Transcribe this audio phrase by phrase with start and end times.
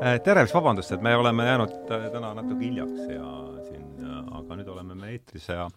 [0.00, 3.28] tere, vabandust, et me oleme jäänud äh, täna natuke hiljaks ja
[3.66, 5.68] siin, äh, aga nüüd oleme me eetris ja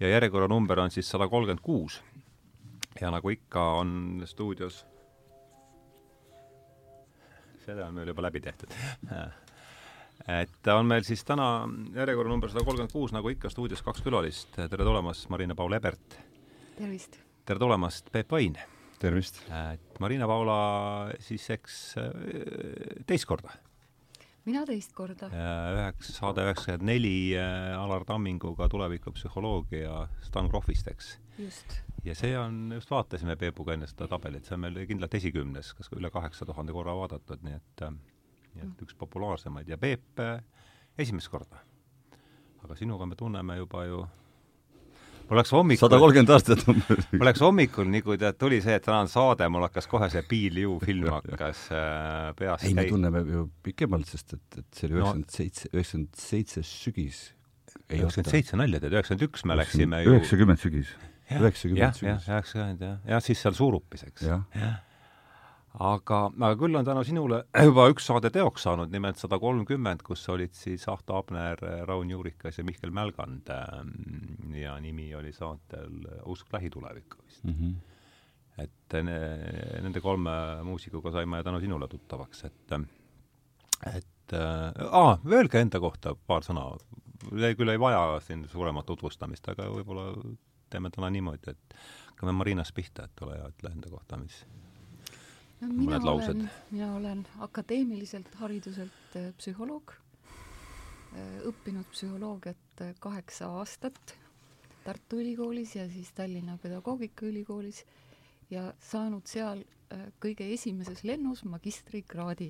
[0.00, 2.02] ja järjekorranumber on siis sada kolmkümmend kuus.
[3.00, 4.84] ja nagu ikka, on stuudios
[7.64, 8.74] see on meil juba läbi tehtud
[10.42, 14.56] et on meil siis täna järjekorranumber sada kolmkümmend kuus, nagu ikka, stuudios kaks külalist.
[14.56, 16.18] tere tulemast, Marina-Paul Ebert!
[16.78, 17.20] tervist!
[17.44, 18.58] tere tulemast, Peep Vain!
[19.02, 19.38] Tervist!
[19.50, 20.58] et Marina-Paula
[21.22, 22.10] siis eks äh,
[23.08, 23.54] teist korda.
[24.46, 25.28] mina teist korda.
[25.30, 31.16] üheks, saade üheksakümmend neli äh, Alar Tamminguga tulevikupsühholoogia Stan Krohvist, eks.
[31.38, 31.78] just.
[32.04, 35.92] ja see on, just vaatasime Peepuga enne seda tabelit, see on meil kindlalt esikümnes, kas
[35.96, 37.96] üle kaheksa tuhande korra vaadatud, nii et äh,
[38.56, 40.22] nii et üks populaarsemaid ja Peep
[40.98, 41.60] esimest korda.
[42.64, 44.06] aga sinuga me tunneme juba ju
[45.26, 47.08] mul läks hommikul sada kolmkümmend aastat umbes.
[47.12, 50.08] mul läks hommikul, nii kui tead, tuli see, et täna on saade, mul hakkas kohe
[50.12, 54.80] see Bill Ju film hakkas äh, peas ei, me tunneme ju pikemalt, sest et, et
[54.80, 57.20] see oli üheksakümmend seitse, üheksakümmend seitse sügis.
[57.90, 60.96] üheksakümmend seitse nalja teed, üheksakümmend üks me läksime ju üheksakümmend sügis.
[61.30, 62.10] üheksakümmend sügis.
[62.10, 64.26] jah, üheksakümmend jah, jah, siis seal Suurupis, eks.
[64.26, 64.74] jah ja
[65.82, 70.24] aga, aga küll on tänu sinule juba üks saade teoks saanud, nimelt sada kolmkümmend, kus
[70.32, 76.52] olid siis Ahto Abner, Raun Juurikas ja Mihkel Mälgand ähm, ja nimi oli saatel Usk
[76.52, 77.54] lähitulevikku vist mm.
[77.60, 77.74] -hmm.
[78.64, 79.20] et ne,
[79.82, 80.30] nende kolme
[80.64, 82.78] muusikuga saime tänu sinule tuttavaks, et
[83.86, 86.76] et äh, öelge enda kohta paar sõna.
[87.56, 90.12] küll ei vaja siin suuremat tutvustamist, aga võib-olla
[90.70, 91.76] teeme täna niimoodi, et
[92.10, 94.44] hakkame Marinast pihta, et ole hea, ütle enda kohta, mis
[95.60, 104.16] no, mina olen, mina olen akadeemiliselt hariduselt äh, psühholoog, äh, õppinud psühholoogiat äh, kaheksa aastat
[104.84, 107.82] Tartu Ülikoolis ja siis Tallinna Pedagoogikaülikoolis
[108.50, 109.64] ja saanud seal
[110.22, 112.48] kõige esimeses lennus magistrikraadi.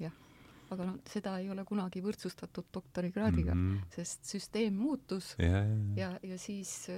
[0.00, 0.12] jah,
[0.72, 3.94] aga noh, seda ei ole kunagi võrdsustatud doktorikraadiga mm, -hmm.
[3.96, 6.90] sest süsteem muutus ja, ja, ja, ja siis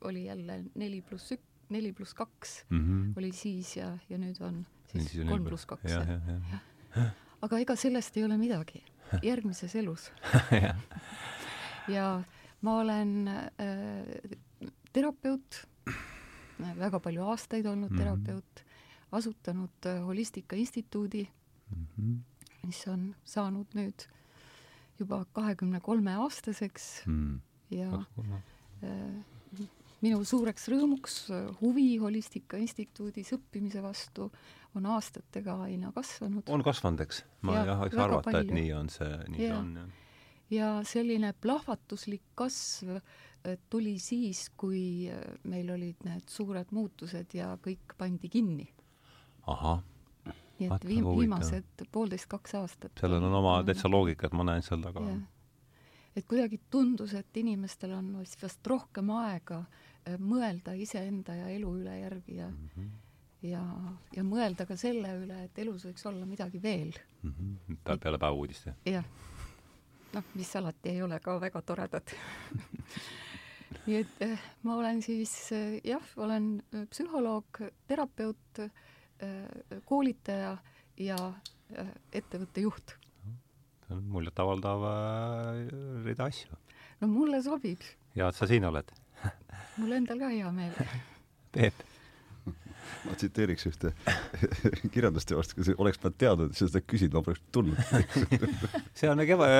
[0.00, 3.12] oli jälle neli pluss üks neli pluss kaks -hmm.
[3.16, 5.92] oli siis ja, ja nüüd on siis kolm pluss kaks.
[7.42, 8.84] aga ega sellest ei ole midagi
[9.22, 10.10] järgmises elus
[11.96, 12.22] ja
[12.60, 14.36] ma olen äh,
[14.92, 15.62] terapeut,
[16.58, 17.98] väga palju aastaid olnud mm -hmm.
[17.98, 18.64] terapeut,
[19.12, 21.28] asutanud äh, Holistika Instituudi
[21.76, 22.16] mm, -hmm.
[22.66, 24.08] mis on saanud nüüd
[24.98, 27.40] juba kahekümne kolme aastaseks mm.
[27.70, 28.04] ja
[28.82, 29.24] äh,
[30.04, 34.28] minu suureks rõõmuks äh, huvi Holistika Instituudis õppimise vastu
[34.78, 36.48] on aastatega aina kasvanud.
[36.54, 37.24] on kasvanud, eks?
[37.46, 39.48] ma ja, jah, võiks arvata, et nii on see, nii ja.
[39.48, 39.88] see on, jah.
[40.54, 47.54] ja selline plahvatuslik kasv äh, tuli siis, kui äh, meil olid need suured muutused ja
[47.64, 48.68] kõik pandi kinni.
[49.46, 49.82] ahah
[50.58, 52.94] nii et viim-, viimased poolteist, kaks aastat.
[53.00, 55.02] sellel on oma täitsa loogika, et ma näen seal taga.
[56.14, 59.87] et kuidagi tundus, et inimestel on vast rohkem aega Äh,
[60.18, 62.90] mõelda iseenda ja elu üle järgi ja mm -hmm.
[63.50, 63.62] ja,
[64.16, 66.92] ja mõelda ka selle üle, et elus võiks olla midagi veel
[67.22, 67.32] mm.
[67.32, 67.98] -hmm.
[67.98, 69.04] peale päevauudist, jah?
[70.12, 72.14] noh, mis alati ei ole ka väga toredad
[73.88, 76.58] nii et eh, ma olen siis eh, jah, olen
[76.92, 80.54] psühholoog, terapeut eh,, koolitaja
[81.00, 81.18] ja
[81.72, 82.96] eh, ettevõtte juht.
[83.86, 84.84] see on muljetavaldav
[86.04, 86.58] rida asju.
[87.00, 87.84] no mulle sobib.
[88.16, 88.92] hea, et sa siin oled
[89.78, 90.90] mul endal ka hea meel.
[91.54, 91.86] Peep
[93.06, 93.92] ma tsiteeriks ühte
[94.94, 97.78] kirjandusteost, kui oleks ma teadnud, et sa seda küsid, ma poleks tulnud
[98.98, 99.50] see on keva-,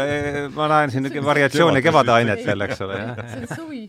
[0.55, 3.21] ma näen siin variatsiooni kevadainetel, eks ole, jah.
[3.23, 3.83] see on suvi.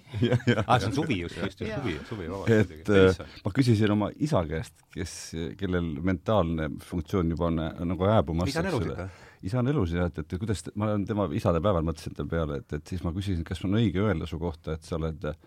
[0.66, 2.76] aa, see on suvi just, just, just suvi, suvi, vabandust.
[2.92, 5.16] et äh, ma küsisin oma isa käest, kes,
[5.60, 7.64] kellel mentaalne funktsioon juba on
[7.94, 8.52] nagu hääbumas.
[8.52, 9.10] isa on elus ikka?
[9.50, 12.76] isa on elus ja et, et kuidas, ma olen tema isadepäeval mõtlesin selle peale, et,
[12.76, 15.38] et siis ma küsisin, kas on õige öelda su kohta, et sa oled äh,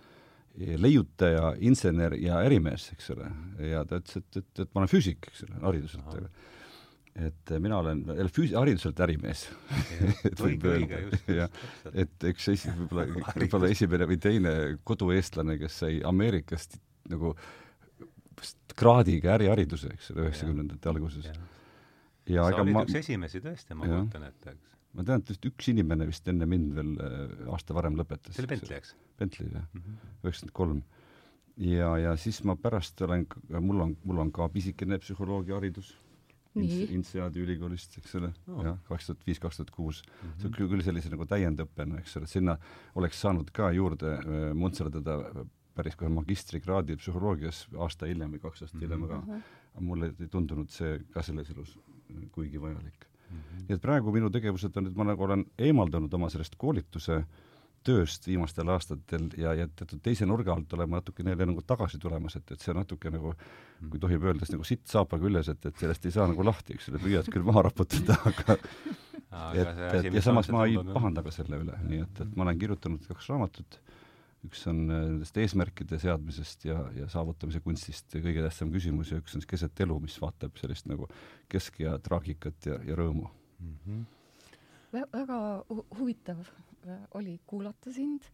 [0.55, 3.29] leiutaja, insener ja ärimees, eks ole,
[3.71, 6.29] ja ta ütles, et, et, et ma olen füüsik, eks ole, hariduselt, aga
[7.29, 8.03] et mina olen
[8.33, 9.47] füüs-, hariduselt ärimees.
[10.29, 11.63] et võib öelda, jah,
[11.93, 13.07] et üks esi-, võib-olla,
[13.43, 14.55] võib-olla esimene või teine
[14.89, 16.79] kodueestlane, kes sai Ameerikast
[17.13, 17.35] nagu
[18.79, 21.29] kraadiga ärihariduse, eks ole, üheksakümnendate alguses.
[22.29, 25.47] ja sa olid ma, üks esimesi tõesti, ma kujutan ette, eks ma tean, et vist
[25.49, 28.37] üks inimene vist enne mind veel äh, aasta varem lõpetas.
[28.37, 28.95] see oli Bentley, eks?
[29.21, 29.99] Bentley, jah, mhm.
[30.23, 30.83] üheksakümmend kolm.
[31.69, 33.27] ja, ja siis ma pärast olen,
[33.61, 35.95] mul on, mul on ka pisikene psühholoogiaharidus
[36.53, 40.03] INSEAD-i ülikoolist, eks ole oh., jah, kaks tuhat viis, kaks tuhat kuus.
[40.05, 40.35] Mhm.
[40.41, 42.59] see on küll, küll sellise nagu täiendõppena, eks ole, sinna
[43.01, 45.19] oleks saanud ka juurde äh, muntserdada
[45.73, 49.39] päris kohe magistrikraadi psühholoogias aasta hiljem või kaks aastat hiljem mm, -hmm.
[49.41, 51.79] aga, aga mulle ei tundunud see ka selles elus
[52.35, 53.65] kuigi vajalik -hmm.
[53.69, 57.23] nii et praegu minu tegevused on, et ma nagu olen eemaldunud oma sellest koolituse
[57.87, 62.37] tööst viimastel aastatel ja, ja teatud teise nurga alt olema natuke neile nagu tagasi tulemas,
[62.39, 63.35] et, et see natuke nagu,
[63.91, 66.77] kui tohib öelda, siis nagu sitt saapa küljes, et, et sellest ei saa nagu lahti,
[66.77, 68.59] eks ole, püüad küll maha raputada, aga
[69.59, 72.63] et, et ja samas ma ei pahanda ka selle üle, nii et, et ma olen
[72.63, 73.81] kirjutanud kaks raamatut,
[74.47, 79.37] üks on äh, nendest eesmärkide seadmisest ja, ja saavutamise kunstist kõige tähtsam küsimus ja üks
[79.37, 81.09] on siis keset elu, mis vaatab sellist nagu
[81.53, 83.77] kesk- ja traagikat ja, ja rõõmu mm.
[83.85, 85.05] -hmm.
[85.13, 88.27] väga hu huvitav äh, oli kuulata sind,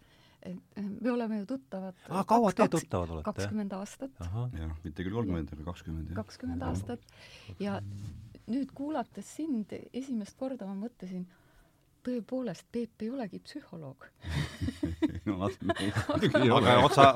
[0.42, 3.28] et äh, me oleme ju tuttavad ah, kaua te tuttavad olete?
[3.32, 4.16] kakskümmend aastat.
[4.22, 7.04] jah, mitte küll kolmkümmend, aga kakskümmend, kakskümmend aastat
[7.60, 7.82] ja
[8.48, 11.28] nüüd kuulates sind esimest korda ma mõtlesin,
[12.08, 14.08] tõepoolest, Peep ei olegi psühholoog.
[15.28, 17.06] Aga otsa,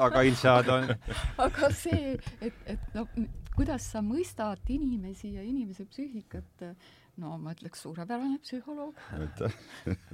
[0.00, 0.92] aga ilmselt on
[1.46, 3.04] aga see, et, et no
[3.54, 6.64] kuidas sa mõistad inimesi ja inimese psüühikat,
[7.22, 8.98] no ma ütleks, suurepärane psühholoog.
[9.16, 9.54] aitäh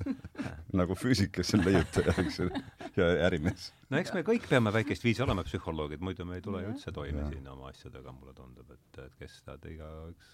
[0.81, 2.63] nagu füüsikas on leiutaja, eks ole,
[2.99, 3.71] ja ärimees.
[3.91, 6.93] no eks me kõik peame väikest viisi olema psühholoogid, muidu me ei tule ju üldse
[6.97, 7.29] toime ja.
[7.33, 10.33] siin oma asjadega, mulle tundub, et, et kes tead, igaüks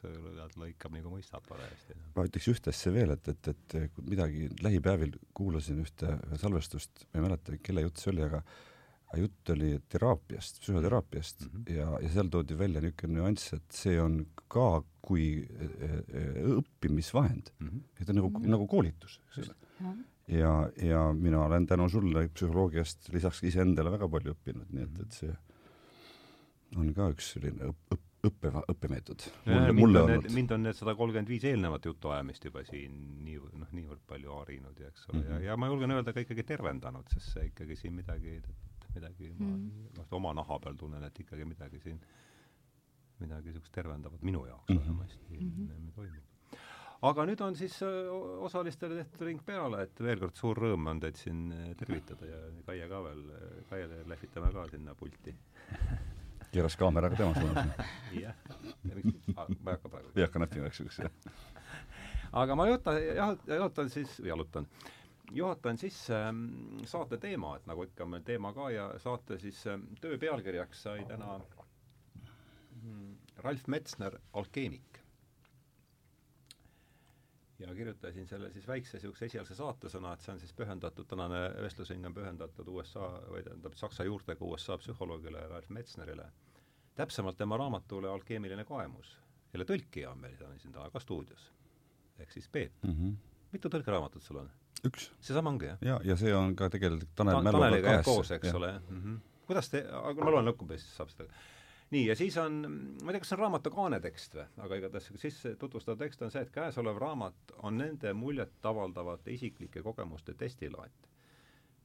[0.59, 1.99] lõikab nagu mõistab parajasti.
[2.17, 7.29] ma ütleks ühte asja veel, et, et, et midagi lähipäevil kuulasin ühte salvestust, ma ei
[7.29, 8.43] mäleta, kelle jutt see oli, aga
[9.15, 11.77] jutt oli teraapiast, psühhoteraapiast mm -hmm.
[11.77, 17.53] ja, ja seal toodi välja niisugune nüanss, et see on ka kui äh, äh, õppimisvahend
[17.59, 17.83] mm, -hmm.
[18.01, 18.51] et ta on nagu mm, -hmm.
[18.57, 19.95] nagu koolitus, eks ole.
[20.29, 25.13] ja, ja mina olen tänu sulle psühholoogiast lisaks iseendale väga palju õppinud, nii et, et
[25.13, 25.37] see
[26.77, 29.27] on ka üks selline õpp, õpp, õppe, õppemeetod.
[29.47, 33.39] mulle, mulle on need, mind on need sada kolmkümmend viis eelnevat jutuajamist juba siin nii,
[33.63, 35.45] noh, niivõrd palju harinud ja eks ole mm, -hmm.
[35.45, 38.41] ja, ja ma julgen öelda ka ikkagi tervendanud, sest see ikkagi siin midagi
[38.97, 39.67] midagi mm.,
[39.97, 42.01] ma noh, oma naha peal tunnen, et ikkagi midagi siin,
[43.21, 44.81] midagi niisugust tervendavat minu jaoks mm -hmm.
[44.81, 45.93] vähemasti mm -hmm.
[45.95, 46.59] toimub.
[47.03, 47.79] aga nüüd on siis
[48.49, 52.89] osalistele tehtud ring peale, et veel kord suur rõõm on teid siin tervitada ja Kaie
[52.89, 53.25] ka veel,
[53.71, 55.37] Kaiele lehvitame ka sinna pulti
[56.57, 57.67] keeras kaamera ka tema suunas.
[58.25, 58.35] jah,
[58.85, 60.13] ma ei hakka praegu.
[60.17, 61.01] ei hakka näppima, eks ju, eks.
[62.33, 64.69] aga ma juhatan, jah, jalutan siis, jalutan
[65.33, 66.45] juhatan sisse ähm,
[66.85, 71.05] saate teema, et nagu ikka meil teema ka ja saate siis ähm, töö pealkirjaks sai
[71.09, 71.39] täna
[72.83, 75.03] mm, Ralf Metsner, alkeemik.
[77.59, 82.05] ja kirjutasin selle siis väikse niisuguse esialgse saatesõna, et see on siis pühendatud, tänane vestlusring
[82.05, 86.27] on pühendatud USA või tähendab Saksa juurtega USA psühholoogile Ralf Metsnerile.
[86.95, 89.17] täpsemalt tema raamatule Alkeemiline kaemus,
[89.53, 91.53] kelle tõlkija on meil siin täna ka stuudios.
[92.19, 92.93] ehk siis Peep mm.
[92.93, 93.17] -hmm.
[93.53, 94.51] mitu tõlkeraamatut sul on?
[94.85, 95.11] Üks.
[95.21, 95.83] seesama ongi, jah?
[95.83, 98.07] ja, ja see on ka tegelikult Tanel Ta, Mälluga kahes.
[98.07, 98.57] koos, eks ja.
[98.57, 99.45] ole, jah mm -hmm..
[99.47, 101.29] kuidas te, aga ma loen lõppu, siis saab seda
[101.91, 102.61] nii, ja siis on,
[103.03, 106.33] ma ei tea, kas see on raamatu kaanetekst või, aga igatahes sisse tutvustav tekst on
[106.35, 111.11] see, et käesolev raamat on nende muljetavaldavate isiklike kogemuste testilaat,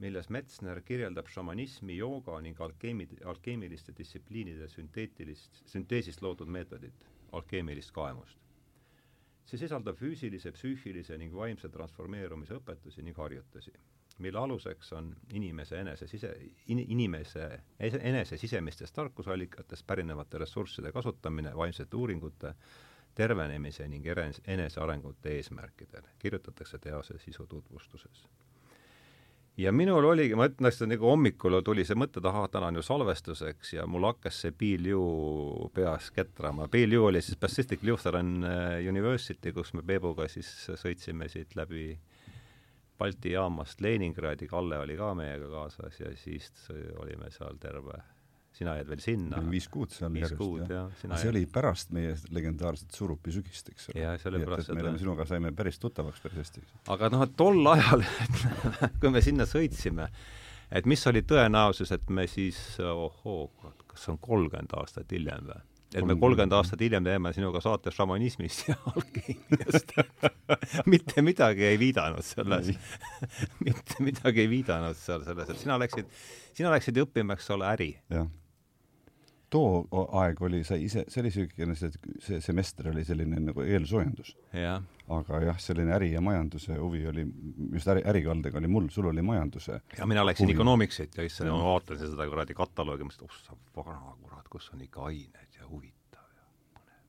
[0.02, 8.41] milles Metsner kirjeldab šamanismi, jooga ning alkeemi, alkeemiliste distsipliinide sünteetilist, sünteesist loodud meetodit, alkeemilist kaemust
[9.46, 13.74] see sisaldab füüsilise, psüühilise ning vaimse transformeerumise õpetusi ning harjutusi,
[14.22, 16.32] mille aluseks on inimese enese sise
[16.68, 17.48] in,, inimese
[17.80, 22.54] enese sisemistest tarkusallikatest pärinevate ressursside kasutamine vaimsete uuringute,
[23.16, 24.06] tervenemise ning
[24.48, 28.24] enesearengute eesmärkidel, kirjutatakse tehase sisu tutvustuses
[29.58, 32.86] ja minul oligi, ma ütlen, et nagu hommikul tuli see mõte taha, täna on ju
[32.86, 35.02] salvestuseks ja mul hakkas see Biilju
[35.76, 36.70] peas ketrama.
[36.72, 41.96] Biilju oli siis Pacific Lutheran äh, University, kus me Peebuga siis sõitsime siit läbi
[43.02, 46.52] Balti jaamast Leningradi, Kalle oli ka meiega kaasas ja siis
[47.02, 47.98] olime seal terve
[48.56, 49.40] sina jääd veel sinna.
[49.52, 50.92] viis kuud seal viis kuud, jah.
[51.00, 51.30] see jääd...
[51.32, 54.04] oli pärast meie legendaarset Surupi sügist, eks ole.
[54.04, 54.78] jah, see oli pärast seda.
[54.78, 56.64] me oleme sinuga, saime päris tuttavaks päris hästi.
[56.96, 58.06] aga noh, tol ajal
[59.02, 60.10] kui me sinna sõitsime,
[60.72, 63.50] et mis oli tõenäosus, et me siis, ohoo,
[63.88, 65.62] kas see on kolmkümmend aastat hiljem või?
[65.92, 69.96] et me kolmkümmend aastat hiljem teeme sinuga saates šamanismist ja alkeemiast
[70.94, 72.72] mitte midagi ei viidanud selles
[73.66, 76.08] mitte midagi ei viidanud seal selles, et sina läksid,
[76.58, 77.90] sina läksid õppima, eks ole, äri.
[79.52, 81.92] Too aeg oli, sa ise, see oli niisugune, see,
[82.24, 84.34] see semester oli selline nagu eelsoojendus.
[85.12, 87.26] aga jah, selline äri ja majanduse huvi oli,
[87.76, 91.74] just äri, ärikaldega oli mul, sul oli majanduse ja mina läksin Economicsit ja issand, ma
[91.74, 95.68] vaatasin seda kuradi kataloogi, mõtlesin, et oh sa vana kurat, kus on ikka ained ja
[95.68, 96.46] huvitav ja
[96.78, 97.02] põnev.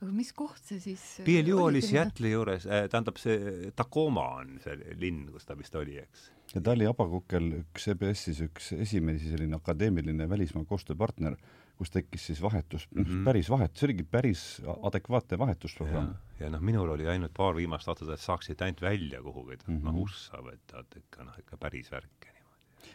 [0.00, 4.96] aga mis koht see siis PLU oli Seattle'i juures äh,, tähendab see Tacoma on see
[4.98, 9.58] linn, kus ta vist oli, eks ja ta oli Abakukel üks EBS-is üks esimesi selline
[9.58, 11.38] akadeemiline välismaa koostööpartner,
[11.76, 13.24] kus tekkis siis vahetus mm, -hmm.
[13.24, 16.14] päris vahet, see oligi päris adekvaatne vahetusprogramm.
[16.40, 19.84] ja noh, minul oli ainult paar viimast aastat, et saaksid ainult välja kuhugi mm -hmm.
[19.84, 22.32] noh, ussa võtta, et ikka noh, ikka päris värk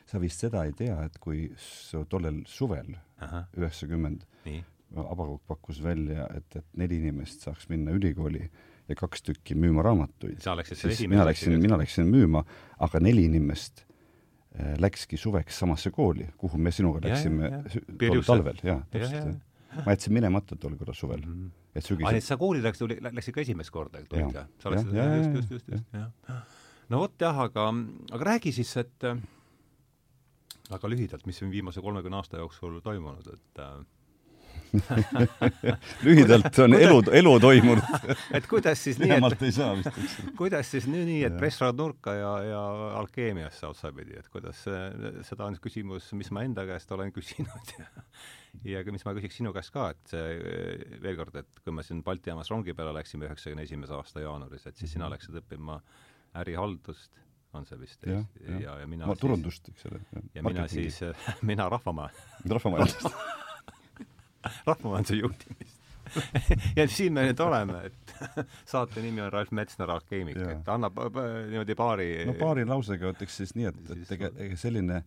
[0.06, 1.48] sa vist seda ei tea, et kui
[2.10, 2.96] tollel suvel,
[3.58, 4.28] üheksakümmend,
[4.92, 8.42] Abakuk pakkus välja, et, et neli inimest saaks minna ülikooli
[8.90, 10.42] ja kaks tükki müüma raamatuid.
[10.44, 12.42] sa läksid siis mina läksin, mina läksin müüma,
[12.80, 13.86] aga neli inimest
[14.82, 17.64] läkski suveks samasse kooli, kuhu me sinuga läksime
[18.00, 19.40] tol talvel, jaa, täpselt.
[19.86, 21.36] ma jätsin minemata tol korral suvel mm.
[21.36, 21.76] -hmm.
[21.76, 24.48] et sügisel aa, nii et sa kooli läksid, läksid ka esimest korda, tulid ka?
[24.60, 26.42] sa läksid, just, just, just, just, jah.
[26.90, 27.70] no vot jah, aga,
[28.12, 29.08] aga räägi siis, et
[30.72, 33.80] väga lühidalt, mis on viimase kolmekümne aasta jooksul toimunud, et äh,
[36.06, 38.12] lühidalt on kuidas, elu, elu toimunud.
[38.38, 42.62] Et kuidas siis nii, et kuidas siis nii, nii, et pressraad nurka ja, ja
[43.02, 44.64] alkeemiasse otsapidi, et kuidas
[45.28, 47.90] seda on küsimus, mis ma enda käest olen küsinud ja
[48.68, 50.14] ja mis ma küsiks sinu käest ka, et
[51.04, 54.66] veel kord, et kui me siin Balti jaamas rongi peale läksime üheksakümne esimese aasta jaanuaris,
[54.68, 55.16] et siis sina mhm.
[55.16, 55.80] läksid õppima
[56.42, 57.22] ärihaldust
[57.54, 60.00] on see vist ja, ja, ja, ja mina ma, turundust, eks ole.
[60.36, 61.02] ja mina siis,
[61.48, 62.10] mina rahvamaa
[62.48, 63.10] rahvamajandust
[64.70, 65.82] rahvamajanduse juhtimist
[66.80, 68.14] ja siin me nüüd oleme, et
[68.72, 73.56] saate nimi on Ralf Metsner Alkeemik, et annab niimoodi paari no paari lausega ütleks siis
[73.58, 75.02] nii, et, et ega, ega selline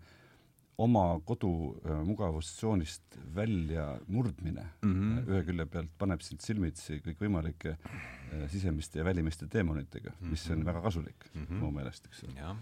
[0.84, 1.52] oma kodu
[1.84, 5.28] äh, mugavustsoonist välja murdmine mm -hmm.
[5.30, 10.30] ühe külje pealt paneb sind silmitsi kõikvõimalike äh, sisemiste ja välimiste teemonitega mm, -hmm.
[10.30, 10.66] mis on mhm.
[10.66, 11.60] väga kasulik mm -hmm.
[11.60, 12.56] mu meelest, eks ole.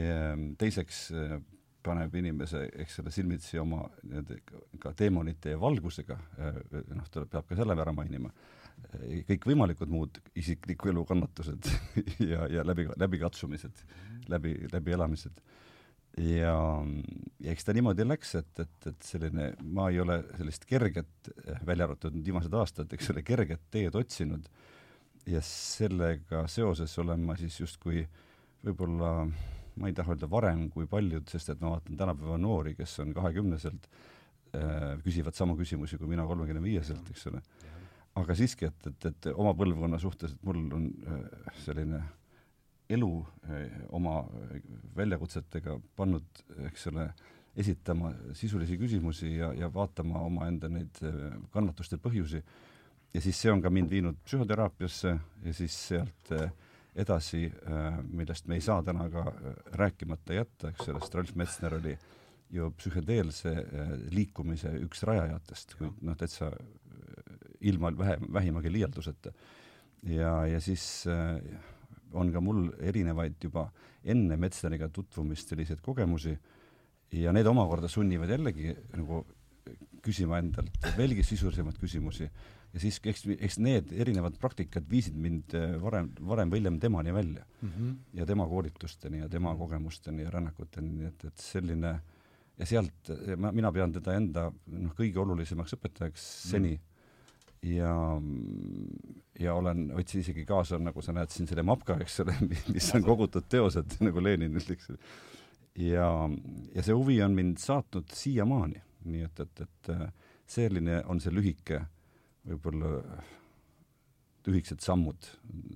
[0.00, 1.40] ja teiseks äh,
[1.84, 4.38] paneb inimese, eks ole, silmitsi oma nii-öelda
[4.82, 6.16] ka teemonite ja valgusega,
[6.94, 8.32] noh, ta peab ka selle ära mainima,
[9.28, 11.68] kõikvõimalikud muud isikliku elu kannatused
[12.32, 13.84] ja, ja läbi, läbikatsumised,
[14.32, 15.42] läbi, läbielamised
[16.18, 16.56] ja,
[17.40, 21.30] ja eks ta niimoodi läks, et, et, et selline, ma ei ole sellist kerget,
[21.66, 24.48] välja arvatud nüüd viimased aastad, eks ole, kerget teed otsinud
[25.30, 28.02] ja sellega seoses olen ma siis justkui
[28.64, 29.26] võib-olla,
[29.76, 33.14] ma ei taha öelda varem kui paljud, sest et ma vaatan tänapäeva noori, kes on
[33.16, 33.90] kahekümneselt
[34.54, 37.42] äh,, küsivad samu küsimusi kui mina kolmekümne viieselt, eks ole.
[38.20, 42.08] aga siiski, et, et, et oma põlvkonna suhtes, et mul on äh, selline äh,
[42.90, 43.10] elu
[43.48, 44.62] eh, oma eh,
[44.96, 47.10] väljakutsetega pannud, eks ole,
[47.60, 51.22] esitama sisulisi küsimusi ja, ja vaatama omaenda neid eh,
[51.54, 52.42] kannatuste põhjusi.
[53.14, 56.30] ja siis see on ka mind viinud psühhoteraapiasse ja siis sealt
[56.94, 57.44] edasi,
[58.10, 59.24] millest me ei saa täna ka
[59.78, 61.94] rääkimata jätta, eks sest Ralf Metsner oli
[62.50, 63.52] ju psühhedeelse
[64.10, 66.50] liikumise üks rajajatest, kui noh, täitsa
[67.60, 69.32] ilma vähe, vähimagi liialduseta.
[70.02, 71.38] ja, ja siis äh,
[72.12, 73.68] on ka mul erinevaid juba
[74.04, 76.32] enne Metsleriga tutvumist selliseid kogemusi
[77.12, 79.24] ja need omakorda sunnivad jällegi nagu
[80.02, 82.30] küsima endalt veelgi sisulisemaid küsimusi
[82.72, 87.14] ja siis eks, eks need erinevad praktikad viisid mind äh, varem, varem või hiljem temani
[87.14, 87.68] välja mm.
[87.68, 87.96] -hmm.
[88.20, 92.00] ja tema koolitusteni ja tema kogemusteni ja rännakuteni, nii et, et selline
[92.60, 93.10] ja sealt,
[93.52, 96.90] mina pean teda enda noh, kõige olulisemaks õpetajaks seni mm
[97.62, 97.94] ja,
[99.40, 102.36] ja olen, võtsin isegi kaasa, nagu sa näed siin selle mapka, eks ole,
[102.74, 104.90] mis on kogutud teosed, nagu Lenin ütleks.
[105.78, 106.08] ja,
[106.74, 110.06] ja see huvi on mind saatnud siiamaani, nii et, et, et äh,
[110.50, 111.84] selline on see lühike,
[112.48, 113.20] võib-olla
[114.46, 115.30] lühikesed sammud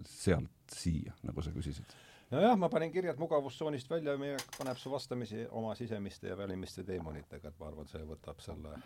[0.08, 1.96] sealt siia, nagu sa küsisid.
[2.32, 7.52] Nojah, ma panin kirjad mugavustsoonist välja, meie paneb su vastamisi oma sisemiste ja välimiste teemonitega,
[7.52, 8.78] et ma arvan, see võtab selle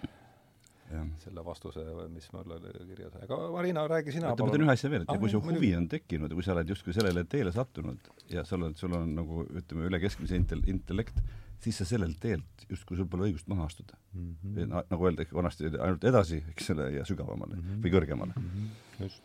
[1.23, 3.17] selle vastuse, mis mul oli kirjas.
[3.21, 5.75] aga Marina, räägi sina oota, ma ütlen ühe asja veel, et ah, kui su huvi
[5.77, 9.13] on tekkinud ja kui sa oled justkui sellele teele sattunud ja sa oled, sul on
[9.19, 11.21] nagu ütleme, üle keskmise intel-, intellekt,
[11.61, 14.37] siis sa sellelt teelt justkui sul pole õigust maha astuda mm.
[14.43, 14.77] -hmm.
[14.91, 17.83] nagu öeldakse vanasti, ainult edasi, eks ole, ja sügavamale mm -hmm.
[17.85, 18.51] või kõrgemale mm.
[18.55, 19.03] -hmm.
[19.05, 19.23] just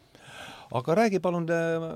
[0.73, 1.47] aga räägi palun,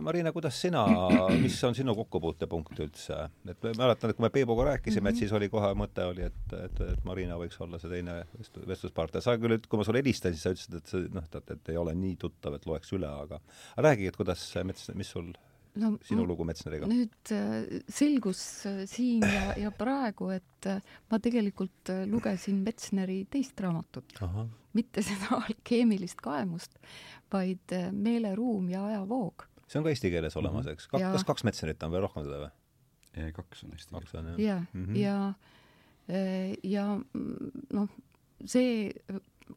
[0.01, 0.85] Marina, kuidas sina,
[1.43, 3.17] mis on sinu kokkupuutepunkt üldse?
[3.49, 5.09] et ma mäletan, et kui me Peebuga rääkisime mm, -hmm.
[5.09, 5.19] et mhm.
[5.19, 8.23] siis oli kohe mõte oli, et, et, et Marina võiks olla see teine
[8.67, 9.21] vestluspartner.
[9.21, 11.77] sa küll, kui ma sulle helistasin, siis sa ütlesid, et see noh, et, et ei
[11.77, 13.39] ole nii tuttav, et loeks üle, aga
[13.77, 14.53] aga räägi, et kuidas
[14.93, 15.33] mis sul
[15.81, 16.87] no, sinu lugu Metsneriga?
[16.89, 20.79] nüüd äh, selgus äh, siin ja, ja praegu, et äh,
[21.11, 24.17] ma tegelikult lugesin Metsneri teist raamatut.
[24.77, 26.79] mitte seda alkeemilist kaemust,
[27.33, 29.47] vaid Meeleruum ja ajavoog.
[29.67, 30.77] see on ka eesti keeles olemas, mhm.
[30.77, 30.89] eks?
[30.91, 33.31] kas kaks Metsnerit on või rohkem seda või?
[33.37, 34.13] kaks on eesti keeles.
[34.13, 34.95] jah, ja mm, -hmm.
[35.01, 35.33] ja,
[36.63, 36.85] ja
[37.73, 37.89] noh,
[38.45, 38.93] see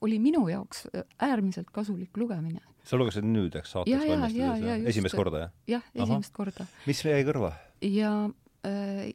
[0.00, 0.86] oli minu jaoks
[1.18, 4.86] äärmiselt kasulik lugemine sa lugesid nüüd, eks, saates valmistudes?
[4.90, 5.52] esimest korda, jah?
[5.76, 6.66] jah, esimest korda.
[6.88, 7.52] mis jäi kõrva?
[7.84, 8.14] ja
[8.66, 9.10] äh,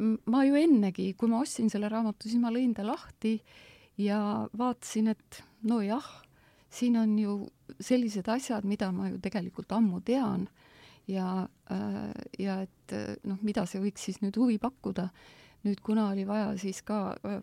[0.00, 3.36] ma ju ennegi, kui ma ostsin selle raamatu, siis ma lõin ta lahti
[4.00, 4.20] ja
[4.56, 6.06] vaatasin, et nojah,
[6.72, 7.36] siin on ju
[7.82, 10.46] sellised asjad, mida ma ju tegelikult ammu tean
[11.10, 12.00] ja, äh,
[12.38, 12.96] ja et
[13.26, 15.10] noh, mida see võiks siis nüüd huvi pakkuda.
[15.66, 17.42] nüüd, kuna oli vaja siis ka äh,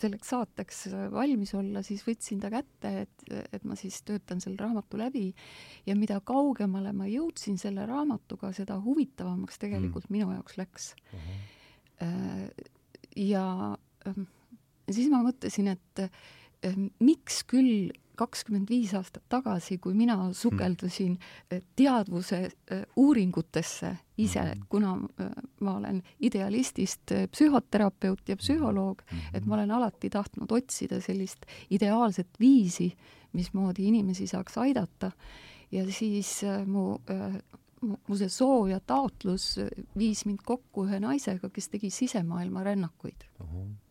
[0.00, 0.80] selleks saateks
[1.12, 3.24] valmis olla, siis võtsin ta kätte, et,
[3.54, 5.28] et ma siis töötan selle raamatu läbi
[5.86, 10.16] ja mida kaugemale ma jõudsin selle raamatuga, seda huvitavamaks tegelikult mm.
[10.16, 11.26] minu jaoks läks uh.
[12.04, 12.64] -huh.
[13.16, 13.44] ja
[14.08, 14.26] ähm,
[14.90, 16.06] siis ma mõtlesin, et
[16.66, 21.62] ähm, miks küll kakskümmend viis aastat tagasi, kui mina sukeldusin mm.
[21.76, 24.64] teadvuse äh, uuringutesse ise -hmm.
[24.68, 25.30] kuna äh,
[25.60, 29.36] ma olen idealistist psühhoterapeut ja psühholoog -hmm.
[29.36, 32.96] et ma olen alati tahtnud otsida sellist ideaalset viisi,
[33.32, 35.10] mismoodi inimesi saaks aidata
[35.72, 36.98] ja siis mu
[38.08, 39.58] mu see soov ja taotlus
[39.98, 43.46] viis mind kokku ühe naisega, kes tegi sisemaailma rännakuid uh.
[43.46, 43.83] -huh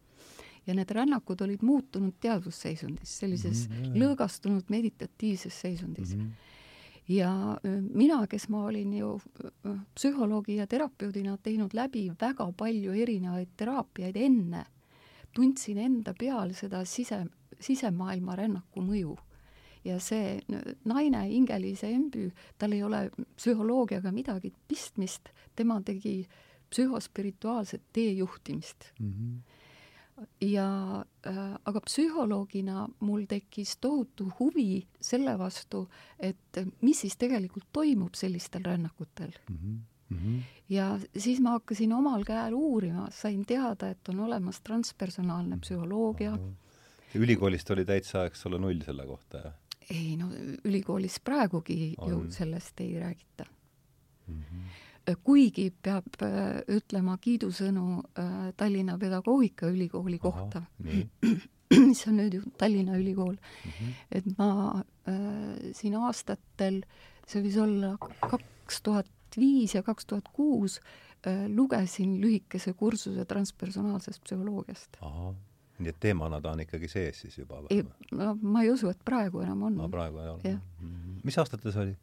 [0.67, 4.01] ja need rännakud olid muutunud teadvusseisundis, sellises mm -hmm.
[4.03, 6.22] lõõgastunud meditatiivses seisundis mm.
[6.22, 6.51] -hmm
[7.08, 7.60] ja
[7.93, 9.22] mina, kes ma olin ju
[9.96, 14.65] psühholoogi ja terapeudina teinud läbi väga palju erinevaid teraapiaid enne,
[15.36, 17.25] tundsin enda peal seda sise,
[17.60, 19.17] sisemaailma rännaku mõju.
[19.84, 20.39] ja see
[20.86, 26.27] naine, Inge-Liise Embü, tal ei ole psühholoogiaga midagi pistmist, tema tegi
[26.70, 29.12] psühhospirituaalset teejuhtimist mm.
[29.12, 29.62] -hmm
[30.41, 30.67] ja
[31.27, 35.88] äh, aga psühholoogina mul tekkis tohutu huvi selle vastu,
[36.20, 39.58] et mis siis tegelikult toimub sellistel rännakutel mm.
[39.58, 39.79] -hmm.
[40.10, 40.41] Mm -hmm.
[40.70, 46.38] ja siis ma hakkasin omal käel uurima, sain teada, et on olemas transpersonaalne psühholoogia.
[47.15, 49.53] ülikoolist oli täitsa, eks ole, null selle kohta, jah?
[49.89, 50.29] ei no
[50.63, 52.10] ülikoolis praegugi on.
[52.10, 53.46] ju sellest ei räägita
[54.27, 54.41] mm.
[54.41, 54.83] -hmm
[55.24, 57.88] kuigi peab äh, ütlema kiidusõnu
[58.19, 60.63] äh, Tallinna Pedagoogikaülikooli kohta,
[61.88, 63.93] mis on nüüd ju Tallinna Ülikool mm, -hmm.
[64.12, 64.50] et ma
[65.10, 66.83] äh, siin aastatel,
[67.27, 70.80] see võis olla kaks tuhat viis ja kaks tuhat kuus,
[71.28, 74.97] äh, lugesin lühikese kursuse transpersonaalsest psühholoogiast.
[75.80, 77.84] nii et teemana ta on ikkagi sees siis juba või?
[78.12, 79.75] no ma ei usu, et praegu enam on.
[79.75, 80.60] no praegu ei ole.
[80.80, 81.19] Mhm.
[81.23, 81.97] mis aastatel see oli?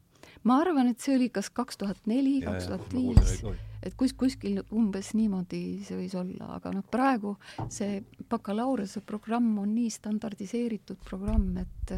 [0.44, 3.42] Ma arvan, et see oli kas kaks tuhat neli, kaks tuhat viis,
[3.82, 7.36] et kus, kuskil umbes niimoodi see võis olla, aga noh, praegu
[7.72, 11.94] see bakalaureuse programm on nii standardiseeritud programm, et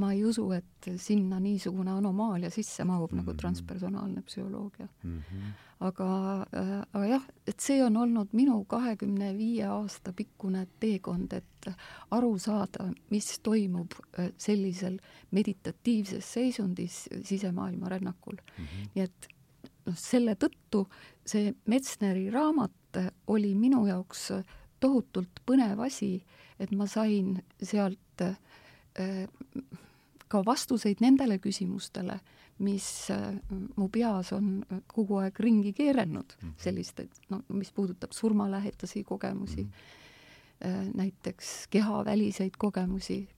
[0.00, 3.22] ma ei usu, et sinna niisugune anomaalia sisse mahub mm -hmm.
[3.22, 3.38] nagu mhm.
[3.38, 5.22] transpersonaalne psühholoogia mm.
[5.22, 6.08] -hmm aga
[6.56, 11.68] äh,, aga jah, et see on olnud minu kahekümne viie aasta pikkune teekond, et
[12.10, 14.98] aru saada, mis toimub äh, sellisel
[15.30, 18.64] meditatiivses seisundis sisemaailma rännakul mm.
[18.64, 18.88] -hmm.
[18.94, 19.28] nii et
[19.86, 20.86] noh, selle tõttu
[21.26, 24.30] see Metsneri raamat oli minu jaoks
[24.80, 26.22] tohutult põnev asi,
[26.58, 28.36] et ma sain sealt äh,
[30.28, 32.18] ka vastuseid nendele küsimustele
[32.58, 33.34] mis äh,
[33.76, 36.54] mu peas on äh, kogu aeg ringi keerelnud mm -hmm.
[36.56, 40.96] sellist, et no mis puudutab surmalähedasi kogemusi mm, -hmm.
[40.96, 43.28] näiteks kehaväliseid kogemusi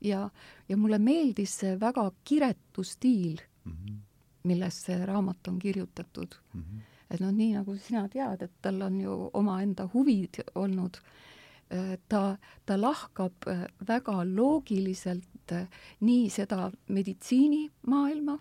[0.00, 0.30] ja,
[0.68, 3.94] ja mulle meeldis see väga kiretu stiil mm, -hmm.
[4.42, 6.60] milles see raamat on kirjutatud mm.
[6.60, 6.80] -hmm.
[7.10, 10.96] et noh, nii nagu sina tead, et tal on ju omaenda huvid olnud,
[12.08, 13.32] ta, ta lahkab
[13.88, 15.52] väga loogiliselt
[16.00, 18.38] nii seda meditsiinimaailma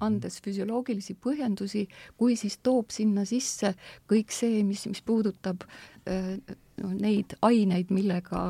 [0.00, 3.74] andes füsioloogilisi põhjendusi, kui siis toob sinna sisse
[4.10, 5.64] kõik see, mis, mis puudutab
[6.06, 8.48] no, neid aineid, millega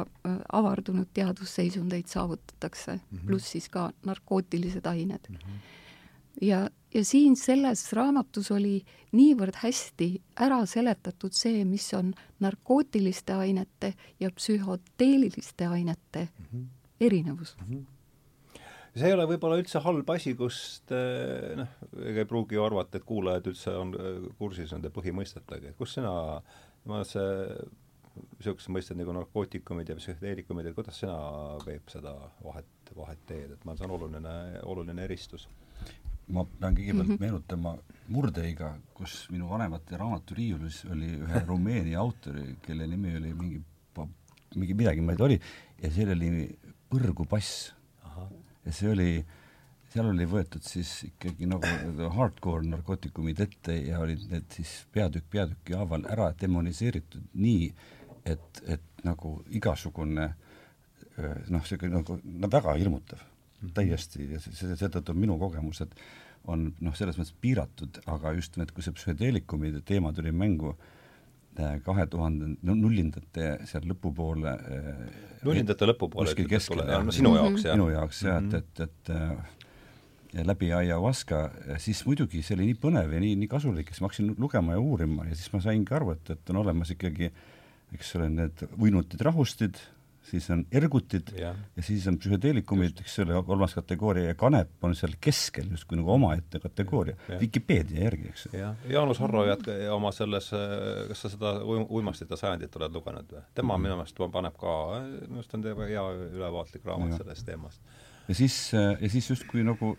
[0.52, 3.26] avardunud teadusseisundeid saavutatakse mm, -hmm.
[3.26, 5.36] pluss siis ka narkootilised ained mm.
[5.36, 5.58] -hmm.
[6.40, 13.94] ja, ja siin selles raamatus oli niivõrd hästi ära seletatud see, mis on narkootiliste ainete
[14.20, 16.66] ja psühhoteeliliste ainete mm -hmm.
[17.00, 17.74] erinevus mm.
[17.74, 17.95] -hmm
[18.96, 22.98] see ei ole võib-olla üldse halb asi, kust eh, noh, ega ei pruugi ju arvata,
[22.98, 26.12] et kuulajad üldse on eh, kursis nende põhimõistetega, et kus sina,
[26.88, 27.26] ma see
[28.16, 31.16] niisugused mõisted nagu narkootikumid ja psühhedeelikumid, et kuidas sina,
[31.66, 35.48] Peep, seda vahet, vahet teed, et ma arvan, see on oluline, oluline eristus?
[36.26, 37.20] ma pean kõigepealt mm -hmm.
[37.22, 37.76] meenutama
[38.10, 43.60] Murdeiga, kus minu vanemate raamaturiiulis oli ühe Rumeenia autori, kelle nimi oli mingi,
[44.56, 45.40] mingi midagi moodi oli,
[45.82, 46.30] ja seal oli
[46.90, 47.75] Põrgupass
[48.66, 49.10] ja see oli,
[49.92, 55.78] seal oli võetud siis ikkagi nagu hardcore narkootikumid ette ja olid need siis peatükk peatüki
[55.78, 57.70] haaval ära demoniseeritud nii,
[58.26, 60.32] et, et nagu igasugune
[61.16, 63.72] noh, niisugune nagu no väga hirmutav mm, -hmm.
[63.74, 65.94] täiesti, ja see, seetõttu minu kogemused
[66.46, 70.76] on noh, selles mõttes piiratud, aga just need, kui see psühhedeelikumide teema tuli mängu,
[71.84, 74.54] kahe tuhande, nullindate seal lõpupoole
[75.46, 77.76] nullindate lõpupoole kuskil keskel, jah, sinu jaoks, jah?
[77.78, 78.58] minu jaoks jah mm, -hmm.
[78.58, 81.42] et, et, et läbi ayahuasca,
[81.80, 84.80] siis muidugi see oli nii põnev ja nii, nii kasulik, siis ma hakkasin lugema ja
[84.82, 87.30] uurima ja siis ma saingi aru, et, et on olemas ikkagi
[87.94, 89.78] eks ole, need uinutid rahustid,
[90.30, 94.96] siis on ergutid ja, ja siis on psühhedeelikumid, eks ole, kolmas kategooria ja kanep on
[94.98, 98.48] seal keskel justkui nagu omaette kategooria, Vikipeedia järgi, eks.
[98.56, 100.50] jah, Jaanus Harro jätka oma selles,
[101.10, 103.44] kas sa seda uimastite sajandit oled lugenud või?
[103.54, 103.88] tema -hmm.
[103.88, 104.76] minu meelest paneb ka,
[105.26, 107.80] minu arust on tema hea ülevaatlik raamat sellest teemast.
[108.28, 109.96] ja siis, ja siis justkui nagu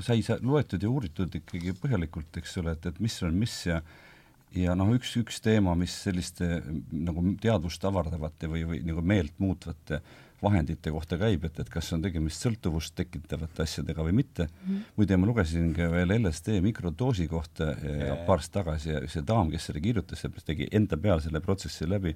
[0.00, 3.82] sai loetud ja uuritud ikkagi põhjalikult, eks ole, et, et mis on mis ja
[4.56, 10.00] ja noh, üks, üks teema, mis selliste nagu teadvust avardavate või, või nagu meelt muutvate
[10.42, 14.58] vahendite kohta käib, et, et kas on tegemist sõltuvust tekitavate asjadega või mitte mm.
[14.66, 14.84] -hmm.
[14.96, 19.50] muide, ma lugesin ka veel LSD mikrodoosi kohta ja, paar aastat tagasi ja see daam,
[19.50, 22.14] kes selle kirjutas, tegi enda peal selle protsessi läbi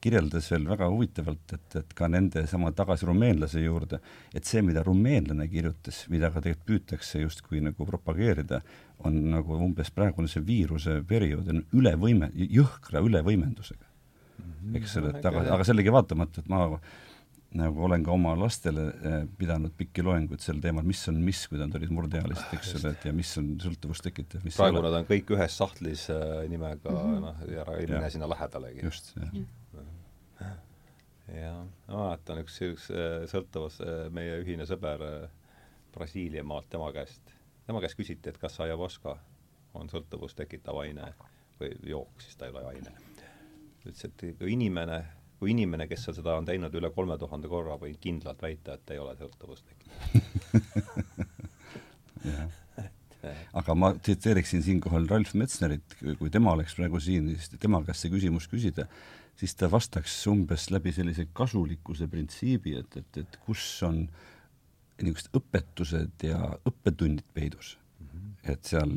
[0.00, 4.00] kirjeldas veel väga huvitavalt, et, et ka nende sama tagasi rumeenlase juurde,
[4.34, 8.60] et see, mida rumeenlane kirjutas, mida ka tegelikult püütakse justkui nagu propageerida,
[9.08, 14.54] on nagu umbes praegune see viiruse periood on ülevõime, jõhkra ülevõimendusega mm.
[14.54, 14.80] -hmm.
[14.80, 16.64] eks ole, et aga, aga sellegi vaatamata, et ma
[17.58, 21.58] nagu olen ka oma lastele eh, pidanud pikki loenguid sel teemal, mis on mis, kui
[21.58, 25.08] nad olid murdeealised, eks ole, et ja mis on sõltuvust tekitav, mis praegu nad on
[25.08, 27.22] kõik ühes sahtlis äh, nimega mm -hmm.
[27.24, 28.84] noh, ja ei mine sinna lähedalegi.
[28.84, 29.46] just, jah ja
[31.34, 35.28] jah, ma mäletan üks, üks äh, sõltuvus, äh, meie ühine sõber äh,
[35.94, 37.34] Brasiilia maalt, tema käest,
[37.66, 39.16] tema käest küsiti, et kas ayahuasca
[39.78, 41.12] on sõltuvust tekitav aine
[41.60, 42.94] või jook, siis ta ei ole aine.
[43.84, 45.02] ütles, et kui inimene,
[45.40, 48.94] kui inimene, kes on seda on teinud üle kolme tuhande korra, võib kindlalt väita, et
[48.94, 49.96] ei ole sõltuvust tekitav.
[53.58, 58.12] Aga ma tsiteeriksin siinkohal Ralf Metsnerit, kui tema oleks praegu siin, siis tema käest see
[58.12, 58.86] küsimus küsida,
[59.38, 64.02] siis ta vastaks umbes läbi sellise kasulikkuse printsiibi, et, et, et kus on
[64.98, 68.06] niisugused õpetused ja õppetunnid peidus mm.
[68.08, 68.52] -hmm.
[68.52, 68.94] et seal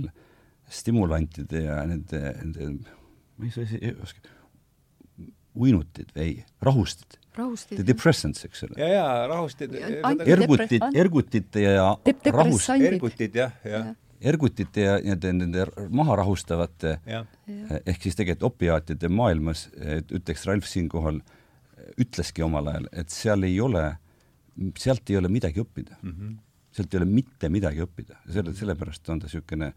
[0.71, 2.93] stimulantide ja nende, nende,
[3.37, 4.23] ma ei saa ei oska,
[5.53, 7.19] uinutid või ei, rahustid.
[7.37, 7.77] rahustid.
[7.77, 8.79] The depressants, eks ole.
[8.79, 9.75] ja, ja rahustid.
[10.25, 11.91] ergutid, ergutite ja
[12.31, 12.71] rahust-.
[12.79, 19.67] ergutid jah, jah ja ergutite ja nende, nende maha rahustavate ehk siis tegelikult opiaatide maailmas,
[20.13, 21.21] ütleks Ralf siinkohal,
[22.01, 23.83] ütleski omal ajal, et seal ei ole,
[24.79, 26.13] sealt ei ole midagi õppida mm.
[26.13, 26.37] -hmm.
[26.77, 29.73] sealt ei ole mitte midagi õppida, selle, sellepärast on ta niisugune,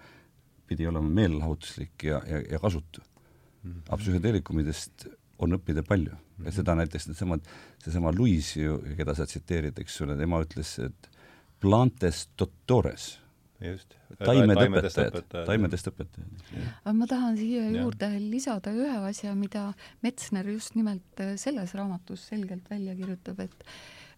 [0.66, 3.70] pidi olema meelelahutuslik ja, ja, ja kasutu mm.
[3.70, 3.82] -hmm.
[3.88, 6.46] aga psühhedeelikumidest on õppida palju mm -hmm.
[6.46, 7.40] ja seda näiteks needsamad,
[7.78, 11.10] seesama Luis ju, keda sa tsiteerid, eks ole, tema ütles, et
[11.60, 13.23] plantes doctores
[13.60, 13.96] just.
[14.18, 16.46] taimed õpetajad, taimedest õpetajad.
[16.84, 18.20] aga ma tahan siia juurde ja.
[18.22, 19.66] lisada ühe asja, mida
[20.04, 23.66] Metsner just nimelt äh, selles raamatus selgelt välja kirjutab, et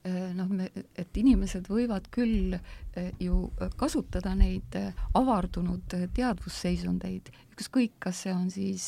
[0.08, 3.46] äh, noh, et inimesed võivad küll äh, ju
[3.76, 4.78] kasutada neid
[5.16, 8.84] avardunud teadvusseisundeid, ükskõik, kas see on siis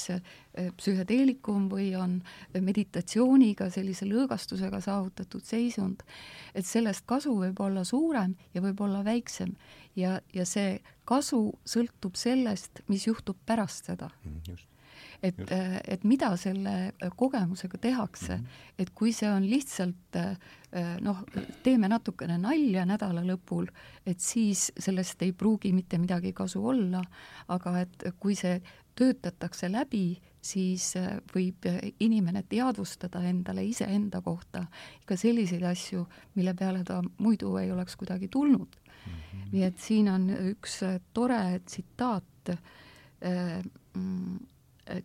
[0.76, 2.18] psühhedeelikum või on
[2.52, 6.04] meditatsiooniga, sellise lõõgastusega saavutatud seisund,
[6.54, 9.54] et sellest kasu võib olla suurem ja võib olla väiksem.
[9.98, 10.78] Ja, ja see
[11.08, 14.10] kasu sõltub sellest, mis juhtub pärast seda.
[14.24, 14.58] Mm,.
[15.22, 18.72] Et, äh, et mida selle äh, kogemusega tehakse mm, -hmm.
[18.78, 20.36] et kui see on lihtsalt äh,
[21.00, 21.24] noh,
[21.62, 23.66] teeme natukene nalja nädala lõpul,
[24.06, 27.02] et siis sellest ei pruugi mitte midagi kasu olla,
[27.48, 28.60] aga et kui see
[28.94, 30.94] töötatakse läbi, siis
[31.34, 31.66] võib
[32.00, 34.66] inimene teadvustada endale iseenda kohta
[35.06, 38.76] ka selliseid asju, mille peale ta muidu ei oleks kuidagi tulnud
[39.08, 39.48] -hmm.
[39.52, 40.80] nii et siin on üks
[41.12, 43.62] tore tsitaat äh,
[43.94, 44.38] mm,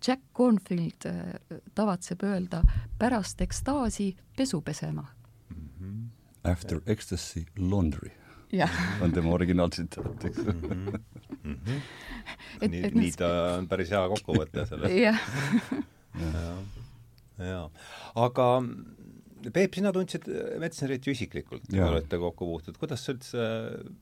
[0.08, 2.62] Jack Cornfield äh, tavatseb öelda
[3.00, 5.06] pärast ekstaasi pesu pesema
[5.50, 5.70] mm.
[5.80, 6.52] -hmm.
[6.52, 8.12] After ecstasy laundry
[9.02, 10.46] on tema originaaltsitaat, eks mm.
[10.46, 11.00] -hmm.
[11.44, 11.82] Mm -hmm.
[12.62, 14.94] et, nii, et, nii ta on päris hea kokkuvõte sellest.
[14.94, 15.20] jah.
[17.52, 17.70] jaa.
[18.16, 18.64] aga
[19.52, 23.48] Peep, sina tundsid äh, Metsnerit ju isiklikult, kui olete kokku puutunud, kuidas sa üldse,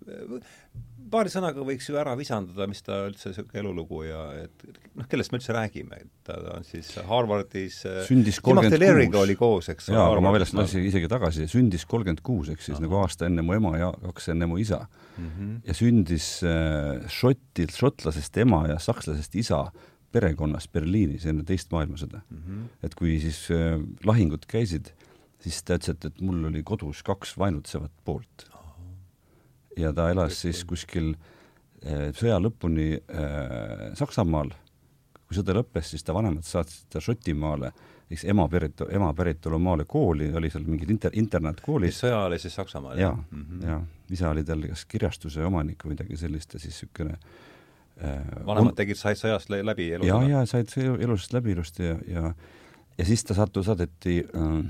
[0.05, 4.65] äh, paari sõnaga võiks ju ära visandada, mis ta üldse niisugune elulugu ja et
[4.97, 9.21] noh, kellest me üldse räägime, et ta on siis Harvardis äh, sündis kolmkümmend kuus.
[9.23, 12.77] oli koos, eks jaa, aga ma veel lasin isegi tagasi, sündis kolmkümmend kuus, ehk siis
[12.77, 12.85] Aha.
[12.85, 15.29] nagu aasta enne mu ema ja kaks enne mu isa mm.
[15.29, 15.53] -hmm.
[15.67, 19.65] ja sündis äh, šotilt, šotlasest ema ja sakslasest isa
[20.11, 22.37] perekonnas Berliinis enne teist maailmasõda mm.
[22.37, 22.67] -hmm.
[22.83, 25.07] et kui siis äh, lahingud käisid äh,
[25.41, 28.47] siis ta ütles, et, et mul oli kodus kaks vainutsevat poolt.
[29.77, 31.13] ja ta elas siis kuskil
[31.81, 34.51] eh, sõja lõpuni äh, Saksamaal,
[35.25, 37.71] kui sõda lõppes, siis ta vanemad saatsid ta Šotimaale,
[38.09, 42.01] siis ema pärit, ema päritolumaale kooli, oli seal mingid inter-, internaatkoolis.
[42.03, 42.99] sõja oli siis Saksamaal?
[42.99, 43.67] jaa mm, -hmm.
[43.67, 43.81] jaa.
[44.11, 47.17] isa oli tal kas kirjastuse omanik või midagi sellist ja siis niisugune
[48.03, 50.05] äh, vanemad tegid, said sõjast läbi elu?
[50.05, 52.33] jaa, jaa, said elusast läbi ilusti ja, ja
[52.97, 54.65] ja siis ta sattus, saadeti äh,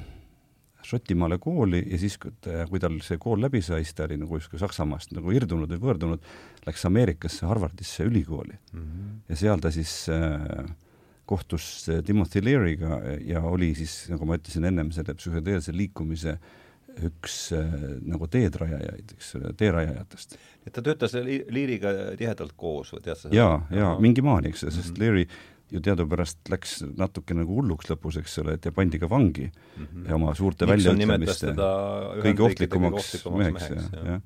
[0.91, 4.59] Šotimaale kooli ja siis, kui tal see kool läbi sai, siis ta oli nagu justkui
[4.61, 6.31] Saksamaast nagu irdunud või võõrdunud,
[6.67, 8.81] läks Ameerikasse Harvardisse ülikooli mm.
[8.81, 9.19] -hmm.
[9.29, 10.65] ja seal ta siis äh,
[11.25, 16.37] kohtus äh, Timothy Leary'ga ja oli siis, nagu ma ütlesin ennem, selle psühhedeelse liikumise
[17.07, 17.71] üks äh,
[18.03, 20.37] nagu teedrajajaid, eks ole, teerajajatest.
[20.65, 24.75] et ta töötas Leary'ga tihedalt koos või tead sa jaa, jaa, mingi maani, eks, sest
[24.75, 24.99] mm -hmm.
[24.99, 25.27] Leary
[25.71, 29.85] ju teadupärast läks natuke nagu hulluks lõpus, eks ole, et ja pandi ka vangi mm
[29.85, 30.07] -hmm.
[30.09, 34.21] ja oma suurte väljaütlemiste kõige ohtlikumaks meheks, jah, jah.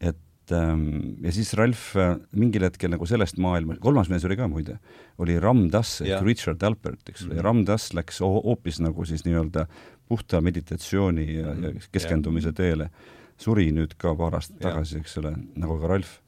[0.00, 4.48] et ähm, ja siis Ralf äh, mingil hetkel nagu sellest maailma, kolmas mees oli ka
[4.48, 4.78] muide,
[5.18, 7.36] oli Ram Dass ehk Richard Alpert, eks ole mm, -hmm.
[7.36, 9.66] ja Ram Dass läks hoopis nagu siis nii-öelda
[10.08, 12.90] puhta meditatsiooni ja, ja keskendumise teele.
[13.36, 16.20] suri nüüd ka paar aastat tagasi, eks ole, nagu ka Ralf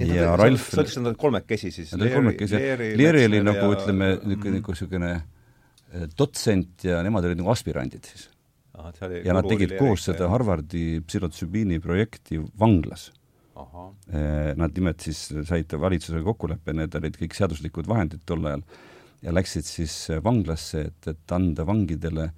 [0.00, 1.92] ja Ralf sa ütlesid, et nad olid kolmekesi siis?
[1.94, 2.60] Nad olid kolmekesi.
[2.98, 3.72] Leeri oli nagu ja...
[3.76, 8.28] ütleme, niisugune, niisugune eh, dotsent ja nemad olid nagu aspirandid siis.
[9.24, 13.10] ja nad tegid koos seda Harvardi psühhotsübiini projekti vanglas.
[13.54, 18.64] Eh, nad nimelt siis said valitsusega kokkuleppe, need olid kõik seaduslikud vahendid tol ajal,
[19.22, 22.32] ja läksid siis vanglasse, et, et anda vangidele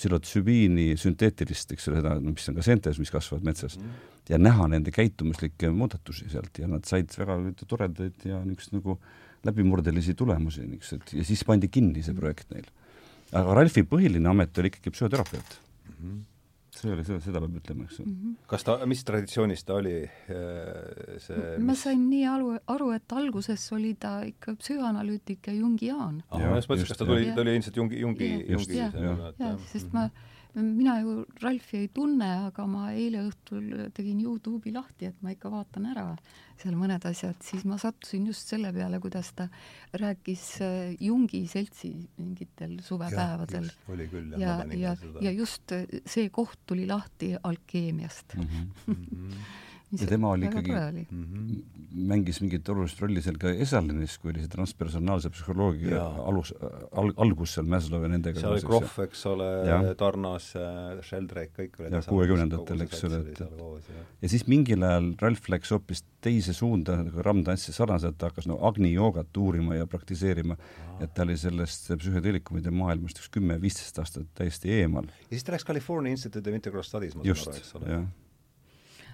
[0.00, 3.96] psühhotsübiini sünteetilist, eks ole, seda, mis on ka seentes, mis kasvavad metsas mm,
[4.32, 7.36] ja näha nende käitumuslikke muudatusi sealt ja nad said väga
[7.66, 8.96] toredaid ja niisuguseid nagu
[9.44, 12.68] läbimurdelisi tulemusi niisugused ja siis pandi kinni see projekt neil.
[13.32, 15.94] aga Ralfi põhiline amet oli ikkagi psühhoterapeut mm.
[15.94, 16.20] -hmm
[16.80, 18.14] see oli, seda, seda peab ütlema, eks mm.
[18.14, 18.34] -hmm.
[18.50, 21.84] kas ta, mis traditsioonis ta oli, äh, see ma mis...
[21.84, 26.22] sain nii aru, aru, et alguses oli ta ikka psühhoanalüütik ja jungiaan.
[26.32, 28.76] ma just mõtlesin, kas ta tuli, ta oli ilmselt jungi, jungi, jungi.
[28.76, 29.00] jah,
[29.38, 30.08] jah, sest ma
[30.54, 35.52] mina ju Ralfi ei tunne, aga ma eile õhtul tegin Youtube'i lahti, et ma ikka
[35.52, 36.06] vaatan ära
[36.60, 39.46] seal mõned asjad, siis ma sattusin just selle peale, kuidas ta
[40.00, 43.70] rääkis äh, Jungi seltsi mingitel suvepäevadel.
[43.88, 44.66] oli küll, jah.
[44.68, 45.72] ja, ja, ja, just
[46.04, 48.70] see koht tuli lahti alkeemiast mm.
[48.86, 49.42] -hmm.
[49.98, 50.72] Ja tema oli ikkagi,
[51.10, 51.62] mm -hmm.
[52.10, 56.52] mängis mingit olulist rolli seal ka Esalinis, kui oli see transpersonaalse psühholoogia alus
[56.92, 58.40] al,, algus seal Maslow ja nendega.
[58.40, 59.48] seal oli Krohv, eks ole,
[59.98, 63.42] Tarnas, äh, Sheldrake, kõik olid jah, kuuekümnendatel, eks ole, et
[64.22, 68.46] ja siis mingil ajal Ralf läks hoopis teise suunda, nagu Ram tantsis sarnaselt, ta hakkas
[68.46, 70.56] no Agni joogat uurima ja praktiseerima,
[71.00, 75.10] et ta oli sellest psühhedeelikumide maailmast üks kümme-viisteist aastat täiesti eemal.
[75.26, 78.02] ja siis ta läks California Institute of Integral Studies, ma saan aru, eks ole?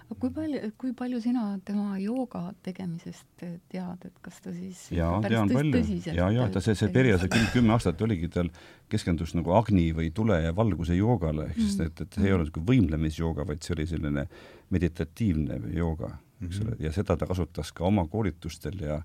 [0.06, 5.18] Aga kui palju, kui palju sina tema jooga tegemisest tead, et kas ta siis jaa,
[5.24, 5.82] tean palju.
[6.06, 8.50] jaa, jaa, ta see, see periood, see kümme, kümme aastat oligi tal,
[8.92, 11.90] keskendus nagu agni või tule ja valguse joogale, ehk siis mm.
[11.90, 14.28] et, et see ei olnud niisugune võimlemisjooga, vaid see oli selline
[14.74, 19.00] meditatiivne jooga, eks ole mm -hmm., ja seda ta kasutas ka oma koolitustel ja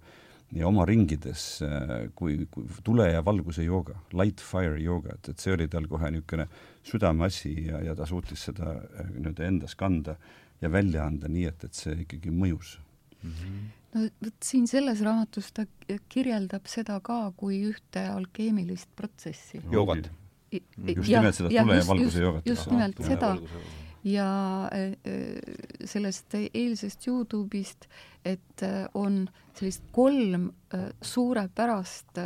[0.52, 1.62] ja oma ringides
[2.16, 6.12] kui, kui tule ja valguse jooga, light fire jooga, et, et see oli tal kohe
[6.12, 6.48] niisugune
[6.84, 8.76] südameasi ja, ja ta suutis seda
[9.16, 10.18] nii-öelda endas kanda
[10.62, 12.78] ja välja anda nii, et, et see ikkagi mõjus
[13.24, 13.34] mm.
[13.34, 13.68] -hmm.
[13.94, 15.66] no vot siin selles raamatus ta
[16.10, 19.62] kirjeldab seda ka kui ühte alkeemilist protsessi.
[19.72, 20.12] joogat?
[20.52, 22.46] just nimelt seda tule ja valguse joogat.
[22.46, 23.38] just nimelt ja, seda
[24.04, 27.88] ja äh, äh, sellest eilsest Youtube'ist,
[28.26, 30.52] et äh, on sellist kolm
[31.02, 32.18] suurepärast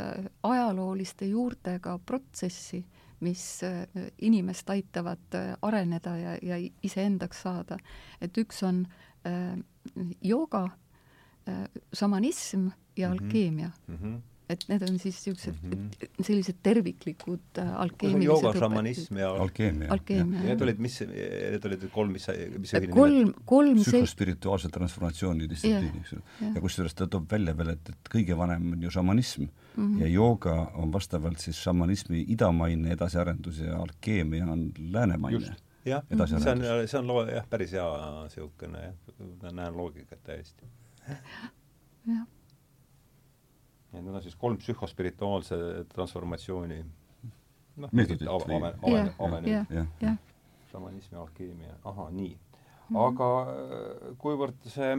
[0.43, 2.83] ajalooliste juurtega protsessi
[3.19, 7.77] mis äh, inimest aitavad äh, areneda ja, ja iseendaks saada.
[8.21, 8.85] et üks on
[9.25, 9.57] äh,
[10.21, 10.69] jooga
[11.93, 13.23] šamanism ja mm -hmm.
[13.23, 13.95] alkeemia mm.
[13.95, 16.23] -hmm et need on siis niisugused mm -hmm.
[16.23, 20.43] sellised terviklikud äh, alkeemilised jooga, šamanism ja alkeemia, alkeemia.
[20.43, 22.27] Need olid, mis, need olid kolm, mis,
[22.59, 26.21] mis kolm, kolm psühhospirituaalse transformatsiooni distsipliini, eks ju.
[26.41, 30.01] ja kusjuures ta toob välja veel, et, et kõige vanem on ju šamanism mm -hmm.
[30.01, 35.55] ja jooga on vastavalt siis šamanismi idamaine edasiarendus ja alkeemia on läänemaine.
[35.85, 37.89] jah, see on, see on loo-, jah, päris hea
[38.23, 38.93] niisugune
[39.51, 40.65] näen loogikat täiesti.
[42.07, 42.27] jah
[43.97, 45.57] et need on siis kolm psühhospirituaalse
[45.93, 50.09] transformatsiooni noh, meetodit või aven-, avenid.
[50.71, 52.35] šamanism ja alkeemia, ahah, nii.
[52.85, 52.97] Mhm.
[53.01, 54.91] aga äh, kuivõrd see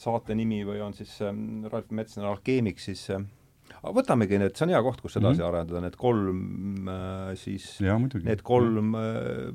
[0.00, 1.34] saate nimi või on siis äh,
[1.68, 3.24] Ralf Metsner alkeemik, siis äh,
[3.84, 5.48] võtamegi need, see on hea koht, kus edasi mm -hmm.
[5.48, 7.66] arendada, need kolm äh, siis,
[8.24, 9.50] need kolm äh,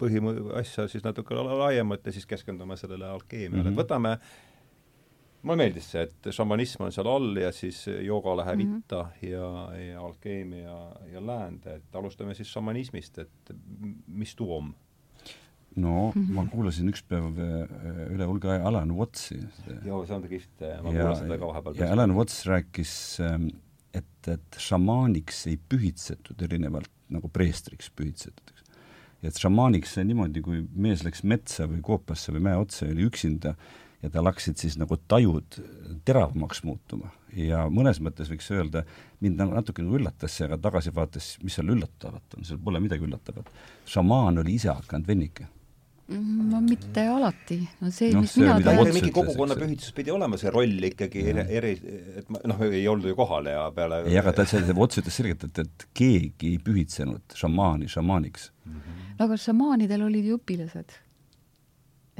[0.00, 3.80] põhimõ-, asja siis natuke laiemalt ja siis keskendume sellele alkeemiale mm, -hmm.
[3.80, 4.18] et võtame
[5.42, 8.78] mulle meeldis see, et šamanism on seal all ja siis jooga läheb mm -hmm.
[8.78, 9.48] itta ja,
[9.78, 10.76] ja alkeemia
[11.12, 13.54] ja läände, et alustame siis šamanismist, et
[14.06, 14.74] mis tuum?
[15.76, 16.32] no mm -hmm.
[16.34, 19.40] ma kuulasin üks päev äh, üle hulga aja Alan Wattsi.
[19.84, 21.74] joo, see on kihvt, ma kuulasin teda ka vahepeal.
[21.78, 23.48] ja Alan Watts rääkis, ähm,
[23.94, 28.64] et, et šamaaniks ei pühitsetud erinevalt nagu preestriks pühitsetud, eks.
[29.22, 32.92] ja et šamaaniks sai niimoodi, kui mees läks metsa või koopasse või mäe otsa ja
[32.92, 33.54] oli üksinda,
[34.02, 35.60] ja tal hakkasid siis nagu tajud
[36.04, 38.84] teravamaks muutuma ja mõnes mõttes võiks öelda,
[39.20, 42.80] mind nagu natuke nagu üllatas see, aga tagasi vaadates, mis seal üllatavat on, seal pole
[42.82, 43.50] midagi üllatavat.
[43.86, 45.48] šamaan oli ise hakanud vennike
[46.10, 50.50] no mitte alati, no see no,, mis see, mina tean mingi kogukonnapühitus pidi olema see
[50.50, 51.72] roll ikkagi eri, eri,
[52.18, 55.20] et noh, ei olnud ju kohal ja peale ei, aga ta, see, see Ots ütles
[55.20, 58.80] selgelt, et, et keegi ei pühitsenud šamaani šamaaniks mm.
[58.80, 59.06] -hmm.
[59.20, 60.98] no aga šamaanidel olid ju õpilased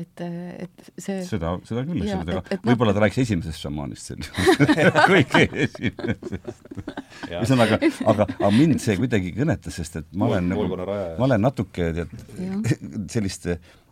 [0.00, 0.22] et,
[0.66, 4.92] et see seda, seda küll, eks ole, aga võib-olla ta rääkis esimesest šamaanist sel juhul
[5.12, 6.48] kõige esimesest.
[7.30, 7.80] ühesõnaga,
[8.12, 12.16] aga, aga mind see kuidagi kõnetas, sest et ma olen nagu, ma olen natuke tead,
[13.14, 13.48] sellist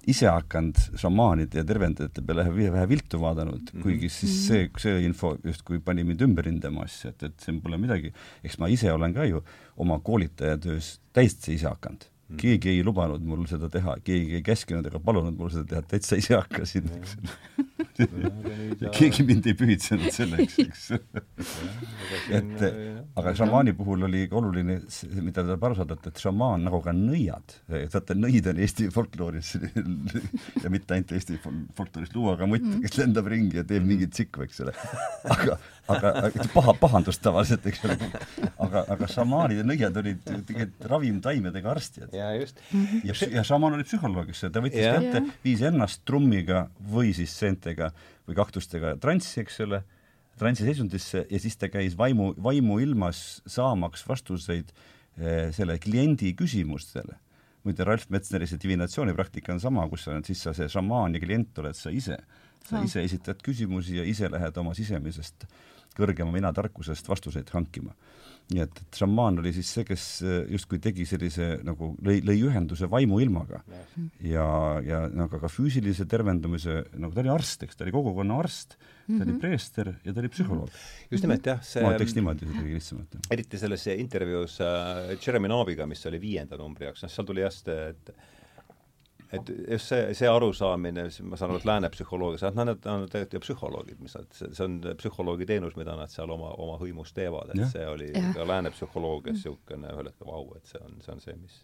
[0.08, 3.82] ise hakanud šamaanide ja tervendajate peale vähe viltu vaadanud mm, -hmm.
[3.82, 4.46] kuigi siis mhm.
[4.46, 8.12] see, see info justkui pani mind ümber hindama asja, et, et siin pole midagi,
[8.44, 9.42] eks ma ise olen ka ju
[9.76, 12.08] oma koolitajatöös täiesti ise hakanud.
[12.36, 16.18] Keegi ei lubanud mul seda teha, keegi ei käskinud ega palunud mul seda teha, täitsa
[16.20, 17.14] ise hakkasin, eks.
[17.98, 20.84] Ja keegi mind ei pühitsenud selleks, eks.
[22.36, 22.66] et
[23.18, 24.78] aga šamaani puhul oli oluline
[25.22, 27.56] mida tuleb aru saada, et, et šamaan nagu ka nõiad,
[27.94, 29.54] vaata nõid on Eesti folklooris
[30.62, 32.84] ja mitte ainult Eesti folklooris, luuaga mutt, mm.
[32.84, 34.76] kes lendab ringi ja teeb mingit tsikku, eks ole.
[35.32, 35.58] aga
[35.88, 37.96] aga paha, pahandust tavaliselt, eks ole.
[38.64, 42.08] aga, aga šamaanid ja nõiad olid tegelikult ravimtaimedega arstid.
[42.16, 42.60] ja just.
[43.06, 44.96] ja, ja šamaan oli psühholoog, eks ju, ta võttis ja.
[44.98, 47.92] kätte, viis ennast trummiga või siis seentega
[48.28, 49.82] või kaktustega transsi, eks ole,
[50.38, 57.18] transi seisundisse ja siis ta käis vaimu, vaimuilmas saamaks vastuseid eh, selle kliendi küsimustele
[57.68, 61.22] muide, Ralf Metsneri see divinatsioonipraktika on sama, kus sa oled siis sa see šamaan ja
[61.22, 62.18] klient oled sa ise.
[62.68, 65.46] sa ise esitad küsimusi ja ise lähed oma sisemisest
[65.98, 67.94] kõrgema mina tarkusest vastuseid hankima.
[68.48, 72.38] nii et, et šamaan oli siis see, kes äh, justkui tegi sellise nagu, lõi, lõi
[72.48, 73.60] ühenduse vaimuilmaga
[74.24, 74.46] ja,
[74.84, 79.18] ja nagu ka füüsilise tervendamise, nagu ta oli arst, eks, ta oli kogukonna arst, ta
[79.18, 79.42] oli mhm.
[79.42, 80.80] preester ja ta oli psühholoog.
[81.12, 83.20] just nimelt jah, see ma ütleks niimoodi kuidagi lihtsamalt.
[83.36, 87.52] eriti selles intervjuus äh, Jeremy Naabiga, mis oli viienda numbri jaoks, noh seal tuli jah
[87.52, 88.16] see, et
[89.32, 93.36] et just see, see arusaamine, ma saan aru, et lääne psühholoogias, nad, nad on tegelikult
[93.36, 97.52] ju psühholoogid, mis nad, see on psühholoogi teenus, mida nad seal oma, oma hõimus teevad,
[97.54, 97.68] et ja.
[97.74, 98.30] see oli ja.
[98.36, 101.60] ka lääne psühholoogias niisugune ühel hetkel vau, et see on, see on see, mis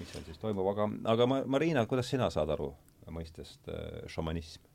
[0.00, 2.70] mis seal siis toimub, aga, aga ma, Marina, kuidas sina saad aru
[3.10, 4.69] mõistest äh, šamanism?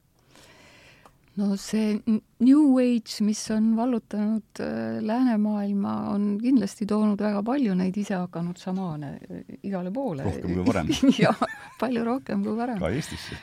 [1.36, 2.00] No see
[2.40, 9.12] New Age, mis on vallutanud äh, läänemaailma, on kindlasti toonud väga palju neid isehakanud šamaane
[9.16, 10.26] äh, igale poole.
[10.28, 10.92] rohkem kui varem
[11.26, 11.42] jah,
[11.80, 12.80] palju rohkem kui varem.
[12.80, 13.40] ka Eestisse.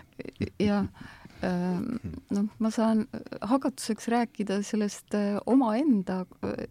[0.60, 0.82] ja
[1.44, 1.90] ähm,
[2.32, 3.04] noh, ma saan
[3.40, 6.22] hakatuseks rääkida sellest äh, omaenda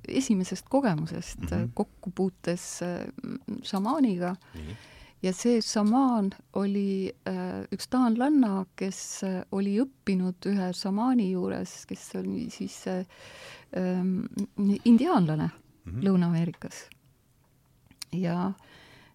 [0.07, 1.69] esimesest kogemusest mm -hmm.
[1.73, 2.79] kokkupuutes
[3.61, 4.61] šamaaniga mm.
[4.61, 4.89] -hmm
[5.21, 12.07] ja see šamaan oli äh, üks taanlanna, kes äh, oli õppinud ühe šamaani juures, kes
[12.21, 13.05] oli siis äh,
[13.77, 14.01] äh,
[14.85, 16.03] indiaanlane mm -hmm.
[16.07, 16.89] Lõuna-Ameerikas.
[18.11, 18.53] ja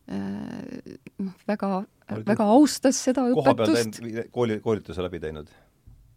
[0.08, 1.84] äh, noh, väga,
[2.26, 4.00] väga austas seda õpetust.
[4.30, 5.50] kooli, koolituse läbi teinud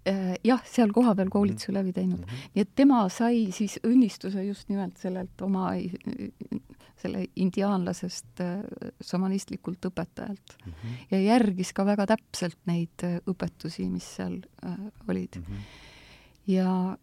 [0.08, 2.25] äh, jah, seal kohapeal koolituse läbi teinud mm.
[2.25, 2.52] -hmm.
[2.54, 5.73] nii et tema sai siis õnnistuse just nimelt sellelt oma
[6.99, 8.63] selle indiaanlasest äh,
[9.01, 10.71] šamanistlikult õpetajalt mm.
[10.71, 10.97] -hmm.
[11.12, 14.75] ja järgis ka väga täpselt neid äh, õpetusi, mis seal äh,
[15.07, 15.45] olid mm.
[15.45, 15.77] -hmm.
[16.47, 16.97] ja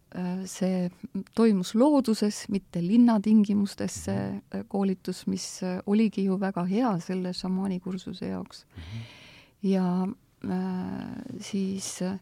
[0.45, 0.89] see
[1.35, 4.65] toimus looduses, mitte linnatingimustes, see -hmm.
[4.67, 8.81] koolitus, mis oligi ju väga hea selle šamaanikursuse jaoks mm.
[8.81, 9.69] -hmm.
[9.69, 10.07] ja
[10.51, 12.19] äh, siis äh,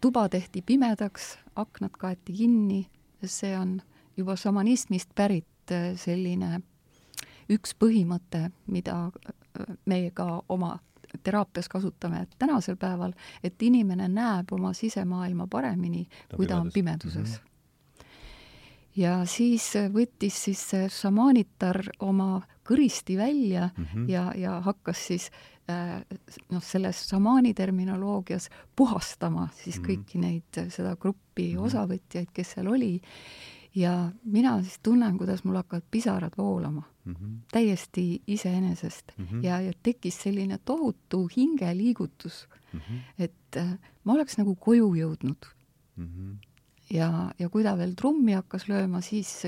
[0.00, 2.86] tuba tehti pimedaks, aknad kaeti kinni,
[3.24, 3.80] see on
[4.16, 6.60] juba šamanismist pärit Äh, selline
[7.52, 10.78] üks põhimõte, mida äh, meie ka oma
[11.24, 13.14] teraapias kasutame tänasel päeval,
[13.44, 17.44] et inimene näeb oma sisemaailma paremini, kui ta on pimeduses mm.
[17.44, 18.06] -hmm.
[18.96, 24.08] ja siis võttis siis see šamaanitar oma kõristi välja mm -hmm.
[24.08, 25.30] ja, ja hakkas siis
[25.70, 26.04] äh,
[26.50, 29.88] noh, selles šamaani terminoloogias puhastama siis mm -hmm.
[29.88, 31.64] kõiki neid, seda gruppi mm -hmm.
[31.64, 33.00] osavõtjaid, kes seal oli
[33.78, 37.14] ja mina siis tunnen, kuidas mul hakkavad pisarad voolama mm.
[37.14, 37.36] -hmm.
[37.52, 39.24] täiesti iseenesest mm.
[39.24, 39.44] -hmm.
[39.44, 42.80] ja, ja tekkis selline tohutu hingeliigutus mm.
[42.80, 42.98] -hmm.
[43.18, 45.46] et äh, ma oleks nagu koju jõudnud
[45.96, 46.06] mm.
[46.06, 46.36] -hmm.
[46.90, 49.42] ja, ja kui ta veel trummi hakkas lööma, siis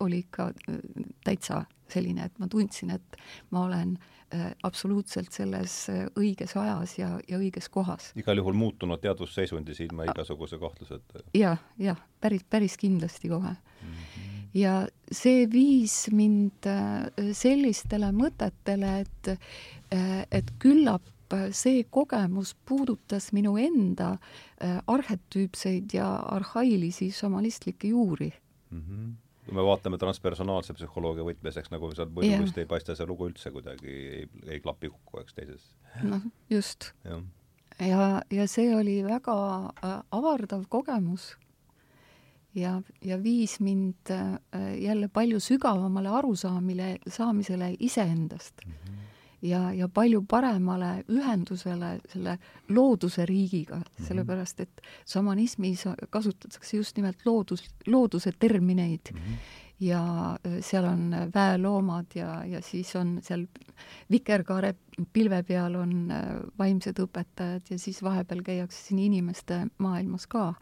[0.00, 0.78] oli ikka äh,
[1.24, 3.18] täitsa selline, et ma tundsin, et
[3.54, 3.96] ma olen
[4.34, 8.12] äh, absoluutselt selles äh, õiges ajas ja, ja õiges kohas.
[8.18, 11.28] igal juhul muutunud teadvusseisundis ilma igasuguse kahtluseta ja,.
[11.42, 13.92] jah, jah, päris, päris kindlasti kohe mm.
[13.92, 16.64] -hmm ja see viis mind
[17.36, 19.28] sellistele mõtetele, et,
[20.32, 21.04] et küllap
[21.52, 24.16] see kogemus puudutas minu enda
[24.62, 28.32] äh, arhetüüpseid ja arhailisi šamanistlikke juuri
[28.70, 28.80] mm.
[28.80, 33.30] -hmm kui me vaatame transpersonaalse psühholoogia võtmes, eks nagu sealt vist ei paista see lugu
[33.30, 35.66] üldse kuidagi, ei, ei klapi kokku, eks teises.
[36.02, 36.90] noh, just.
[37.06, 37.20] ja,
[37.78, 39.36] ja, ja see oli väga
[39.70, 41.36] äh, avardav kogemus
[42.58, 44.36] ja, ja viis mind äh,
[44.82, 48.72] jälle palju sügavamale arusaamile, saamisele iseendast mm.
[48.72, 49.05] -hmm
[49.42, 54.06] ja, ja palju paremale ühendusele selle looduse riigiga -hmm.
[54.08, 59.18] sellepärast et šamanismis kasutatakse just nimelt loodus, looduse termineid mm.
[59.18, 63.46] -hmm ja äh, seal on väeloomad ja, ja siis on seal
[64.10, 64.74] vikerkaare
[65.12, 66.24] pilve peal on äh,
[66.58, 70.54] vaimsed õpetajad ja siis vahepeal käiakse siin inimeste maailmas ka.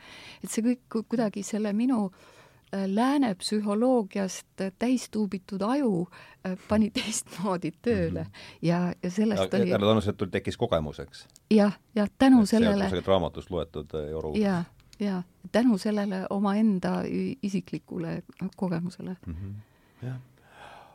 [0.45, 2.44] et see kõik kuidagi selle minu Äh,
[2.87, 6.09] lääne psühholoogiast täis tuubitud aju
[6.47, 8.59] äh, pani teistmoodi tööle mm -hmm.
[8.63, 11.27] ja, ja sellest ja, oli härra Tanusetul tekkis kogemus, eks?
[11.51, 14.65] jah, jah, tänu et sellele see on raamatust loetud äh, Joru ja,
[15.01, 15.23] ja
[15.53, 17.03] tänu sellele omaenda
[17.43, 18.23] isiklikule
[18.57, 19.35] kogemusele mm.
[19.35, 20.07] -hmm.
[20.07, 20.17] jah,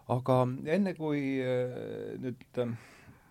[0.07, 1.43] aga enne kui
[2.19, 2.75] nüüd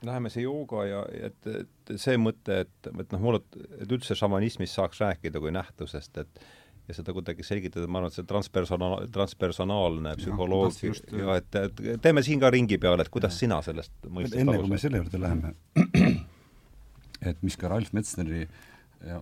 [0.02, 3.40] läheme see jooga ja et, et see mõte, et, et noh, mulle,
[3.80, 6.42] et üldse šamanismist saaks rääkida kui nähtusest, et
[6.88, 12.00] ja seda kuidagi selgitada, ma arvan, et see transpersona-, transpersonaalne psühholoogia ja, ja et, et
[12.04, 13.44] teeme siin ka ringi peale, et kuidas ja.
[13.44, 15.52] sina sellest mõistest enne kui me selle juurde läheme,
[17.32, 18.46] et mis ka Ralf Metsneri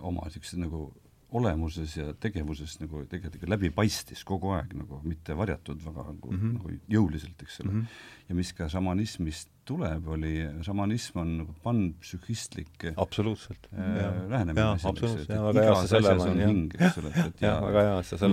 [0.01, 0.87] oma niisuguse nagu
[1.35, 6.37] olemuses ja tegevuses nagu tegelikult läbi paistis kogu aeg nagu, mitte varjatud väga nagu mm,
[6.39, 6.53] -hmm.
[6.55, 7.81] nagu jõuliselt, eks ole mm.
[7.81, 8.29] -hmm.
[8.29, 14.77] ja mis ka šamanismist tuleb, oli, šamanism on nagu panpsühhistlik absoluutselt äh, lähenemine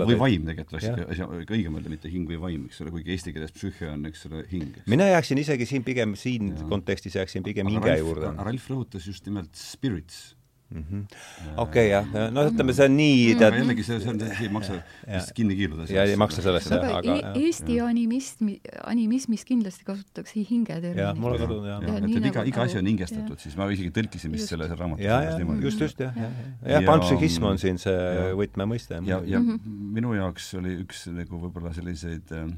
[0.11, 3.35] või vaim tegelikult oleks asja, õigem öelda mitte hing või vaim, eks ole, kuigi eesti
[3.35, 4.79] keeles psüühia on, eks ole, hing.
[4.87, 6.63] mina jääksin isegi siin pigem, siin ja.
[6.71, 8.31] kontekstis jääksin pigem hinge Ralf, juurde.
[8.39, 10.37] Ralf rõhutas just nimelt spirits.
[10.73, 13.39] Okei okay, jah, no ütleme, see on nii mm.
[13.41, 15.85] tead jällegi see, see on, ei maksa vist kinni kiiluda.
[15.93, 17.85] ja ei maksa sellest jah, aga Eesti ja.
[17.91, 18.57] animismi,
[18.89, 21.03] animismis kindlasti kasutatakse hinge terminit.
[21.03, 21.85] jah, mulle kadus jah.
[21.85, 25.21] et, et iga, iga asi on hingestatud, siis ma isegi tõlkisin vist selle raamatu ja,
[25.27, 25.37] ja,
[25.67, 26.35] just, just jah, jah,
[26.73, 29.03] jah, panpsühhism on siin see võtmemõiste.
[29.05, 29.89] ja, ja mm -hmm.
[30.01, 32.49] minu jaoks oli üks nagu võib-olla selliseid äh,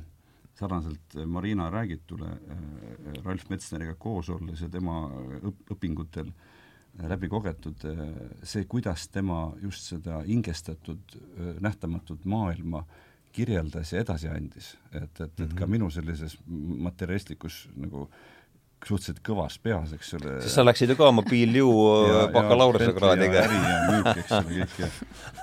[0.55, 5.03] sarnaselt Marina räägitule äh, Ralf Metsneriga koos olles ja tema
[5.43, 6.46] õp õpingutel äh,
[6.97, 7.83] läbi kogetud
[8.43, 11.17] see, kuidas tema just seda hingestatud
[11.61, 12.83] nähtamatut maailma
[13.37, 14.71] kirjeldas ja edasi andis.
[14.91, 15.71] et, et, et ka mhm.
[15.71, 18.07] minu sellises materialistlikus nagu
[18.87, 20.33] suhteliselt kõvas peas, eks ole.
[20.43, 21.67] sest sa läksid ju ka mobiiliu
[22.33, 23.43] bakalaureusekraadiga.
[23.43, 24.89] äri ja müük, eks ole, kõik ja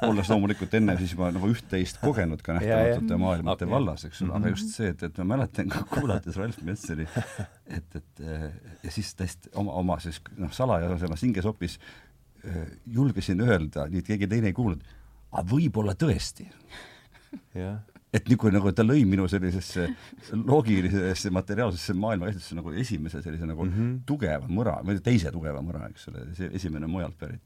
[0.09, 3.75] olles loomulikult enne siis juba nagu üht-teist kogenud ka nähtamatute maailmate okay.
[3.75, 7.07] vallas, eks ole, aga just see, et, et ma mäletan ka kuulates Ralf Metseri,
[7.79, 11.79] et, et ja siis täiesti oma, oma siis noh, salaja selles hingesopis
[12.93, 14.85] julgesin öelda, nii et keegi teine ei kuulnud,
[15.33, 16.51] aga võib-olla tõesti.
[17.57, 17.81] jah
[18.15, 19.87] et nagu, nagu ta lõi minu sellisesse
[20.39, 23.97] loogilisesse materiaalsesse maailmakäsitlusse nagu esimese sellise nagu mm -hmm.
[24.07, 27.43] tugeva mõra, või teise tugeva mõra, eks ole, see esimene mujalt pärit.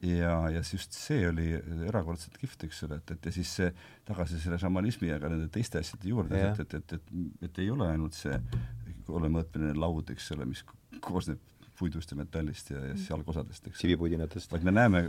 [0.00, 1.50] ja, ja just see oli
[1.86, 3.72] erakordselt kihvt, eks ole, et, et ja siis see
[4.08, 7.70] tagasi selle šamanismi ja ka nende teiste asjade juurde, et, et, et, et, et ei
[7.70, 8.40] ole ainult see
[9.06, 10.64] kolmemõõtmeline laud, eks ole, mis
[11.00, 11.38] koosneb
[11.80, 13.80] puidust ja metallist ja, ja jalgosadest, eks.
[13.80, 14.52] kivipuidinatest.
[14.52, 15.02] vaid me näeme,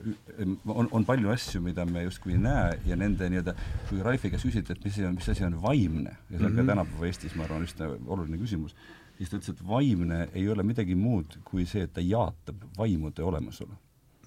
[0.66, 3.56] on, on palju asju, mida me justkui ei näe ja nende nii-öelda,
[3.90, 6.42] kui Raifi käest küsiti, et mis asi on, mis asi on vaimne, ja see on
[6.42, 6.56] mm -hmm.
[6.56, 6.74] ka mhm.
[6.74, 8.76] tänapäeva Eestis, ma arvan, üsna oluline küsimus,
[9.18, 13.24] siis ta ütles, et vaimne ei ole midagi muud kui see, et ta jaatab vaimude
[13.24, 13.76] olemasolu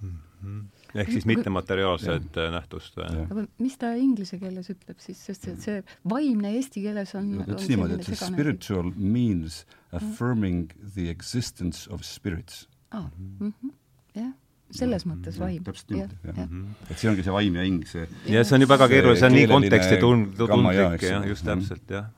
[0.03, 0.19] mm.
[0.43, 3.25] -hmm ehk siis mittemateriaalset äh, nähtust või?
[3.25, 7.69] aga mis ta inglise keeles ütleb siis, sest et see vaimne eesti keeles on ütles
[7.73, 9.65] niimoodi, et see spiritual means
[9.95, 12.67] affirming the existence of spirits.
[12.95, 13.77] aa, mhm.
[14.19, 14.33] jah
[14.75, 15.63] selles mõttes vaim.
[15.67, 16.49] täpselt niimoodi, jah ja.
[16.49, 16.75] Mm.
[16.91, 19.31] et see ongi see vaim ja hing, see ja see on ju väga keeruline, see
[19.31, 22.13] on nii konteksti tundlik, tundlik jah, just täpselt, jah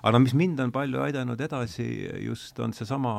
[0.00, 1.86] aga no mis mind on palju aidanud edasi,
[2.24, 3.12] just on seesama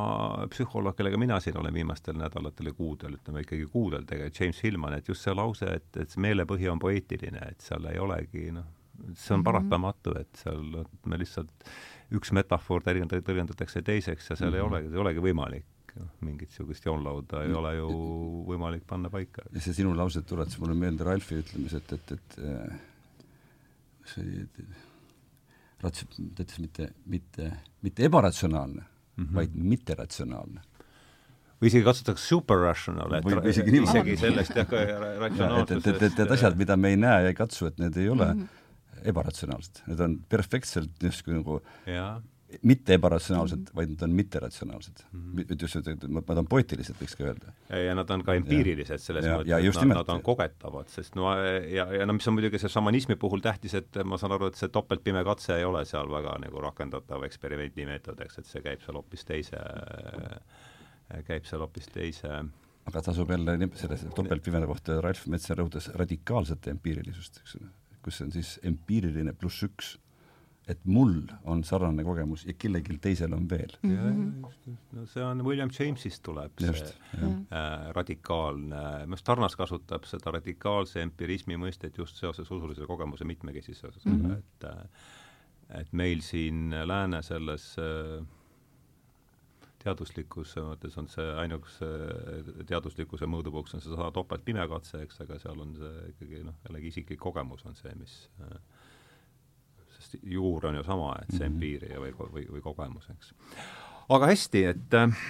[0.52, 4.98] psühholoog, kellega mina siin olen viimastel nädalatel ja kuudel, ütleme ikkagi kuudel tegelikult, James Hillman,
[4.98, 8.68] et just see lause, et, et meelepõhi on poeetiline, et seal ei olegi noh,
[9.14, 9.48] see on mhm.
[9.50, 10.64] paratamatu, et seal
[11.10, 11.70] me lihtsalt,
[12.18, 14.58] üks metafoor tõlgendatakse teiseks ja seal mm -hmm.
[14.58, 14.74] ei mhm.
[14.74, 15.70] olegi, ei olegi võimalik
[16.00, 17.90] noh, mingit niisugust joonlauda ei ole ju
[18.48, 19.44] võimalik panna paika.
[19.52, 24.46] ja see sinu lause tuletas mulle meelde Ralfi ütlemised, et, et, et see oli,
[25.82, 26.06] Rats,
[26.36, 27.52] ta ütles mitte, mitte,
[27.82, 29.36] mitte ebaratsionaalne mm, -hmm.
[29.36, 30.62] vaid mitteratsionaalne.
[31.62, 34.72] või isegi kasutatakse super rational, et või isegi, isegi sellest jah,
[35.22, 37.98] ratsionaalsusest et, et, et need asjad, mida me ei näe ja ei katsu, et need
[38.02, 39.06] ei ole mm -hmm.
[39.14, 42.22] ebaratsionaalsed, need on perfektselt justkui nagu ja
[42.62, 43.76] mitte ebaratsionaalsed mm, -hmm.
[43.76, 45.36] vaid nad on mitteratsionaalsed mm.
[45.36, 45.62] -hmm.
[45.62, 47.54] just, et ma tahan poeetiliselt, võiks ka öelda.
[47.86, 51.34] ja nad on ka empiirilised selles ja, mõttes, et nad, nad on kogetavad, sest no
[51.36, 54.60] ja, ja no mis on muidugi see šamanismi puhul tähtis, et ma saan aru, et
[54.60, 59.00] see topeltpime katse ei ole seal väga nagu rakendatav eksperimendimeetod, eks, et see käib seal
[59.00, 59.64] hoopis teise,
[61.28, 62.44] käib seal hoopis teise
[62.86, 67.70] aga tasub jälle selle topeltpimeda kohta, Ralf Metser rõhutas radikaalset empiirilisust, eks ole,
[68.02, 69.98] kus on siis empiiriline pluss üks
[70.72, 71.16] et mul
[71.50, 73.96] on sarnane kogemus ja kellelgi teisel on veel mm.
[73.96, 74.48] -hmm.
[74.48, 79.56] just, just, no see on William Jamesist tuleb just, see äh, radikaalne, minu arust Tarnas
[79.60, 84.38] kasutab seda radikaalse empirismi mõistet just seoses usulise kogemuse mitmekesisusega mm, -hmm.
[84.38, 84.86] et äh,
[85.82, 88.26] et meil siin lääne selles äh,
[89.84, 91.90] teaduslikus mõttes on see ainukese
[92.70, 97.66] teaduslikkuse mõõdupuuks on seesama topeltpimekatse, eks, aga seal on see ikkagi noh, jällegi isiklik kogemus
[97.70, 98.58] on see, mis äh,
[100.12, 102.04] sest juur on ju sama, et see empiiria mhm.
[102.20, 103.34] või, või, või kogemus, eks.
[104.12, 105.24] aga hästi, et äh,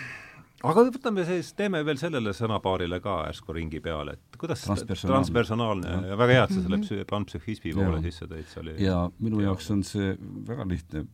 [0.64, 5.96] aga võtame siis, teeme veel sellele sõnapaarile ka järsku ringi peale, et kuidas transpersonaalne, transpersonaalne
[6.12, 9.42] ja väga hea, et sa selle psü-, panpsühhismi poole sisse tõid, see oli ja minu
[9.46, 10.14] jaoks on see
[10.50, 11.06] väga lihtne,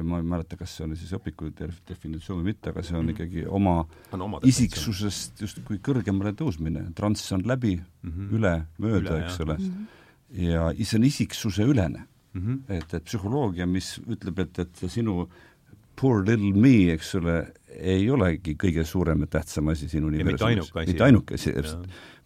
[0.00, 3.16] ma ei mäleta, kas see on siis õpiku definitsioon või mitte, aga see on mhm.
[3.16, 3.82] ikkagi oma,
[4.16, 8.32] oma isiksusest justkui kõrgemale tõusmine, transs on läbi mm, -hmm.
[8.38, 9.58] üle, mööda, eks ole,
[10.40, 12.40] ja see on isiksuse ülene mm.
[12.40, 12.78] -hmm.
[12.78, 15.28] et, et psühholoogia, mis ütleb, et, et sinu
[15.96, 17.36] poor little me, eks ole,
[17.74, 20.72] ei olegi kõige suurem ja tähtsam asi sinu universumis.
[20.86, 21.54] mitte ainuke asi,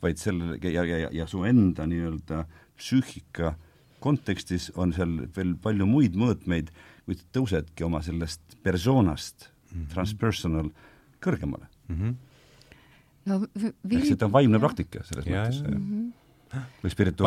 [0.02, 2.44] vaid selle ja, ja, ja, ja su enda nii-öelda
[2.78, 3.54] psüühika
[4.00, 6.70] kontekstis on seal veel palju muid mõõtmeid,
[7.08, 9.90] kuid tõusedki oma sellest persoonast mm, -hmm.
[9.94, 10.70] transpersonal,
[11.24, 11.96] kõrgemale mm.
[11.96, 12.14] -hmm.
[13.26, 13.98] no Vil...
[13.98, 16.24] ehk see on vaimne praktika selles ja, mõttes.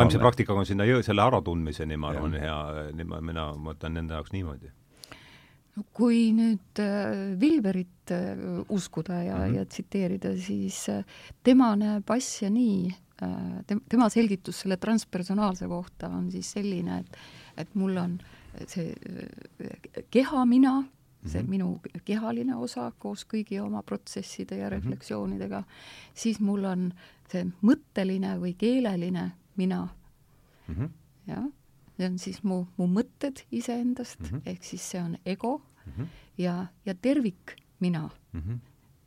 [0.02, 2.56] Vaimse praktikaga on sinna jõu-, selle äratundmiseni, ma arvan, hea,
[3.20, 4.72] mina mõtlen nende jaoks niimoodi.
[5.72, 9.56] no kui nüüd äh, Vilberit äh, uskuda ja mm, -hmm.
[9.56, 11.04] ja tsiteerida, siis äh,
[11.42, 12.90] tema näeb asja nii
[13.22, 17.16] äh,, tem-, tema selgitus selle transpersonaalse kohta on siis selline, et
[17.56, 18.18] et mul on
[18.66, 20.82] see äh, keha mina,
[21.26, 21.50] see mm -hmm.
[21.50, 24.74] minu kehaline osa koos kõigi oma protsesside ja mhm.
[24.74, 26.10] refleksioonidega mm, -hmm.
[26.14, 26.92] siis mul on
[27.30, 29.88] see mõtteline või keeleline mina
[30.68, 30.74] mm.
[30.74, 30.90] -hmm.
[31.26, 31.46] jah,
[31.96, 34.42] see on siis mu, mu mõtted iseendast mm, -hmm.
[34.46, 36.06] ehk siis see on ego mm -hmm.
[36.38, 38.40] ja, ja tervik mina mm.
[38.40, 38.58] -hmm.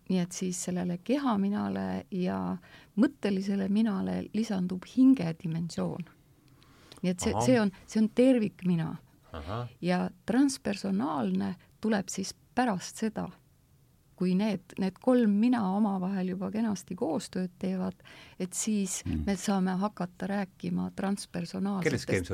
[0.09, 2.57] nii et siis sellele kehaminale ja
[2.97, 6.05] mõttelisele minale lisandub hingedimensioon.
[7.01, 8.95] nii et see, see on, see on tervikmina.
[9.81, 11.55] ja transpersonaalne
[11.85, 13.29] tuleb siis pärast seda
[14.15, 17.97] kui need, need kolm mina omavahel juba kenasti koostööd teevad,
[18.39, 19.23] et siis mm.
[19.27, 22.29] me saame hakata rääkima transpersonaalsetest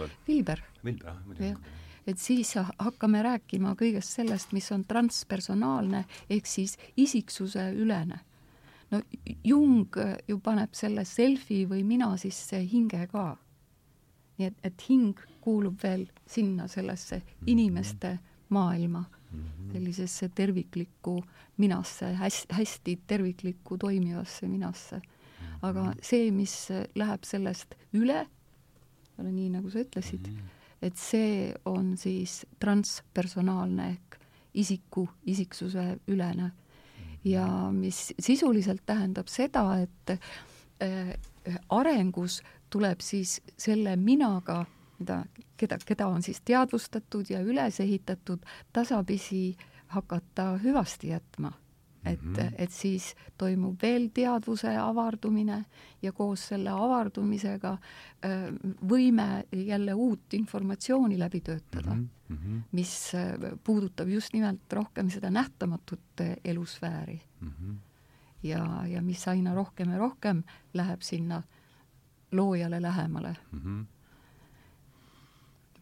[0.00, 0.14] veel?
[0.28, 0.62] Vilber.
[0.84, 1.74] Vilber, jah, muidugi.
[2.06, 8.22] et siis hakkame rääkima kõigest sellest, mis on transpersonaalne, ehk siis isiksuse ülene.
[8.90, 9.02] no
[9.44, 9.98] Jung
[10.28, 13.34] ju paneb selle selfi või mina sisse hinge ka.
[14.38, 17.44] nii et, et hing kuulub veel sinna sellesse mm.
[17.46, 18.18] inimeste
[18.48, 19.04] maailma
[19.36, 19.72] Mhm.
[19.72, 21.24] sellisesse terviklikku
[21.56, 25.00] minasse, hästi, hästi terviklikku toimivasse minasse.
[25.62, 25.98] aga mhm.
[26.02, 28.26] see, mis läheb sellest üle,
[29.18, 30.50] nii nagu sa ütlesid, mhm.
[30.82, 34.18] et see on siis transpersonaalne ehk
[34.54, 36.50] isiku, isiksuse ülene.
[37.24, 40.10] ja mis sisuliselt tähendab seda, et
[40.82, 41.16] äh,
[41.68, 44.64] arengus tuleb siis selle minaga
[44.98, 45.24] mida,
[45.56, 51.52] keda, keda on siis teadvustatud ja üles ehitatud, tasapisi hakata hüvasti jätma.
[52.06, 52.54] et mm, -hmm.
[52.58, 55.64] et siis toimub veel teadvuse avardumine
[56.02, 57.78] ja koos selle avardumisega
[58.88, 62.60] võime jälle uut informatsiooni läbi töötada mm, -hmm.
[62.72, 63.12] mis
[63.64, 67.48] puudutab just nimelt rohkem seda nähtamatut elusfääri mm.
[67.48, 67.74] -hmm.
[68.42, 70.42] ja, ja mis aina rohkem ja rohkem
[70.74, 71.42] läheb sinna
[72.32, 73.60] loojale lähemale mm.
[73.60, 73.95] -hmm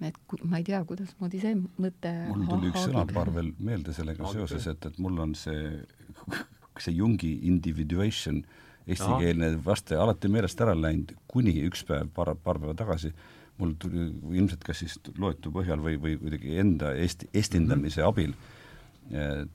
[0.03, 4.67] et ma ei tea, kuidasmoodi see mõte mul tuli üks sõnapaar veel meelde sellega seoses,
[4.73, 5.85] et, et mul on see,
[6.85, 8.43] see Jungi individuation,
[8.85, 13.13] eestikeelne vaste alati meelest ära läinud, kuni üks päev, paar, paar päeva tagasi,
[13.61, 18.13] mul tuli ilmselt kas siis loetu põhjal või, või kuidagi enda eesti, estindamise mm -hmm.
[18.13, 18.35] abil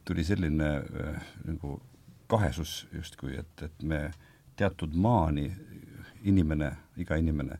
[0.06, 1.82] tuli selline äh, nagu
[2.30, 4.12] kahesus justkui, et, et me
[4.56, 5.50] teatud maani,
[6.24, 7.58] inimene, iga inimene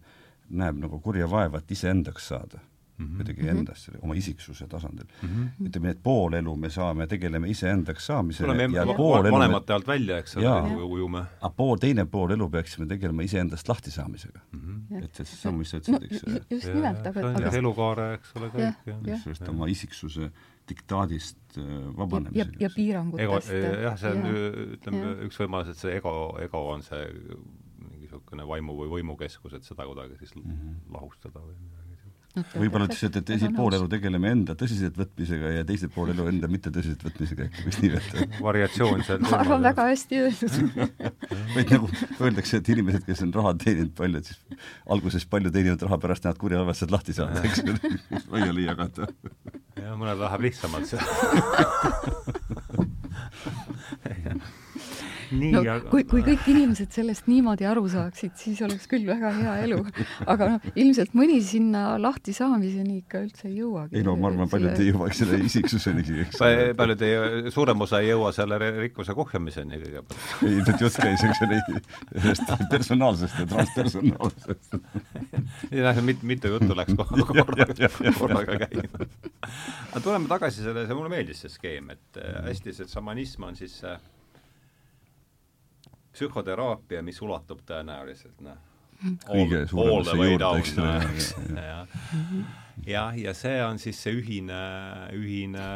[0.50, 2.60] näeb nagu kurja vaeva, et iseendaks saada.
[3.00, 3.58] Kuidagi mm -hmm.
[3.58, 5.30] endast, oma isiksuse tasandil mm.
[5.30, 5.68] -hmm.
[5.68, 9.88] ütleme, et pool elu me saame, tegeleme iseendaks saamisele tuleme ja pool elu vanemate alt
[9.88, 11.24] välja, eks ole, ujume.
[11.42, 14.60] aga pool, teine pool elu peaksime tegelema iseendast lahtisaamisega mm.
[14.60, 15.04] -hmm.
[15.04, 16.40] et see sama, mis sa ütlesid, eks no,.
[16.50, 19.28] just nimelt, aga aga elukaare, eks ole, kõik, jah.
[19.28, 20.32] just, oma isiksuse
[20.70, 21.64] diktaadist äh,
[21.98, 22.52] vabanemisega.
[22.60, 23.54] ja, ja piirangutest.
[23.84, 24.28] jah, see on,
[24.76, 27.08] ütleme, üks võimalus, et see ego, ego on see
[27.80, 30.76] mingisugune vaimu või võimukeskus, et seda kuidagi siis mm -hmm.
[30.94, 31.79] lahustada või no,
[32.38, 36.50] võib-olla ütles, et, et esimene pool elu tegeleme enda tõsiseltvõtmisega ja teise pool elu enda
[36.52, 38.28] mitte tõsiseltvõtmisega, äkki võiks nii öelda.
[38.50, 40.54] variatsioon seal ma arvan, väga hästi öeldud.
[41.56, 45.88] Vaid nagu öeldakse, et inimesed, kes on raha teeninud palju, et siis alguses palju teeninud
[45.88, 47.94] raha pärast näevad kurja halvasti lahti saada, eks ole,
[48.36, 49.10] laiali jagada.
[49.80, 51.02] jah, mõnel läheb lihtsamalt see
[55.32, 55.90] nii no, aga...
[55.92, 59.80] kui, kui kõik inimesed sellest niimoodi aru saaksid, siis oleks küll väga hea elu.
[60.34, 63.98] aga noh, ilmselt mõni sinna lahti saamiseni ikka üldse ei jõuagi.
[64.00, 66.42] ei no ma arvan, paljud ei jõuaks selle isiksuseni, eks
[66.80, 70.28] paljud ei, suurem osa ei jõua selle rikkuse kohjamiseni kõigepealt.
[70.44, 71.62] ei, ilmselt jutt käis, eks ole,
[72.28, 74.80] sellest personaalsest ja transpersonaalsest.
[75.80, 77.70] jah, mit-, mitu juttu läks korraga,
[78.20, 79.10] korraga käima.
[79.92, 83.80] aga tuleme tagasi selle, see mulle meeldis see skeem, et hästi see šamanism on siis
[83.88, 84.00] äh,
[86.20, 88.58] psühhoteraapia, mis ulatub tõenäoliselt noh,
[89.24, 90.74] kõige suuremasse juurde, eks
[91.40, 91.64] ole.
[91.64, 92.00] jah,
[92.88, 94.60] ja, ja see on siis see ühine,
[95.16, 95.68] ühine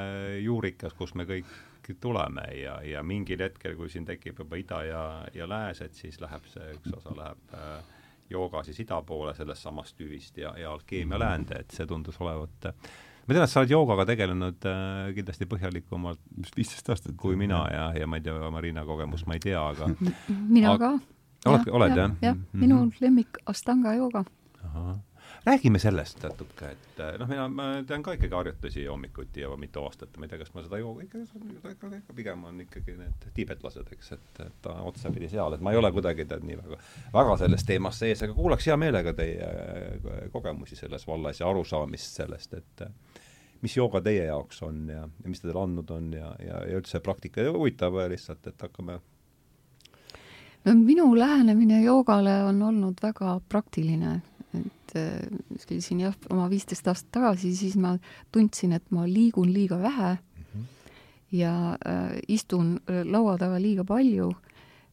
[0.43, 5.03] juurikas, kus me kõik tuleme ja, ja mingil hetkel, kui siin tekib juba ida ja,
[5.35, 9.67] ja lääs, et siis läheb see, üks osa läheb äh, jooga siis ida poole sellest
[9.67, 12.93] samast tüvist ja, ja alkeemia läände, et see tundus olevat äh,
[13.23, 17.63] ma tean, et sa oled joogaga tegelenud äh, kindlasti põhjalikumalt vist viisteist aastat kui mina
[17.71, 19.89] ja, ja ma ei tea, Marina kogemust ma ei tea, aga
[20.55, 20.93] mina aga...
[20.97, 21.49] ka.
[21.53, 22.15] oled, oled jah?
[22.23, 23.01] jah, minu -hmm.
[23.03, 24.25] lemmik Astanga jooga.
[25.45, 29.83] Räägime sellest natuke, et äh, noh, mina, ma tean ka ikkagi harjutusi hommikuti ja mitu
[29.83, 31.23] aastat, ma ei tea, kas ma seda jooga ikka,
[31.71, 35.81] ikka, ikka pigem on ikkagi need tiibetlased, eks, et, et otsapidi seal, et ma ei
[35.81, 36.79] ole kuidagi tead nii väga,
[37.13, 42.21] väga selles teemas sees, aga kuulaks hea meelega teie äh, kogemusi selles vallas ja arusaamist
[42.23, 42.87] sellest, et
[43.63, 46.79] mis jooga teie jaoks on ja, ja mis ta teile andnud on ja, ja, ja
[46.79, 48.99] üldse praktika huvitav lihtsalt, et hakkame
[50.65, 54.21] no minu lähenemine joogale on olnud väga praktiline,
[54.53, 57.95] et äh, siin jah, oma viisteist aastat tagasi, siis ma
[58.33, 60.65] tundsin, et ma liigun liiga vähe mm -hmm.
[61.31, 64.33] ja äh, istun äh, laua taga liiga palju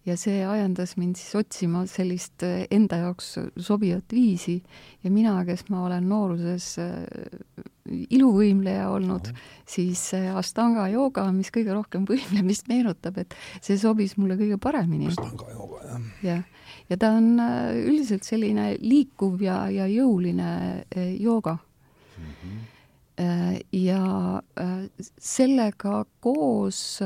[0.06, 4.62] ja see ajendas mind siis otsima sellist äh, enda jaoks sobivat viisi
[5.04, 6.76] ja mina, kes ma olen nooruses
[8.11, 9.36] iluvõimleja olnud -hmm.
[9.66, 15.06] siis Astanga jooga, mis kõige rohkem võimlemist meenutab, et see sobis mulle kõige paremini.
[15.06, 16.00] Astanga jooga, jah.
[16.22, 16.44] jah,
[16.91, 20.51] ja ta on äh, üldiselt selline liikuv ja, ja jõuline
[20.91, 22.32] äh, jooga mm.
[22.41, 22.59] -hmm.
[23.72, 24.43] ja
[25.18, 27.03] sellega koos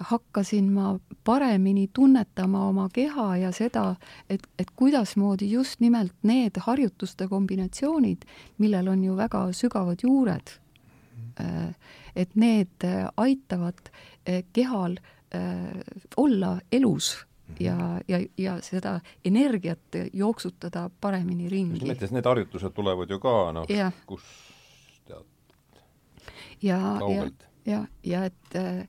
[0.00, 3.96] hakkasin ma paremini tunnetama oma keha ja seda,
[4.30, 8.24] et, et kuidasmoodi just nimelt need harjutuste kombinatsioonid,
[8.58, 10.50] millel on ju väga sügavad juured,
[12.16, 13.90] et need aitavad
[14.52, 14.98] kehal
[16.16, 17.26] olla elus
[17.60, 21.80] ja, ja, ja seda energiat jooksutada paremini ringi.
[21.80, 23.72] just nimelt, need harjutused tulevad ju ka noh,
[24.06, 24.26] kus
[25.06, 25.24] tead,
[26.62, 27.48] ja, kaugelt.
[27.66, 28.86] ja, ja, et äh,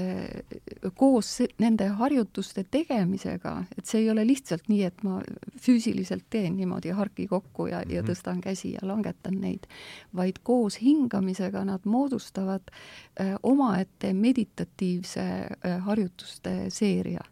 [0.00, 5.16] Äh, koos nende harjutuste tegemisega, et see ei ole lihtsalt nii, et ma
[5.64, 7.94] füüsiliselt teen niimoodi harki kokku ja mm, -hmm.
[7.94, 8.10] ja mhm.
[8.10, 9.66] tõstan käsi ja langetan neid,
[10.14, 17.24] vaid koos hingamisega nad moodustavad äh, omaette meditatiivse äh, harjutuste seeria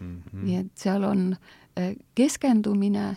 [0.00, 0.22] mm.
[0.22, 0.44] -hmm.
[0.44, 1.36] nii et seal on
[1.78, 3.16] äh, keskendumine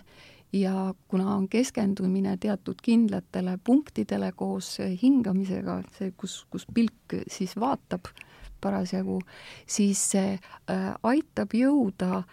[0.53, 8.09] ja kuna on keskendumine teatud kindlatele punktidele koos hingamisega, see, kus, kus pilk siis vaatab
[8.61, 9.21] parasjagu,
[9.67, 12.23] siis see äh, aitab jõuda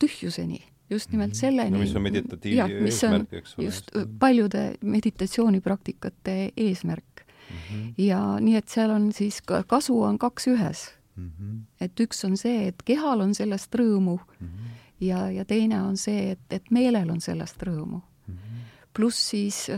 [0.00, 0.60] tühjuseni
[0.90, 1.38] just nimelt mhm.
[1.38, 1.78] selleni no,.
[1.82, 3.64] mis on meditatiivne eesmärk, eks ole.
[3.66, 7.56] just paljude meditatsioonipraktikate eesmärk mm.
[7.56, 7.92] -hmm.
[7.98, 10.88] ja nii, et seal on siis, kasu on kaks ühes
[11.18, 11.30] mm.
[11.30, 11.60] -hmm.
[11.80, 14.74] et üks on see, et kehal on sellest rõõmu mm -hmm.
[15.00, 18.68] ja, ja teine on see, et, et meelel on sellest rõõmu mm -hmm.
[18.94, 19.70] pluss siis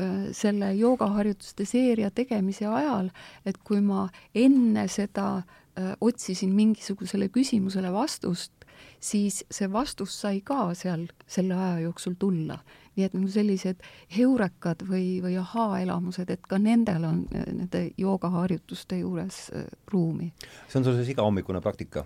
[0.00, 3.10] Äh, selle joogaharjutuste seeria tegemise ajal,
[3.46, 8.52] et kui ma enne seda äh, otsisin mingisugusele küsimusele vastust,
[9.00, 12.60] siis see vastus sai ka seal selle aja jooksul tulla.
[13.00, 13.82] Nii et nagu sellised
[14.16, 19.46] heurekad või, või ahaa-elamused, et ka nendel on nende joogaharjutuste juures
[19.92, 20.32] ruumi.
[20.68, 22.04] see on sul siis igahommikune praktika?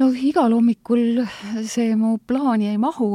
[0.00, 1.22] no igal hommikul
[1.68, 3.10] see mu plaani ei mahu,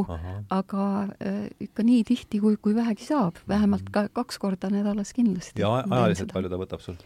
[0.53, 0.85] aga
[1.21, 5.61] äh, ikka nii tihti, kui, kui vähegi saab, vähemalt ka kaks korda nädalas kindlasti.
[5.61, 6.97] ja ajaliselt palju ta võtab sul?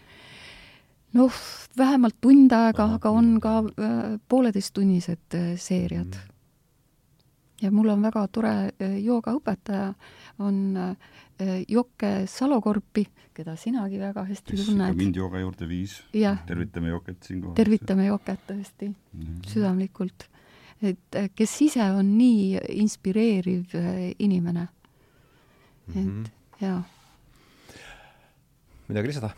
[1.15, 1.41] noh,
[1.77, 3.99] vähemalt tund aega, aga on ka äh,
[4.31, 6.31] pooleteisttunnised äh, seeriad mm.
[7.65, 9.93] Ja mul on väga tore äh, joogaõpetaja,
[10.45, 11.15] on äh,
[11.67, 13.05] Jokke Salokorpi,
[13.35, 14.95] keda sinagi väga hästi tunned.
[14.95, 15.97] mind jooga juurde viis.
[16.47, 17.55] tervitame Joket siinkohal.
[17.55, 19.49] tervitame Joket tõesti mm -hmm.
[19.53, 20.29] südamlikult.
[20.81, 23.65] et äh, kes ise on nii inspireeriv
[24.19, 24.67] inimene
[25.87, 25.93] mm.
[25.93, 26.25] -hmm.
[26.25, 26.83] et jaa.
[28.87, 29.29] midagi lisada?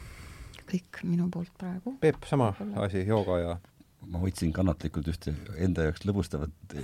[0.68, 1.98] kõik minu poolt praegu.
[2.00, 3.58] Peep, sama asi, jooga ja
[4.08, 5.34] ma hoidsin kannatlikult ühte
[5.64, 6.76] enda jaoks lõbustavat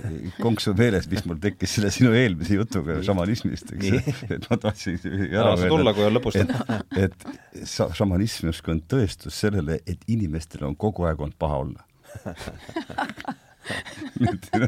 [0.42, 4.98] konksu meeles, mis mul tekkis selle sinu eelmise jutuga šamanismist, eks, et ma tahtsin
[5.30, 11.38] ära öelda, et, et šamanism justkui on tõestus sellele, et inimestel on kogu aeg olnud
[11.40, 11.88] paha olla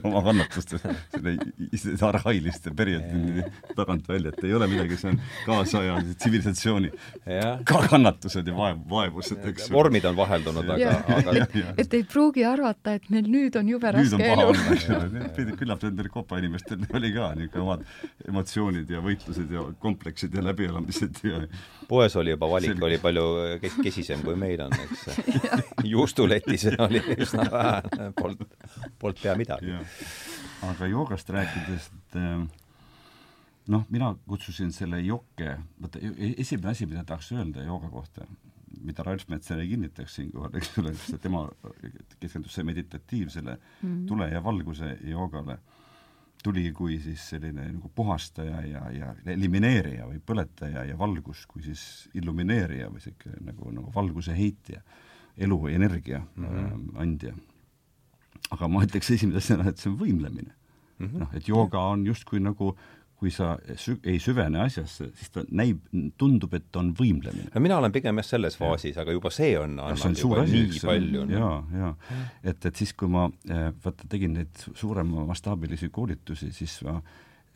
[0.02, 1.36] oma kannatustes selle
[2.08, 3.44] arhailiste perioodi
[3.76, 6.92] tagant välja, et ei ole midagi, see on kaasaja tsivilisatsiooni
[7.68, 9.70] ka kannatused ja vaev, vaevused, eks.
[9.72, 13.92] vormid on vaheldunud, aga, aga et, et ei pruugi arvata, et meil nüüd on jube
[13.96, 15.54] raske elu.
[15.56, 17.84] küllap nendel kopa inimestel oli ka niisugune omad
[18.28, 21.42] emotsioonid ja võitlused ja kompleksid ja läbielamised ja
[21.88, 23.24] poes oli juba valik, oli palju
[23.62, 25.06] kes-, kesisem kui meil on, eks.
[25.92, 28.46] Juustuletis oli üsna vähe, polnud
[28.98, 29.74] polnud pea midagi.
[30.66, 32.46] aga joogast rääkides, et äh,
[33.72, 38.26] noh, mina kutsusin selle jokke, vaata e-, esimene asi, mida tahaks öelda jooga kohta,
[38.86, 41.46] mida Ralf Metser ei kinnitaks siinkohal, eks ole, tema
[42.20, 44.06] keskendus meditatiivsele mm -hmm.
[44.08, 45.58] tule ja valguse joogale,
[46.42, 52.08] tuli kui siis selline nagu puhastaja ja, ja elimineerija või põletaja ja valgus kui siis
[52.14, 54.82] illumineerija või niisugune nagu, nagu valguse heitja,
[55.36, 57.00] elu või energia mm -hmm.
[57.02, 57.34] andja.
[58.50, 60.54] Aga ma ütleks esimese asjana, et see on võimlemine.
[60.98, 61.18] Mm -hmm..
[61.18, 62.76] noh, et jooga on justkui nagu
[63.26, 65.82] kui sa sü-, ei süvene asjasse, siis ta näib,
[66.20, 67.50] tundub, et on võimlemine.
[67.50, 70.82] no mina olen pigem jah selles faasis, aga juba see on annab juba asi, nii
[70.86, 71.26] palju.
[71.34, 71.92] jaa, jaa.
[72.46, 77.00] et, et siis, kui ma eh, vaata, tegin neid suurema mastaabilisi koolitusi, siis ma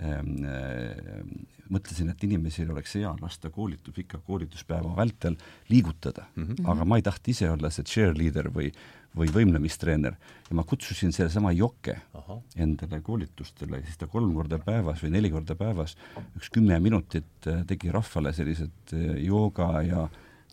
[0.03, 1.23] ähm, äh,
[1.71, 5.39] mõtlesin, et inimesel oleks hea lasta koolitus, pika koolituspäeva vältel
[5.71, 6.71] liigutada mm, -hmm.
[6.73, 8.73] aga ma ei tahtnud ise olla see cheerleader või
[9.17, 10.15] või võimlemistreener
[10.49, 12.39] ja ma kutsusin sellesama Jokke Aha.
[12.63, 15.97] endale koolitustele, siis ta kolm korda päevas või neli korda päevas
[16.39, 20.09] üks kümme minutit äh, tegi rahvale sellised äh, jooga ja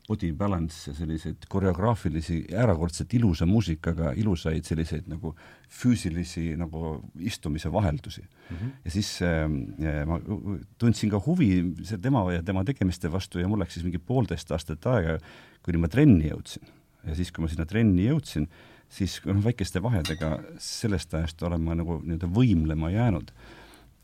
[0.08, 5.34] body balance ja selliseid koreograafilisi, erakordselt ilusa muusikaga ilusaid selliseid nagu
[5.68, 8.56] füüsilisi nagu istumise vaheldusi mm.
[8.56, 8.72] -hmm.
[8.86, 10.20] ja siis äh, ma
[10.78, 14.86] tundsin ka huvi tema ja tema tegemiste vastu ja mul läks siis mingi poolteist aastat
[14.86, 15.20] aega,
[15.62, 16.77] kuni ma trenni jõudsin
[17.08, 18.48] ja siis, kui ma sinna trenni jõudsin,
[18.92, 20.34] siis noh, väikeste vahedega
[20.64, 23.32] sellest ajast olen ma nagu nii-öelda võimlema jäänud.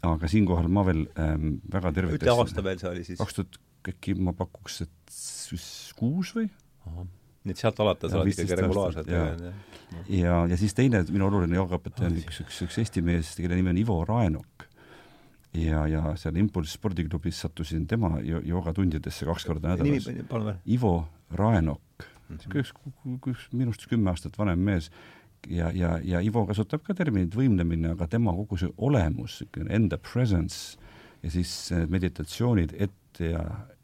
[0.03, 3.19] aga siinkohal ma veel ähm, väga tervitasin ütle aasta veel see oli siis?
[3.19, 3.59] kaks tuhat,
[3.93, 5.15] äkki ma pakuks, et
[5.99, 6.49] kuus või?
[7.43, 9.53] nii et sealt alates oled ikkagi regulaarselt ja, ja,
[10.07, 13.71] ja, ja siis teine minu oluline joogaõpetaja on üks, üks, üks eesti mees, kelle nimi
[13.73, 14.67] on Ivo Raenok.
[15.59, 20.57] ja, ja seal Impulss spordiklubis sattusin tema joogatundidesse kaks korda nädalas.
[20.67, 20.95] Ivo
[21.31, 22.07] Raenok
[22.53, 22.73] üks,
[23.29, 24.89] üks minust kümme aastat vanem mees
[25.49, 30.79] ja, ja, ja Ivo kasutab ka terminit võimlemine, aga tema kogu see olemus, enda presence
[31.23, 31.53] ja siis
[31.89, 33.43] meditatsioonid ette ja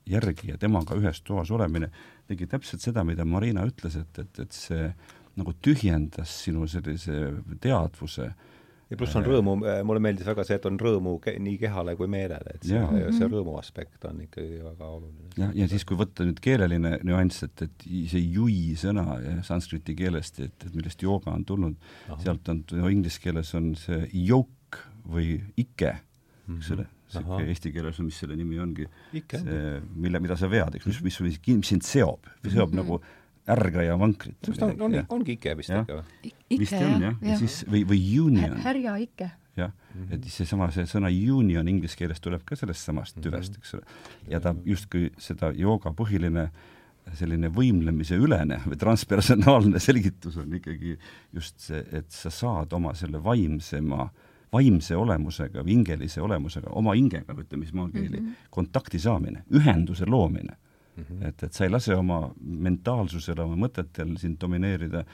[0.10, 1.92] järgi ja temaga ühes toas olemine
[2.30, 4.88] tegi täpselt seda, mida Marina ütles, et, et, et see
[5.40, 7.20] nagu tühjendas sinu sellise
[7.62, 8.48] teadvuse äh,
[8.90, 11.16] ja pluss on rõõmu, äh, mulle meeldis väga see, et on rõõmu
[11.46, 13.34] nii kehale kui meelele, et see, see mhm.
[13.36, 15.32] rõõmu aspekt on ikkagi väga oluline.
[15.38, 20.42] jah, ja siis, kui võtta nüüd keeleline nüanss, et, et see jui sõna sanskriti keelest,
[20.46, 21.92] et, et millest jooga on tulnud,
[22.24, 25.96] sealt on no,, inglise keeles on see yoke või ike,
[26.50, 30.78] eks ole, sihuke eesti keeles on, mis selle nimi ongi, see, mille, mida sa vead,
[30.78, 32.82] eks, mis, mis, mis, mis sind seob, seob mm -hmm.
[32.82, 33.02] nagu
[33.50, 34.38] ärga ja vankrit.
[34.46, 36.34] ta on, on, ongi Ike vist ikka või?
[36.60, 38.58] vist on jah, ja siis või, või union.
[38.64, 39.32] härja Ike.
[39.60, 43.30] jah -hmm., et seesama, see sõna union inglise keeles tuleb ka sellest samast mm -hmm.
[43.30, 43.84] tüvest, eks ole.
[44.30, 46.50] ja ta justkui seda jooga põhiline
[47.18, 50.98] selline võimlemise ülene või transpersonaalne selgitus on ikkagi
[51.34, 54.10] just see, et sa saad oma selle vaimsema,
[54.54, 58.50] vaimse olemusega või hingelise olemusega, oma hingega, ütleme siis maakeeli mm, -hmm.
[58.50, 60.58] kontakti saamine, ühenduse loomine.
[61.06, 61.28] -hmm.
[61.28, 65.06] et, et sa ei lase oma mentaalsusel, oma mõtetel sind domineerida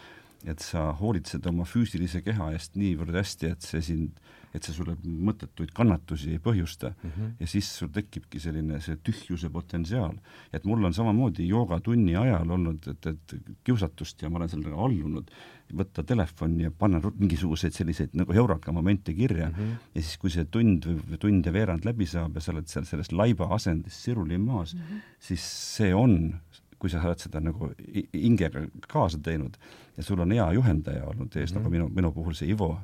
[0.46, 4.20] et sa hoolitsed oma füüsilise keha eest niivõrd hästi, et see sind,
[4.56, 7.10] et see sulle mõttetuid kannatusi ei põhjusta mm.
[7.10, 7.32] -hmm.
[7.40, 10.16] ja siis sul tekibki selline see tühjuse potentsiaal.
[10.54, 15.32] et mul on samamoodi joogatunni ajal olnud, et, et kiusatust ja ma olen sellele allunud,
[15.74, 19.72] võtta telefon ja panna mingisuguseid selliseid nagu heuraka momente kirja mm -hmm.
[19.96, 22.86] ja siis, kui see tund või tund ja veerand läbi saab ja sa oled seal
[22.86, 25.02] selles laiba asendis siruli maas mm, -hmm.
[25.20, 25.42] siis
[25.76, 26.36] see on
[26.80, 27.72] kui sa oled seda nagu
[28.14, 29.58] hingega kaasa teinud
[29.98, 31.60] ja sul on hea juhendaja olnud ees mm, -hmm.
[31.60, 32.78] nagu minu, minu puhul see Ivo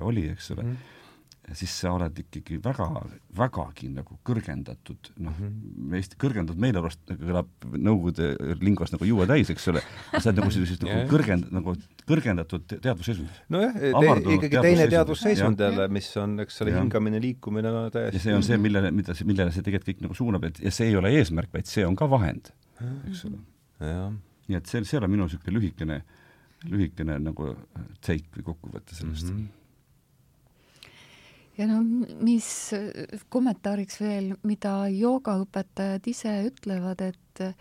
[0.00, 0.99] oli, eks ole mm, -hmm
[1.58, 2.86] siis sa oled ikkagi väga,
[3.36, 9.50] vägagi nagu kõrgendatud, noh mm -hmm., Eesti kõrgendatud meeleolust kõlab Nõukogude lingvas nagu juua täis,
[9.50, 9.82] eks ole,
[10.12, 11.74] sa oled nagu sellises nagu kõrgend-, nagu
[12.06, 13.42] kõrgendatud teadvusseisund.
[13.48, 13.76] nojah,
[14.36, 18.46] ikkagi teine teadvusseisund jälle, mis on, eks ole, hingamine, liikumine no, täiesti ja see on
[18.46, 21.52] see, millele, mida millele see tegelikult kõik nagu suunab, et ja see ei ole eesmärk,
[21.52, 23.38] vaid see on ka vahend eks ole.
[24.48, 26.02] nii et see, see on minu niisugune lühikene,
[26.70, 27.54] lühikene nagu
[28.04, 29.38] take või kokkuvõte sellest mm.
[29.38, 29.59] -hmm
[31.60, 31.82] ja no
[32.24, 32.48] mis
[33.28, 37.54] kommentaariks veel, mida joogaõpetajad ise ütlevad, et äh,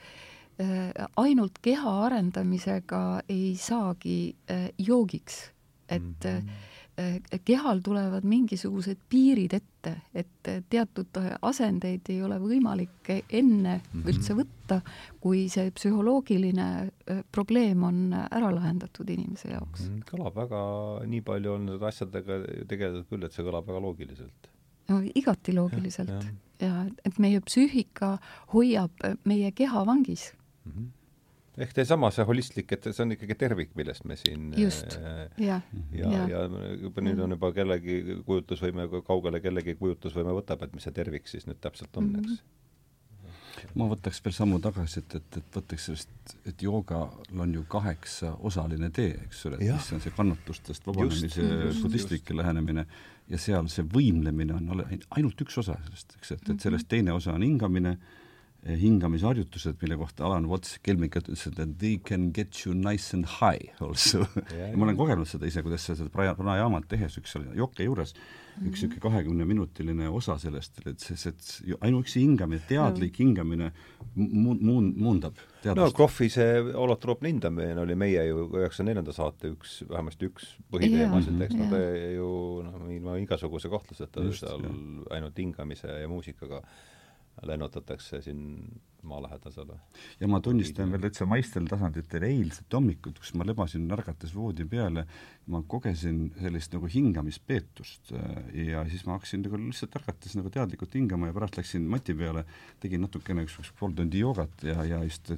[1.19, 4.19] ainult keha arendamisega ei saagi
[4.51, 5.49] äh, joogiks,
[5.89, 6.67] et mm -hmm
[7.45, 14.09] kehal tulevad mingisugused piirid ette, et teatud asendeid ei ole võimalik enne mm -hmm.
[14.11, 14.81] üldse võtta,
[15.19, 16.67] kui see psühholoogiline
[17.07, 19.87] eh, probleem on ära lahendatud inimese jaoks.
[19.87, 20.03] -hmm.
[20.11, 20.61] kõlab väga,
[21.05, 24.51] nii palju on nende asjadega tegeletud küll, et see kõlab väga loogiliselt.
[24.89, 26.21] no igati loogiliselt ja,
[26.59, 26.67] ja.
[26.67, 28.17] ja et meie psüühika
[28.53, 28.91] hoiab
[29.23, 30.33] meie keha vangis
[30.65, 30.71] mm.
[30.71, 30.98] -hmm
[31.63, 34.95] ehk seesama, see holistlik, et see on ikkagi tervik, millest me siin just.
[34.99, 35.65] äh,, jah.
[35.95, 36.45] ja, ja, ja
[36.79, 41.27] juba nüüd on juba kellegi kujutlusvõime, kui kaugele kellegi kujutlusvõime võtab, et mis see tervik
[41.31, 42.37] siis nüüd täpselt on, eks.
[42.37, 42.37] Mm.
[42.37, 43.73] -hmm.
[43.81, 48.91] ma võtaks veel sammu tagasi, et, et, et võtaks sellest, et joogal on ju kaheksaosaline
[48.95, 51.49] tee, eks ole, mis on see kannatustest vabanemise
[51.81, 52.85] budistlik lähenemine.
[53.29, 54.79] Ja seal see võimlemine on
[55.13, 57.97] ainult üks osa sellest, eks, et, et sellest teine osa on hingamine
[58.67, 63.71] hingamisharjutused, mille kohta Alan Watts kelmikalt ütles, et they can get you nice and high
[63.79, 64.25] also.
[64.51, 68.11] Ja ma olen kogenud seda ise, kuidas sa seda pranajaamat tehes, üks seal jokke juures,
[68.59, 73.71] üks niisugune kahekümne minutiline osa sellest, et see, see ainuüksi hingamine, teadlik hingamine
[74.17, 75.79] mu-, muun-, muundab teadvust.
[75.79, 81.39] no Krohvi see holotroopne hindamine oli meie ju üheksakümne neljanda saate üks, vähemasti üks põhiteemasid,
[81.47, 81.81] eks no ta
[82.11, 82.29] ju
[82.67, 84.67] noh, ilma igasuguse kahtluseta seal
[85.15, 86.65] ainult hingamise ja muusikaga
[87.47, 88.41] lennutatakse siin
[89.03, 89.79] maalähedasele.
[90.19, 95.05] ja ma tunnistan veel täitsa maistel tasanditel eilset hommikut, kus ma lebasin ärgates voodi peale,
[95.47, 98.11] ma kogesin sellist nagu hingamispeetust
[98.53, 102.43] ja siis ma hakkasin nagu lihtsalt ärgates nagu teadlikult hingama ja pärast läksin mati peale,
[102.83, 105.31] tegin natukene üks, üks pool tundi joogat ja, ja just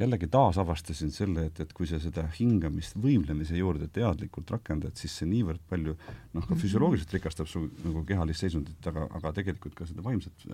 [0.00, 5.28] jällegi taasavastasin selle, et, et kui sa seda hingamist võimlemise juurde teadlikult rakendad, siis see
[5.30, 6.60] niivõrd palju noh, ka mhm.
[6.64, 10.46] füsioloogiliselt rikastab su nagu kehalist seisundit, aga, aga tegelikult ka seda vaimset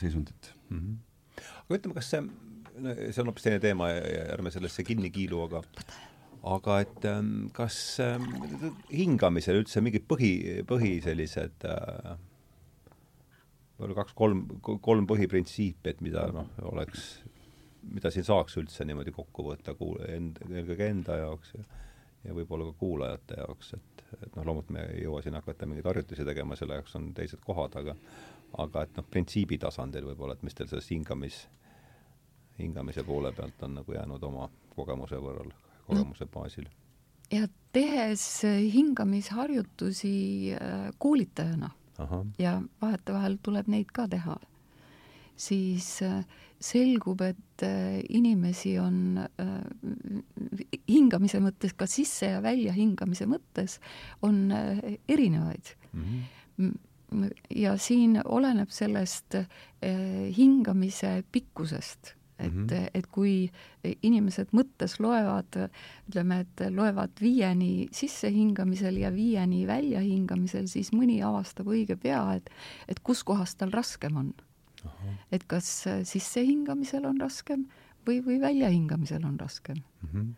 [0.00, 0.78] seisundit mm.
[0.78, 0.98] -hmm.
[1.66, 2.20] aga ütleme, kas see,
[2.80, 5.62] no see on hoopis teine teema ja, ärme sellesse kinni kiilu, aga
[6.46, 8.28] aga et ähm, kas ähm,
[8.92, 12.16] hingamisel üldse mingid põhi, põhi sellised äh,
[13.76, 17.18] võib-olla kaks-kolm, kolm põhiprintsiipi, et mida noh, oleks,
[17.90, 21.64] mida siin saaks üldse niimoodi kokku võtta kuul-, end-, eelkõige enda jaoks ja
[22.26, 25.86] ja võib-olla ka kuulajate jaoks, et, et noh, loomulikult me ei jõua siin hakata mingeid
[25.86, 27.94] harjutusi tegema, selle jaoks on teised kohad, aga
[28.62, 31.42] aga et noh, printsiibi tasandil võib-olla, et mis teil sellest hingamis,
[32.58, 35.52] hingamise poole pealt on nagu jäänud oma kogemuse võrral,
[35.86, 36.68] kogemuse baasil?
[37.32, 40.16] ja tehes hingamisharjutusi
[40.54, 42.24] äh, koolitajana Aha.
[42.38, 44.38] ja vahetevahel tuleb neid ka teha,
[45.36, 46.24] siis äh,
[46.60, 49.20] selgub, et äh, inimesi on
[50.88, 53.78] hingamise mõttes, ka sisse- ja väljahingamise mõttes,
[54.22, 54.50] on
[55.08, 56.02] erinevaid mm.
[56.02, 56.82] -hmm
[57.54, 59.36] ja siin oleneb sellest
[60.36, 62.90] hingamise pikkusest et mm, -hmm.
[62.94, 63.50] et kui
[64.02, 65.56] inimesed mõttes loevad,
[66.08, 72.50] ütleme, et loevad viieni sissehingamisel ja viieni väljahingamisel, siis mõni avastab õige pea, et,
[72.88, 74.34] et kus kohas tal raskem on.
[75.32, 77.66] Et kas sissehingamisel on raskem
[78.06, 80.08] või, või väljahingamisel on raskem mm.
[80.12, 80.34] -hmm.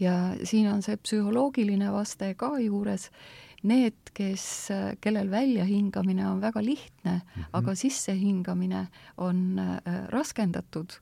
[0.00, 3.10] ja siin on see psühholoogiline vaste ka juures
[3.62, 4.44] need, kes,
[5.00, 7.48] kellel väljahingamine on väga lihtne mm, -hmm.
[7.52, 8.86] aga sissehingamine
[9.16, 10.92] on äh, raskendatud,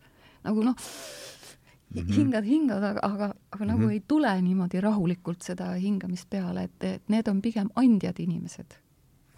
[0.44, 2.12] nagu noh mm, -hmm.
[2.14, 3.78] hingad, hingad, aga, aga, aga mm -hmm.
[3.78, 8.74] nagu ei tule niimoodi rahulikult seda hingamist peale, et, et need on pigem andjad inimesed.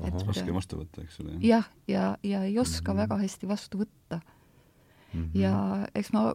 [0.08, 1.38] Et raske vastu võtta, eks ole.
[1.40, 3.02] jah, ja, ja, ja ei oska mm -hmm.
[3.02, 4.20] väga hästi vastu võtta.
[5.12, 5.40] Mm -hmm.
[5.40, 6.34] ja eks ma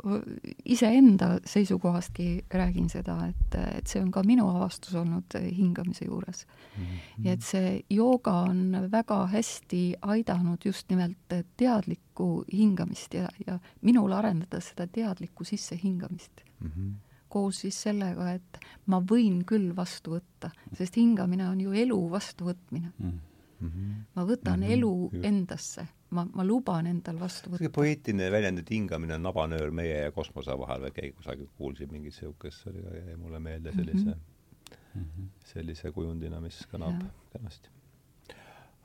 [0.66, 6.48] iseenda seisukohastki räägin seda, et, et see on ka minu avastus olnud hingamise juures
[6.78, 6.84] mm.
[6.84, 7.26] -hmm.
[7.26, 14.12] ja et see jooga on väga hästi aidanud just nimelt teadlikku hingamist ja, ja minul
[14.12, 16.72] arendada seda teadlikku sissehingamist mm.
[16.76, 16.94] -hmm
[17.36, 22.92] koos siis sellega, et ma võin küll vastu võtta, sest hingamine on ju elu vastuvõtmine
[22.98, 23.10] mm.
[23.10, 23.35] -hmm.
[23.62, 24.72] Ma võtan mm -hmm.
[24.74, 27.70] elu endasse ma, ma luban endal vastu võtta.
[27.74, 32.14] poeetiline väljend, et hingamine on nabanöör meie ja kosmose vahel või keegi kusagil kuulsin mingit
[32.14, 35.32] niisugust, see oli, jäi mulle meelde sellise mm, -hmm.
[35.54, 37.02] sellise kujundina, mis kõlab
[37.34, 37.74] kenasti.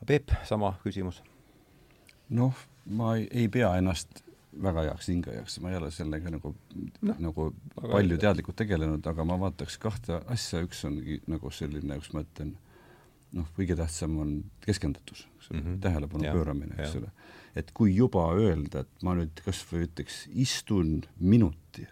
[0.07, 1.23] Peep, sama küsimus?
[2.31, 2.57] noh,
[2.87, 4.23] ma ei, ei pea ennast
[4.63, 6.55] väga heaks hingajaks, ma ei ole sellega nagu
[7.03, 7.47] no, nagu
[7.77, 12.57] palju teadlikult tegelenud, aga ma vaataks kahte asja, üks ongi nagu selline, kus ma ütlen,
[13.37, 17.11] noh, kõige tähtsam on keskendatus, eks ole mm -hmm., tähelepanu ja, pööramine, eks ole.
[17.57, 21.87] et kui juba öelda, et ma nüüd kas või ütleks, istun minuti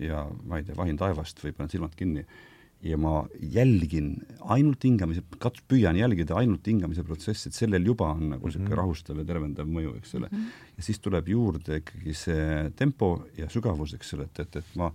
[0.00, 2.24] ja ma ei tea, vahin taevast või panen silmad kinni
[2.82, 4.14] ja ma jälgin
[4.48, 8.72] ainult hingamise, kat-, püüan jälgida ainult hingamise protsessi, et sellel juba on nagu niisugune mm
[8.72, 8.80] -hmm.
[8.80, 10.38] rahustav ja tervendav mõju, eks ole mm.
[10.38, 10.76] -hmm.
[10.76, 14.92] ja siis tuleb juurde ikkagi see tempo ja sügavus, eks ole, et, et, et ma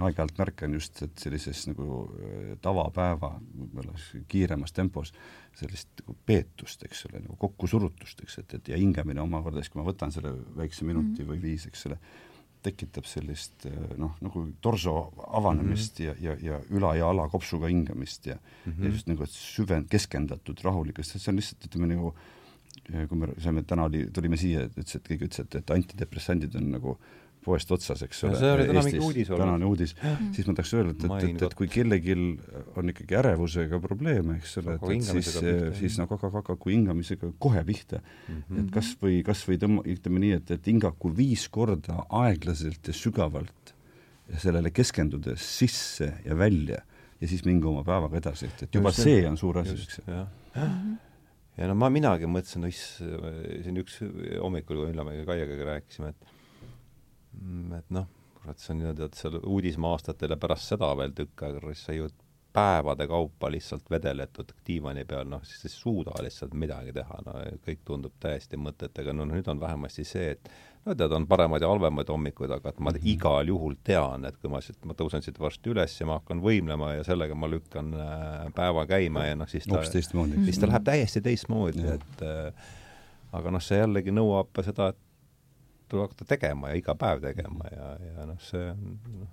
[0.00, 1.86] aeg-ajalt märkan just, et sellises nagu
[2.16, 3.94] äh, tavapäeva võib-olla
[4.30, 5.12] kiiremas tempos
[5.58, 9.82] sellist nagu peetust, eks ole, nagu kokkusurutust, eks, et, et ja hingamine omakorda, siis kui
[9.82, 11.32] ma võtan selle väikse minuti mm -hmm.
[11.32, 11.98] või viis, eks ole,
[12.62, 16.24] tekitab sellist äh, noh, nagu torso avanemist mm -hmm.
[16.24, 18.84] ja, ja, ja üla ja ala kopsuga hingamist ja mm, -hmm.
[18.84, 22.14] ja just nagu süven-, keskendatud, rahulik, sest see on lihtsalt, ütleme nagu
[22.94, 26.54] äh, kui me saime, täna oli, tulime siia, ütles, et keegi ütles, et, et antidepressandid
[26.54, 28.38] on nagu äh, poest otsas, eks ole.
[28.38, 29.42] see oli täna mingi uudis olnud.
[29.42, 29.94] tänane uudis.
[30.34, 32.16] siis ma tahaks öelda, et, et, et, et kui kellelgi
[32.78, 35.30] on ikkagi ärevusega probleeme, eks ole, et, et siis,
[35.80, 38.42] siis nagu aga, aga kui hingamisega kohe pihta mm.
[38.42, 38.62] -hmm.
[38.62, 42.96] et kas või, kas või tõmba, ütleme nii, et, et hingaku viis korda aeglaselt ja
[42.96, 43.74] sügavalt
[44.30, 46.82] ja sellele keskendudes sisse ja välja
[47.20, 49.98] ja siis minge oma päevaga edasi, et, et juba just, see on suur asi, eks
[49.98, 50.20] ju
[51.58, 53.98] ja no ma, minagi mõtlesin, no iss, siin üks
[54.40, 56.41] hommikul, kui Üllamäe Kaiaga rääkisime, et Mm,
[57.78, 58.08] et noh,
[58.40, 61.96] kurat, see on niimoodi, et seal uudismaa aastatel ja pärast seda veel tükk aega, sa
[61.96, 62.10] ju
[62.52, 67.80] päevade kaupa lihtsalt vedeletud diivani peal, noh, siis ei suuda lihtsalt midagi teha, no kõik
[67.88, 70.50] tundub täiesti mõttetega, no nüüd on vähemasti see, et
[70.84, 73.08] no tead, on paremaid ja halvemaid hommikuid, aga et ma mm -hmm.
[73.14, 76.42] igal juhul tean, et kui ma siit, ma tõusen siit varsti üles ja ma hakkan
[76.42, 80.84] võimlema ja sellega ma lükkan äh, päeva käima ja noh, siis ta, siis ta läheb
[80.84, 82.52] täiesti teistmoodi, et äh,
[83.32, 84.98] aga noh, see jällegi nõuab seda, et
[85.92, 88.78] tuleb hakata tegema ja iga päev tegema ja, ja noh, see on
[89.20, 89.28] noh.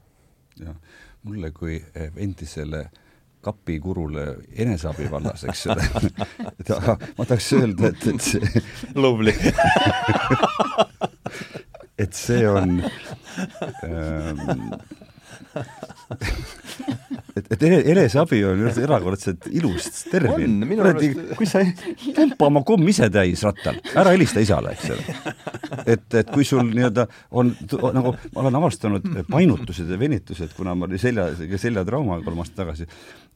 [0.60, 0.76] jah,
[1.24, 2.90] mulle kui eh, endisele
[3.42, 5.84] kapikurule eneseabi vallas, eks ole
[6.60, 8.42] et aga ma tahaks öelda, et, et see
[9.00, 9.36] Lovely
[12.04, 12.84] et see on
[13.88, 14.40] ähm,
[17.50, 20.60] et, eneseabi on erakordselt ilus termin.
[20.70, 21.64] kuradi, kui sa
[22.16, 25.18] pumpa oma komm ise täis rattal, ära helista isale, eks ole.
[25.86, 27.08] et, et kui sul nii-öelda
[27.40, 27.54] on,
[27.96, 32.90] nagu ma olen avastanud painutused ja venitused, kuna mul oli selja, seljatrauma kolm aastat tagasi,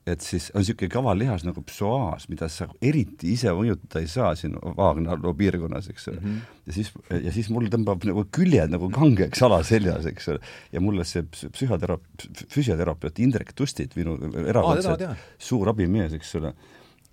[0.06, 4.58] et siis on niisugune kavalihas nagu psoaas, mida sa eriti ise mõjutada ei saa siin
[4.60, 6.34] Vaagnalo piirkonnas, eks ole mm.
[6.34, 6.60] -hmm.
[6.68, 6.92] ja siis,
[7.24, 10.40] ja siis mul tõmbab nagu küljed nagu kangeks alaseljas, eks ole.
[10.72, 16.54] ja mulle see psühhoteraap-, füsioterapeut Indrek Tustit, minu erakordselt oh, suur abimees, eks ole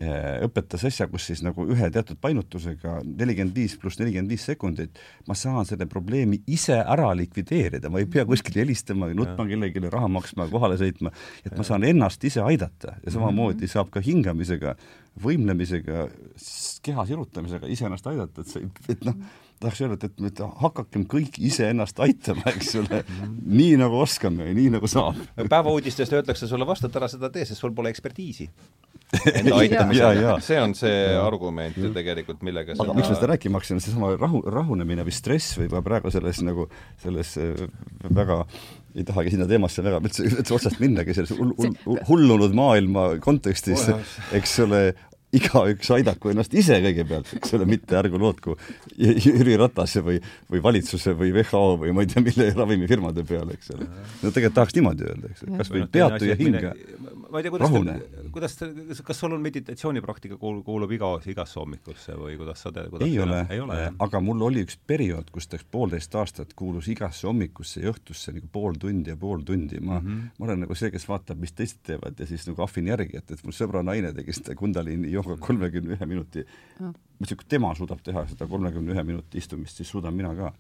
[0.01, 4.96] õpetas asja, kus siis nagu ühe teatud painutusega nelikümmend viis pluss nelikümmend viis sekundit
[5.28, 10.09] ma saan selle probleemi ise ära likvideerida, ma ei pea kuskile helistama, nutma kellelegi, raha
[10.09, 11.12] maksma, kohale sõitma,
[11.44, 12.96] et ma saan ennast ise aidata.
[13.05, 13.74] Ja samamoodi mhm.
[13.74, 14.74] saab ka hingamisega,
[15.20, 16.09] võimlemisega,
[16.86, 19.18] keha sirutamisega ise ennast aidata, et see, et noh,
[19.61, 23.03] tahaks öelda, et, et hakakem kõik iseennast aitama, eks ole.
[23.05, 23.40] -hmm.
[23.61, 25.20] nii nagu oskame ja nii nagu saab.
[25.36, 28.48] päevauudistest öeldakse sulle vastu, et ära seda tee, sest sul pole ekspertiisi
[29.11, 30.35] enda aitamisega.
[30.45, 34.43] see on see argument ju tegelikult, millega aga miks ma seda rääkima hakkasin, seesama rahu,
[34.47, 36.69] rahunemine või stress või ma praegu selles nagu,
[37.03, 37.67] selles äh,
[38.09, 38.45] väga
[38.95, 43.87] ei tahagi sinna teemasse väga üldse, üldse otsast minnagi, selles hull, hull, hullunud maailma kontekstis,
[44.35, 44.81] eks ole,
[45.37, 48.57] igaüks aidaku ennast ise kõigepealt, eks ole, mitte ärgu lootku
[48.99, 50.18] Jüri Ratase või,
[50.51, 53.87] või valitsuse või WHO või ma ei tea, mille ravimifirmade peale, eks ole.
[53.87, 56.72] no tegelikult tahaks niimoodi öelda, eks ole, kas või peatu ja ei tea,
[58.35, 58.57] kuidas,
[59.07, 62.74] kas sul on meditatsioonipraktika kuulub, kuulub iga, igasse hommikusse või kuidas sa
[63.22, 67.85] ole, ei ole, aga mul oli üks periood, kus ta poolteist aastat kuulus igasse hommikusse
[67.85, 69.78] ja õhtusse nagu pool tundi ja pool tundi.
[69.81, 70.28] ma mm, -hmm.
[70.39, 73.31] ma olen nagu see, kes vaatab, mis teised teevad ja siis nagu ahvin järgi, et,
[73.31, 76.47] et mul sõbra naine tegi seda Kundalini jooga kolmekümne ühe minuti
[77.21, 80.53] kui tema suudab teha seda kolmekümne ühe minuti istumist, siis suudan mina ka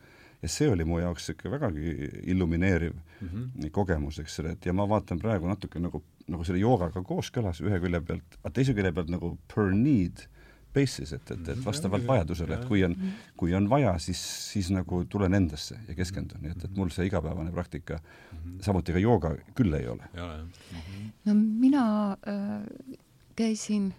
[0.42, 3.70] ja see oli mu jaoks niisugune vägagi illumineeriv mm -hmm.
[3.70, 7.80] kogemus, eks ole, et ja ma vaatan praegu natuke nagu, nagu selle joogaga kooskõlas ühe
[7.80, 10.26] külje pealt, aga teise külje pealt nagu per need
[10.74, 11.64] basis, et, et, et mhm.
[11.64, 12.94] vastavalt vajadusele, et kui on,
[13.36, 14.20] kui on vaja, siis,
[14.52, 18.62] siis nagu tulen endasse ja keskendun, nii et, et mul see igapäevane praktika mm, -hmm.
[18.62, 20.04] samuti ka jooga küll ei ole.
[21.24, 22.96] no mina äh,
[23.36, 23.94] käisin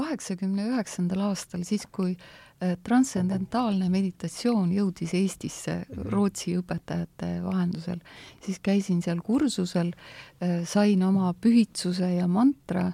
[0.00, 6.08] kaheksakümne üheksandal aastal, siis kui äh, transcendentaalne meditatsioon jõudis Eestisse mhm.
[6.12, 8.00] Rootsi õpetajate vahendusel,
[8.44, 9.92] siis käisin seal kursusel,
[10.40, 12.90] äh, sain oma pühitsuse ja mantra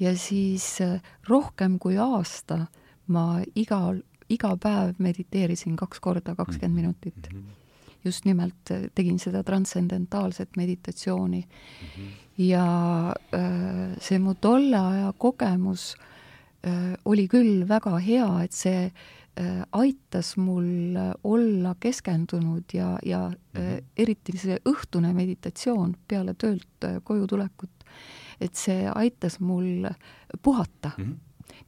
[0.00, 2.66] ja siis äh, rohkem kui aasta
[3.12, 6.82] ma igal, iga päev mediteerisin kaks korda kakskümmend mhm.
[6.82, 7.32] minutit.
[7.32, 7.56] Mhm.
[8.04, 11.88] just nimelt tegin seda transcendentaalset meditatsiooni mm.
[11.96, 12.12] -hmm.
[12.38, 13.14] ja
[14.00, 16.14] see mu tolle aja kogemus äh, Äh,
[17.04, 23.84] oli küll väga hea, et see äh, aitas mul olla keskendunud ja, ja mm -hmm.
[23.96, 27.84] eriti see õhtune meditatsioon peale töölt koju tulekut,
[28.40, 29.86] et see aitas mul
[30.42, 31.04] puhata mm.
[31.04, 31.16] -hmm.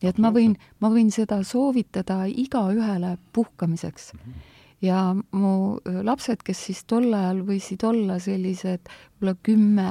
[0.03, 4.21] nii et ma võin, ma võin seda soovitada igaühele puhkamiseks mm.
[4.21, 8.89] -hmm ja mu lapsed, kes siis tol ajal võisid olla sellised
[9.21, 9.89] võib-olla kümme,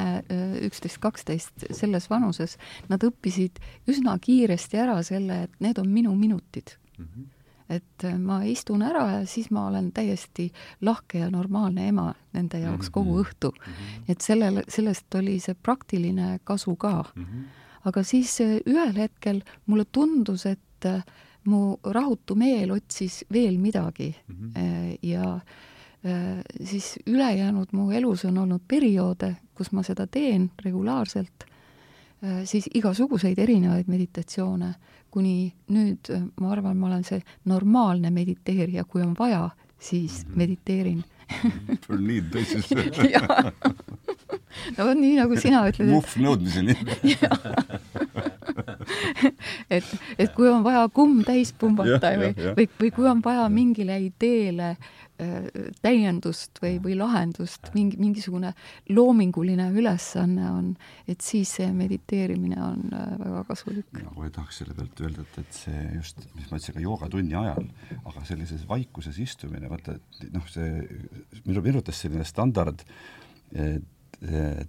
[0.65, 2.57] üksteist, kaksteist selles vanuses,
[2.89, 7.05] nad õppisid üsna kiiresti ära selle, et need on minu minutid mm.
[7.05, 7.35] -hmm
[7.69, 10.47] et ma istun ära ja siis ma olen täiesti
[10.81, 12.93] lahke ja normaalne ema nende jaoks mm -hmm.
[12.93, 13.73] kogu õhtu mm.
[13.73, 14.03] -hmm.
[14.07, 17.25] et sellele, sellest oli see praktiline kasu ka mm.
[17.25, 17.43] -hmm.
[17.85, 21.03] aga siis ühel hetkel mulle tundus, et äh,
[21.45, 24.15] mu rahutu meel otsis veel midagi.
[24.27, 24.97] Mm -hmm.
[25.01, 25.39] ja
[26.05, 31.43] äh, siis ülejäänud mu elus on olnud perioode, kus ma seda teen regulaarselt,
[32.23, 34.73] äh, siis igasuguseid erinevaid meditatsioone,
[35.11, 40.37] kuni nüüd ma arvan, ma olen see normaalne mediteerija, kui on vaja, siis mm -hmm.
[40.37, 41.03] mediteerin
[41.85, 42.71] For need basis
[44.77, 45.89] no nii, nagu sina ütled.
[45.93, 46.75] muhv nõudmiseni
[49.69, 49.85] et,
[50.17, 53.99] et kui on vaja kumm täis pumbata ja, või, või, või kui on vaja mingile
[54.09, 54.98] ideele äh,
[55.83, 58.53] täiendust või, või lahendust, mingi, mingisugune
[58.93, 60.71] loominguline ülesanne on,
[61.09, 63.87] et siis see mediteerimine on äh, väga kasulik.
[63.95, 67.37] mina kohe tahaks selle pealt öelda, et, et see just, mis ma ütlesin ka joogatunni
[67.43, 67.69] ajal,
[68.01, 70.69] aga sellises vaikuses istumine, vaata, et noh, see
[71.45, 72.83] minu, minu arvates selline standard
[73.53, 73.87] et,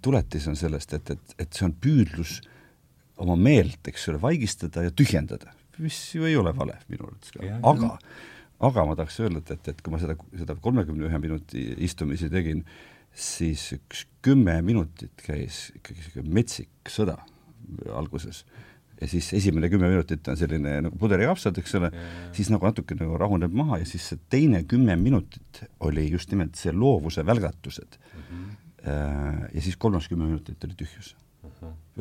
[0.01, 2.57] tuletis on sellest, et, et, et see on püüdlus äh,
[3.21, 7.57] oma meelt, eks ole, vaigistada ja tühjendada, mis ju ei ole vale minu arvates ka,
[7.71, 7.95] aga
[8.61, 12.63] aga ma tahaks öelda, et, et, kui ma seda, seda kolmekümne ühe minuti istumisi tegin,
[13.11, 17.17] siis üks kümme minutit käis ikkagi niisugune metsik sõda
[17.95, 18.45] alguses.
[19.01, 21.89] ja siis esimene kümme minutit on selline nagu puderikapsad, eks ole,
[22.37, 26.55] siis nagu natuke nagu rahuneb maha ja siis see teine kümme minutit oli just nimelt
[26.55, 28.21] see loovuse välgatused mm.
[28.29, 29.49] -hmm.
[29.55, 31.15] ja siis kolmas kümme minutit oli tühjus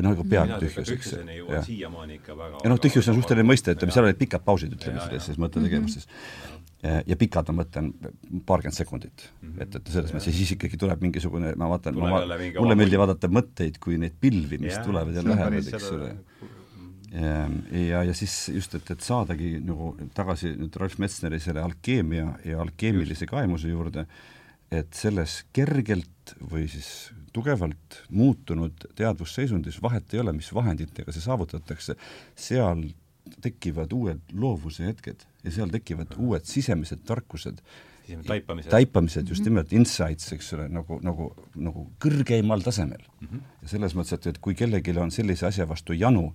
[0.00, 1.10] või noh, nagu peaaegu tühjus, eks.
[1.36, 4.72] jõuan siiamaani ikka väga ja noh, tühjus on suhteline mõiste, ütleme, seal olid pikad pausid,
[4.76, 6.08] ütleme, selles mõttetegevustes.
[6.80, 7.90] ja pikad, ma mõtlen,
[8.48, 9.50] paarkümmend sekundit mm.
[9.50, 9.62] -hmm.
[9.66, 12.22] et, et selles mõttes ja siis ikkagi tuleb mingisugune, ma vaatan, ma,
[12.56, 16.10] mulle meeldib vaadata mõtteid kui neid pilvi, mis ja, tulevad ja lähevad, eks ole.
[17.12, 17.36] ja,
[17.84, 22.64] ja, ja siis just, et, et saadagi nagu tagasi nüüd Ralf Metsneri selle alkeemia ja
[22.64, 24.06] alkeemilise kaemuse juurde,
[24.70, 31.96] et selles kergelt või siis tugevalt muutunud teadvusseisundis, vahet ei ole, mis vahenditega see saavutatakse,
[32.38, 32.84] seal
[33.40, 37.60] tekivad uued loovuse hetked ja seal tekivad uued sisemised tarkused,
[38.26, 39.50] taipamised, taipamised, just mhm.
[39.50, 43.28] nimelt insights, eks ole, nagu, nagu, nagu kõrgeimal tasemel mm.
[43.28, 43.46] -hmm.
[43.62, 46.32] ja selles mõttes, et, et kui kellelgi on sellise asja vastu janu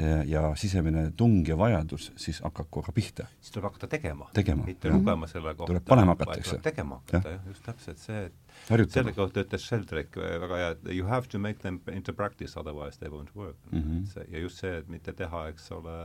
[0.00, 3.26] ja, ja sisemine tung ja vajadus, siis hakaku aga pihta.
[3.40, 4.64] siis tuleb hakata tegema, tegema.
[4.64, 5.72] mitte lugema selle kohta.
[5.72, 6.58] tuleb panema hakata, eks ju.
[6.62, 8.39] tegema hakata, jah, just täpselt see, et
[8.70, 8.94] Harjutama.
[8.94, 12.98] selle kohta ütles Sheldrake väga hea, et you have to make them into practice, otherwise
[12.98, 13.82] they won't work mm.
[13.82, 14.04] -hmm.
[14.06, 15.96] see, ja just see, et mitte teha, eks ole,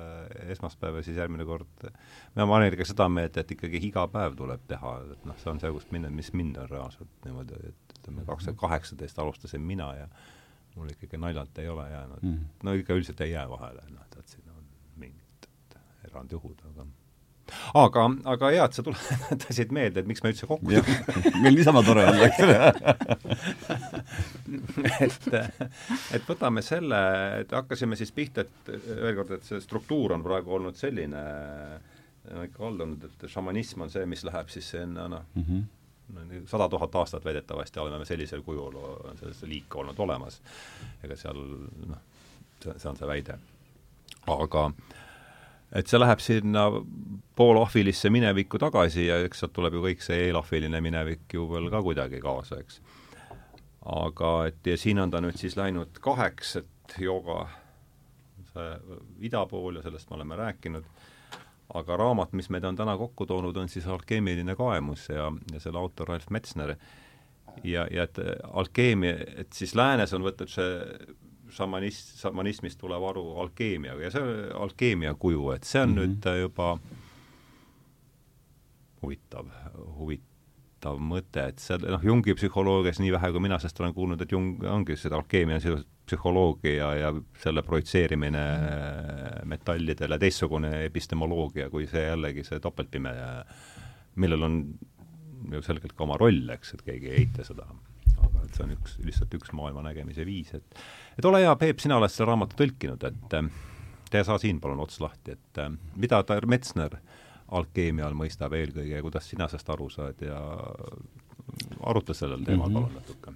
[0.55, 1.89] esmaspäev ja siis järgmine kord,
[2.35, 5.59] mina olen ikka seda meelt, et ikkagi iga päev tuleb teha, et noh, see on
[5.59, 9.93] see, kust minna, mis mind on reaalselt niimoodi, et ütleme, kaks tuhat kaheksateist alustasin mina
[9.95, 10.09] ja
[10.75, 12.33] mul ikkagi naljalt ei ole jäänud mm.
[12.33, 12.63] -hmm.
[12.63, 14.63] no ikka üldiselt ei jää vahele, noh, et siin on
[14.95, 15.49] mingid
[16.09, 16.85] erandjuhud, aga
[17.77, 21.83] aga, aga hea, et sa tuletasid meelde, et miks me üldse kokku tulime meil niisama
[21.85, 22.57] tore on, eks ole
[25.05, 25.29] et,
[26.17, 27.01] et võtame selle,
[27.43, 31.23] et hakkasime siis pihta, et veel kord, et see struktuur on praegu olnud selline,
[32.47, 35.65] ikka olnud, et šamanism on see, mis läheb siis sinna noh mm -hmm.,
[36.45, 40.41] sada tuhat aastat väidetavasti oleme me sellisel kujul, on see liik olnud olemas.
[41.03, 41.39] ega seal
[41.87, 41.97] noh,
[42.61, 43.39] see, on see väide.
[44.27, 44.71] aga
[45.75, 46.67] et see läheb sinna
[47.35, 51.81] poolahvilisse minevikku tagasi ja eks sealt tuleb ju kõik see eelahviline minevik ju veel ka
[51.83, 52.79] kuidagi kaasa, eks.
[53.95, 57.43] aga et ja siin on ta nüüd siis läinud kaheks, et jooga
[58.53, 58.69] see
[59.27, 60.87] ida pool ja sellest me oleme rääkinud,
[61.75, 65.81] aga raamat, mis meid on täna kokku toonud, on siis Alkeemiline kaemus ja, ja selle
[65.81, 66.75] autor Ralf Metsner.
[67.63, 68.17] ja, ja et
[68.51, 70.71] alkeemia, et siis läänes on võetud see
[71.53, 76.15] šamanist, šamanismist tulev aru alkeemiaga ja see alkeemia kuju, et see on mm -hmm.
[76.15, 76.77] nüüd juba
[79.01, 79.49] huvitav,
[79.97, 84.31] huvitav mõte, et seal noh, Jungi psühholoogias nii vähe, kui mina sellest olen kuulnud, et
[84.31, 88.43] Jung ongi seda alkeemia selline psühholoogia ja selle projitseerimine
[89.45, 93.13] metallidele, teistsugune epistemoloogia kui see jällegi see topeltpime,
[94.15, 94.59] millel on
[95.51, 97.65] ju selgelt ka oma roll, eks, et keegi ei eita seda
[98.25, 100.79] aga et see on üks, lihtsalt üks maailma nägemise viis, et
[101.19, 103.49] et ole hea, Peep, sina oled selle raamatu tõlkinud, et äh,
[104.11, 106.97] tee sa siin palun ots lahti, et äh, mida ta Metsner
[107.55, 110.39] alkeemia all mõistab eelkõige ja kuidas sina sellest aru saad ja
[111.85, 112.81] arutle sellel teemal mm -hmm.
[112.81, 113.33] palun natuke.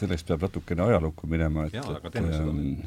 [0.00, 2.84] selleks peab natukene ajalukku minema, et jaa, aga teeme seda nüüd.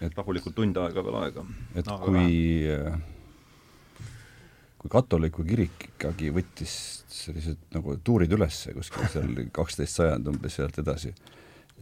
[0.00, 1.44] et rahulikult tund aega veel aega.
[1.74, 2.98] et no, kui aga
[4.80, 6.74] kui katoliku kirik ikkagi võttis
[7.12, 11.12] sellised nagu tuurid üles kuskil seal kaksteist sajand umbes sealt edasi,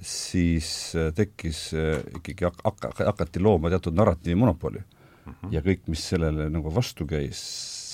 [0.03, 5.33] siis äh, tekkis äh, ikkagi hak-, hak-, hakati looma teatud narratiivi monopoli mm.
[5.33, 5.53] -hmm.
[5.53, 7.43] ja kõik, mis sellele nagu vastu käis,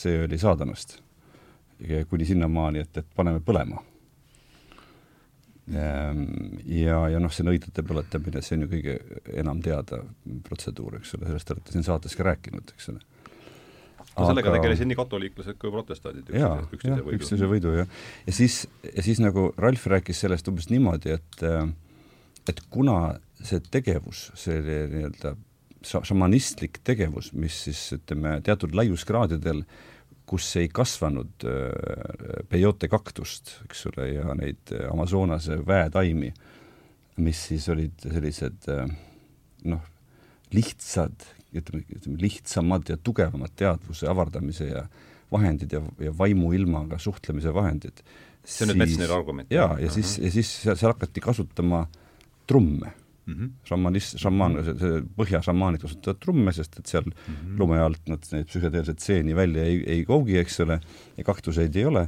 [0.03, 1.01] see oli saadanast.
[2.09, 3.81] kuni sinnamaani, et, et paneme põlema.
[5.75, 6.23] Ehm,
[6.71, 8.95] ja, ja noh, see nõidade põletamine, see on ju kõige
[9.33, 9.99] enam teada
[10.47, 13.01] protseduur, eks ole, sellest te olete siin saates ka rääkinud, eks ole
[14.15, 14.59] no sellega aga...
[14.61, 17.17] tegelesid nii katoliiklased kui protestandid üksteise võidu.
[17.19, 17.89] üksteise võidu, jah.
[18.29, 18.61] ja siis,
[18.91, 21.45] ja siis nagu Ralf rääkis sellest umbes niimoodi, et
[22.49, 25.35] et kuna see tegevus, see nii-öelda
[25.85, 29.65] šamanistlik tegevus, mis siis ütleme, teatud laiuskraadidel,
[30.25, 36.31] kus ei kasvanud äh, peyote kaktust, eks ole, ja neid Amazonase väetaimi,
[37.25, 38.89] mis siis olid sellised äh,
[39.69, 39.85] noh,
[40.55, 44.87] lihtsad ütleme, ütleme lihtsamad ja tugevamad teadvuse avardamise ja
[45.33, 48.03] vahendid ja, ja vaimuilmaga suhtlemise vahendid.
[48.45, 49.51] see on nüüd Metsneri argument?
[49.51, 49.95] jaa, ja uh -huh.
[49.95, 51.87] siis, ja siis seal, seal hakati kasutama
[52.47, 52.93] trumme
[53.27, 53.51] mm -hmm.
[53.65, 57.59] šamanist, šamaan see, see põhjašamaanid kasutavad trumme, sest et seal mm -hmm.
[57.59, 60.81] lume alt nad neid psühhedeelset seeni välja ei, ei koogi, eks ole,
[61.17, 62.07] ja kaktuseid ei ole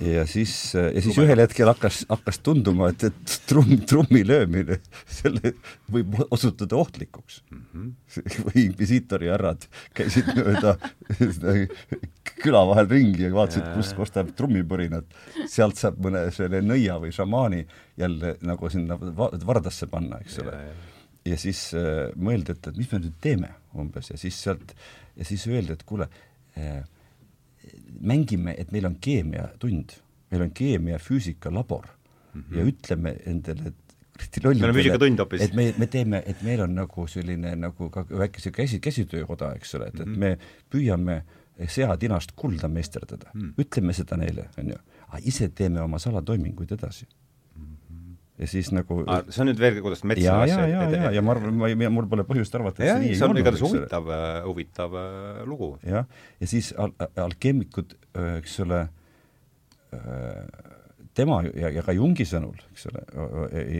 [0.00, 4.78] ja siis, ja siis ühel hetkel hakkas, hakkas tunduma, et, et trumm, trummi löömine,
[5.20, 5.54] selle
[5.92, 7.64] võib osutuda ohtlikuks mm.
[7.72, 8.36] -hmm.
[8.46, 9.66] või inkvisiitori härrad
[9.96, 10.76] käisid mööda
[12.40, 15.18] küla vahel ringi ja vaatasid, kust kostab trummipõrinat.
[15.48, 17.66] sealt saab mõne selle nõia või šamaani
[18.00, 20.56] jälle nagu sinna vardasse panna, eks ole.
[21.28, 24.74] ja siis äh, mõeldi, et, et mis me nüüd teeme umbes ja siis sealt,
[25.16, 26.08] ja siis öeldi, et kuule
[26.56, 26.80] äh,,
[28.00, 29.96] mängime, et meil on keemiatund,
[30.30, 32.56] meil on keemia-füüsikalabor mm -hmm.
[32.56, 37.54] ja ütleme endale, et kuradi lollidele, et me, me teeme, et meil on nagu selline
[37.56, 40.02] nagu ka väike käsi, käsitöökoda, eks ole, et mm, -hmm.
[40.02, 40.20] et mhm.
[40.20, 40.38] me
[40.70, 41.22] püüame
[41.68, 43.40] seatinast kulda meisterdada mm.
[43.40, 43.54] -hmm.
[43.58, 44.76] ütleme seda neile, on ju,
[45.08, 47.06] aga ise teeme oma salatoiminguid edasi
[48.40, 51.22] ja siis nagu ah, see on nüüd veel, kuidas metsa ja, ja, ja, ja, ja
[51.24, 53.40] ma arvan, ma ei, mul pole põhjust arvata, et ja, see nii ei olnud.
[53.42, 55.70] igatahes huvitav, äh, huvitav äh, lugu.
[55.84, 56.08] jah,
[56.40, 56.94] ja siis al-,
[57.26, 58.84] alkeemikud, äh, eks ole,
[61.18, 63.00] tema ja, ja ka Jungi sõnul, eks ole,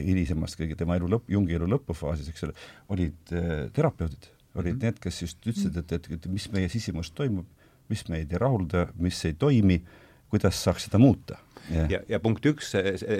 [0.08, 2.56] hilisemast kõige tema elu lõpp, Jungi elu lõpufaasis, eks ole,
[2.90, 3.30] olid
[3.76, 4.26] terapeudid,
[4.58, 4.82] olid mm -hmm.
[4.82, 7.46] need, kes just ütlesid, et, et, et mis meie sisimas toimub,
[7.88, 9.78] mis meid ei rahulda, mis ei toimi,
[10.34, 11.38] kuidas saaks seda muuta
[11.68, 11.88] yeah..
[11.90, 12.72] ja, ja punkt üks,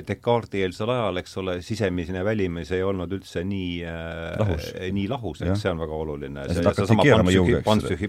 [0.09, 5.43] Descartesi eelsel ajal, eks ole, sisemine välimus ei olnud üldse nii äh, lahus, nii lahus,
[5.47, 6.47] eks see on väga oluline.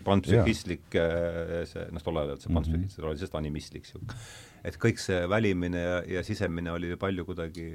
[0.08, 3.10] panpsühhistlik äh, see, noh, tol ajal see panpsühhist mm -hmm.
[3.12, 4.20] oli sellest animistlik niisugune.
[4.64, 7.72] et kõik see välimine ja, ja sisemine oli palju kuidagi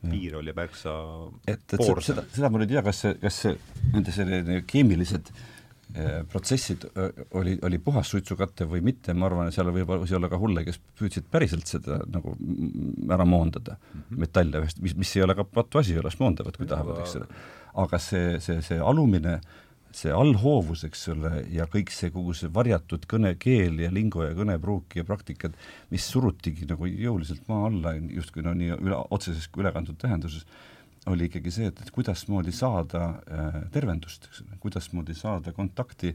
[0.00, 0.92] piir oli märksa
[1.46, 3.56] et, et seda, seda, seda ma nüüd ei tea, kas see, kas see,
[3.92, 5.59] nende selline keemilised Äh,
[6.30, 6.84] protsessid
[7.38, 11.26] oli, oli puhas suitsukate või mitte, ma arvan, seal võib olla ka hulle, kes püüdsid
[11.30, 12.36] päriselt seda nagu
[13.10, 14.20] ära moondada mm -hmm.
[14.24, 17.26] metalle, mis, mis ei ole ka patu asi, alles moondavad, kui tahavad, eks ole.
[17.74, 19.40] aga see, see, see alumine,
[19.92, 24.96] see allhoovus, eks ole, ja kõik see, kogu see varjatud kõnekeel ja lingo ja kõnepruuk
[24.96, 25.56] ja praktikad,
[25.90, 30.46] mis surutigi nagu jõuliselt maa alla, justkui no nii üle, otseses kui ülekantud tähenduses,
[31.06, 36.12] oli ikkagi see, et, et kuidasmoodi saada äh, tervendust, eks ole, kuidasmoodi saada kontakti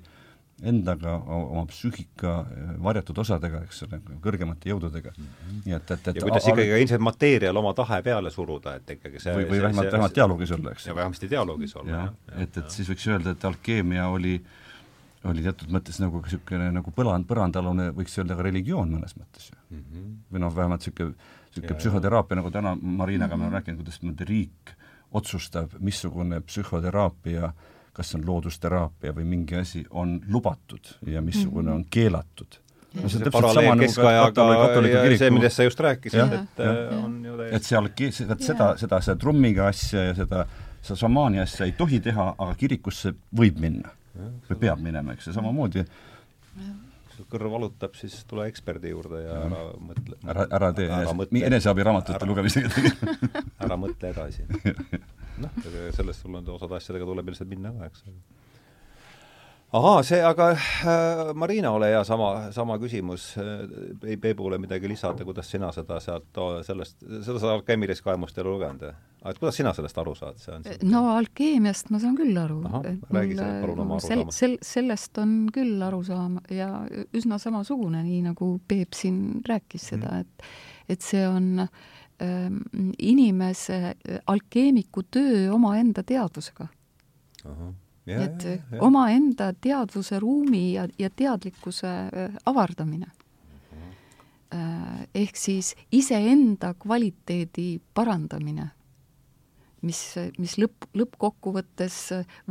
[0.64, 5.24] endaga, oma psüühika äh, varjatud osadega, eks ole, kõrgemate jõududega mm.
[5.32, 5.64] -hmm.
[5.66, 9.24] nii et, et, et ja kuidas ikkagi ilmselt materjal oma tahe peale suruda, et ikkagi
[9.24, 10.86] see või, või vähemalt, vähemalt dialoogis olla, eks.
[10.88, 12.14] ja vähemasti dialoogis olla, jah.
[12.38, 14.38] et, et siis võiks öelda, et alkeemia oli
[15.26, 19.58] oli teatud mõttes nagu niisugune nagu põland, põrandaalune, võiks öelda ka religioon mõnes mõttes ju
[19.58, 19.80] mm.
[19.82, 20.12] -hmm.
[20.32, 21.16] või noh, vähemalt niisugune,
[21.56, 24.76] niisugune psühhoteraapia, nagu täna Marinaga me oleme rääkinud, kuidas niimoodi riik
[25.16, 27.52] otsustab, missugune psühhoteraapia,
[27.96, 32.60] kas see on loodusteraapia või mingi asi, on lubatud ja missugune on keelatud.
[32.96, 34.46] No see on täpselt sama nagu keskajaga
[34.88, 37.90] ja see, millest sa just rääkisid, et ja, äh, on ju täiesti et seal,
[38.30, 40.46] vot seda, seda, seda trummiga asja ja seda,
[40.82, 43.92] seda šamaani asja ei tohi teha, aga kirikusse võib minna.
[44.16, 45.82] Või peab minema, eks, ja samamoodi
[47.32, 50.20] kõrv valutab, siis tule eksperdi juurde ja ära mõtle.
[50.34, 51.02] ära, ära tee
[51.50, 52.72] eneseabiraamatute lugemisega
[53.66, 54.48] ära mõtle edasi.
[55.44, 55.62] noh,
[55.96, 58.06] sellest sul on, osade asjadega tuleb lihtsalt minna ka, eks
[59.76, 63.34] ahaa, see, aga äh, Marina, ole hea, sama, sama küsimus.
[63.42, 63.66] Äh,,
[64.12, 68.54] ei Peebule midagi lisada, kuidas sina seda sealt, sellest, seda sa alkeemilist kaemust ei ole
[68.56, 68.86] lugenud,
[69.32, 70.78] et kuidas sina sellest aru saad, see on see?
[70.90, 72.60] no alkeemiast ma saan küll aru.
[72.66, 74.56] räägi see, palun oma arusaamast sel,.
[74.56, 76.70] Sel, sellest on küll arusaam ja
[77.16, 80.50] üsna samasugune, nii nagu Peep siin rääkis seda mm., et
[80.96, 81.64] et see on
[82.22, 82.60] ähm,
[83.02, 83.96] inimese,
[84.30, 86.68] alkeemiku töö omaenda teadvusega.
[88.06, 88.44] et
[88.86, 91.88] omaenda teadvuse ruumi ja, ja teadlikkuse
[92.46, 93.08] avardamine.
[94.56, 95.08] -hmm.
[95.16, 98.70] ehk siis iseenda kvaliteedi parandamine,
[99.86, 100.02] mis,
[100.42, 102.00] mis lõpp, lõppkokkuvõttes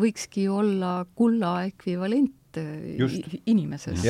[0.01, 3.29] võikski olla kulla ekvivalent äh, Just.
[3.47, 4.03] inimeses.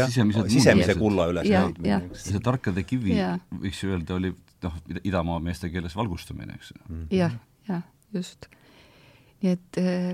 [0.52, 2.02] sisemise kulla ülesnäitmine.
[2.18, 3.16] see tarkade kivi,
[3.60, 4.34] võiks ju öelda, oli
[4.64, 6.74] noh, idamaa meeste keeles valgustamine, eks.
[7.12, 7.34] jah,
[7.68, 8.48] jah, just
[9.44, 10.12] nii et eh,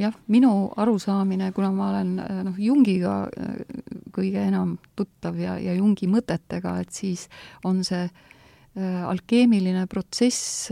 [0.00, 0.50] jah, minu
[0.80, 3.14] arusaamine, kuna ma olen eh, noh, Jungiga
[4.14, 7.26] kõige enam tuttav ja, ja Jungi mõtetega, et siis
[7.68, 8.06] on see
[8.78, 10.68] alkeemiline protsess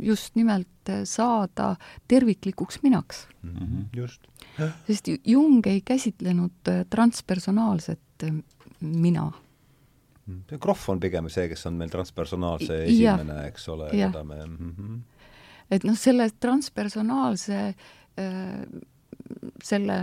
[0.00, 1.74] just nimelt saada
[2.08, 3.26] terviklikuks minaks.
[3.42, 3.56] Mm.
[3.56, 4.22] -hmm, just.
[4.86, 8.24] sest Jung ei käsitlenud transpersonaalset
[8.80, 9.32] mina.
[10.60, 14.98] Krohv on pigem see, kes on meil transpersonaalse esimene, eks ole, keda me mm -hmm
[15.70, 18.62] et noh, selle transpersonaalse äh,
[19.64, 19.98] selle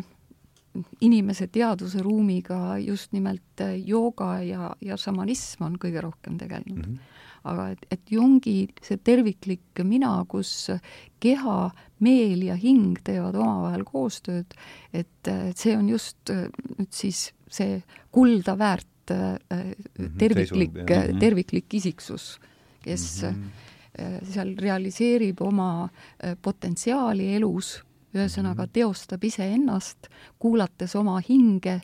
[1.05, 6.85] inimese teadvusruumiga just nimelt äh, jooga ja, ja šamanism on kõige rohkem tegelenud.
[6.85, 6.93] Mm.
[6.93, 7.09] -hmm
[7.43, 10.69] aga et, et Jungi see terviklik mina, kus
[11.23, 11.57] keha,
[12.03, 14.55] meel ja hing teevad omavahel koostööd,
[14.93, 16.47] et, et see on just äh,
[16.77, 21.19] nüüd siis see kulda väärt mhm, terviklik, mhm.
[21.19, 22.37] terviklik isiksus,
[22.83, 27.75] kes mm -hmm Äh, seal realiseerib oma äh, potentsiaali elus,
[28.15, 28.71] ühesõnaga mhm.
[28.73, 30.09] teostab iseennast,
[30.41, 31.77] kuulates oma hinge,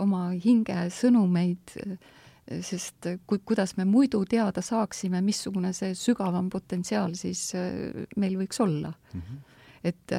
[0.00, 1.98] oma hinge sõnumeid, äh,
[2.66, 7.52] sest ku-, kuidas me muidu teada saaksime, missugune see sügavam potentsiaal siis
[8.16, 9.20] meil võiks olla mm.
[9.20, 9.46] -hmm
[9.80, 10.12] et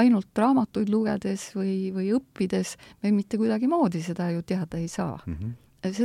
[0.00, 5.34] ainult raamatuid lugedes või, või õppides me mitte kuidagimoodi seda ju teada ei saa mm.
[5.34, 5.52] -hmm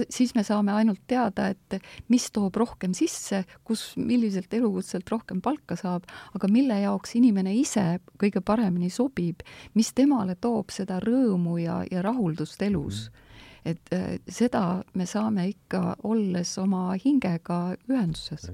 [0.09, 1.77] siis me saame ainult teada, et
[2.09, 7.99] mis toob rohkem sisse, kus, milliselt elukutselt rohkem palka saab, aga mille jaoks inimene ise
[8.19, 9.45] kõige paremini sobib,
[9.77, 13.07] mis temale toob seda rõõmu ja, ja rahuldust elus.
[13.07, 13.23] Mhm.
[13.67, 18.49] Et äh, seda me saame ikka, olles oma hingega ühenduses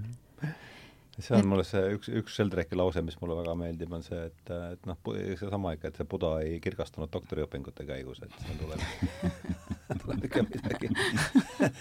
[1.19, 4.53] see on mulle see üks, üks Sheldrake'i lause, mis mulle väga meeldib, on see, et,
[4.73, 4.97] et noh,
[5.39, 8.81] seesama ikka, et see Buda ei kirgastunud doktoriõpingute käigus, et seal tuleb
[10.01, 10.89] tuleb ikka midagi.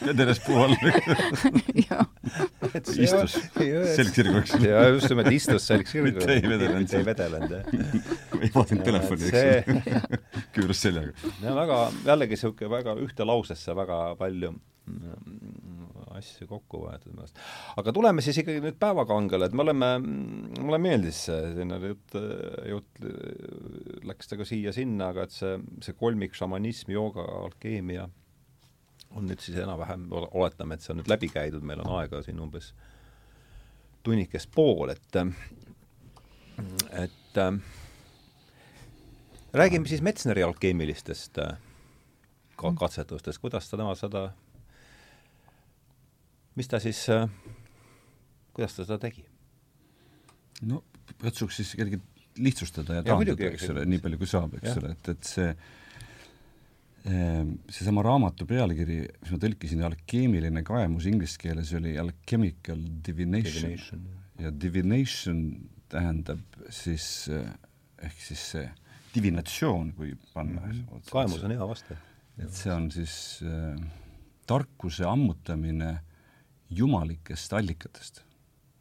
[0.06, 0.74] vedeles puu all.
[3.06, 3.36] istus
[3.96, 4.56] selg sirgu, eks.
[4.64, 6.10] ja just nimelt istus selg sirgu.
[6.10, 6.82] mitte ei vedelenud.
[6.82, 7.64] mitte ei vedelenud, jah.
[8.40, 10.00] ei vaadanud telefoni, eks ju.
[10.58, 11.32] küürus seljaga.
[11.42, 11.80] ja väga,
[12.10, 14.52] jällegi niisugune väga ühte lausesse väga palju
[16.18, 17.38] asju kokku võetud minu arust.
[17.80, 19.90] aga tuleme siis ikkagi nüüd päevakangele, et me oleme,
[20.60, 22.16] mulle meeldis see selline jutt,
[22.70, 23.04] jutt
[24.08, 28.08] läks nagu siia-sinna, aga et see, see kolmik šamanism, jooga, alkeemia
[29.12, 32.40] on nüüd siis enam-vähem, oletame, et see on nüüd läbi käidud, meil on aega siin
[32.40, 32.72] umbes
[34.06, 35.20] tunnikest pool, et
[36.92, 37.58] et äh,
[39.52, 41.56] räägime siis Metsneri alkeemilistest äh,
[42.56, 44.30] katsetustest, kuidas ta tema seda
[46.58, 47.28] mis ta siis, äh,
[48.52, 49.24] kuidas ta seda tegi?
[50.68, 50.82] no
[51.22, 52.08] katsuks siis kergelt
[52.40, 55.48] lihtsustada ja taandada, eks ole, nii palju kui saab, eks ole, et, et see
[57.10, 64.06] ähm, seesama raamatu pealkiri, mis ma tõlkisin, alkeemiline kaemus inglise keeles oli alchemical divination, divination.
[64.40, 65.42] ja divination
[65.92, 67.50] tähendab siis äh,
[68.02, 68.70] ehk siis see
[69.12, 71.10] divinatsioon, kui panna mm -hmm.
[71.10, 71.98] kaemus on hea vaste.
[72.38, 73.76] et see on siis äh,
[74.48, 76.00] tarkuse ammutamine äh,
[76.76, 78.22] jumalikest allikatest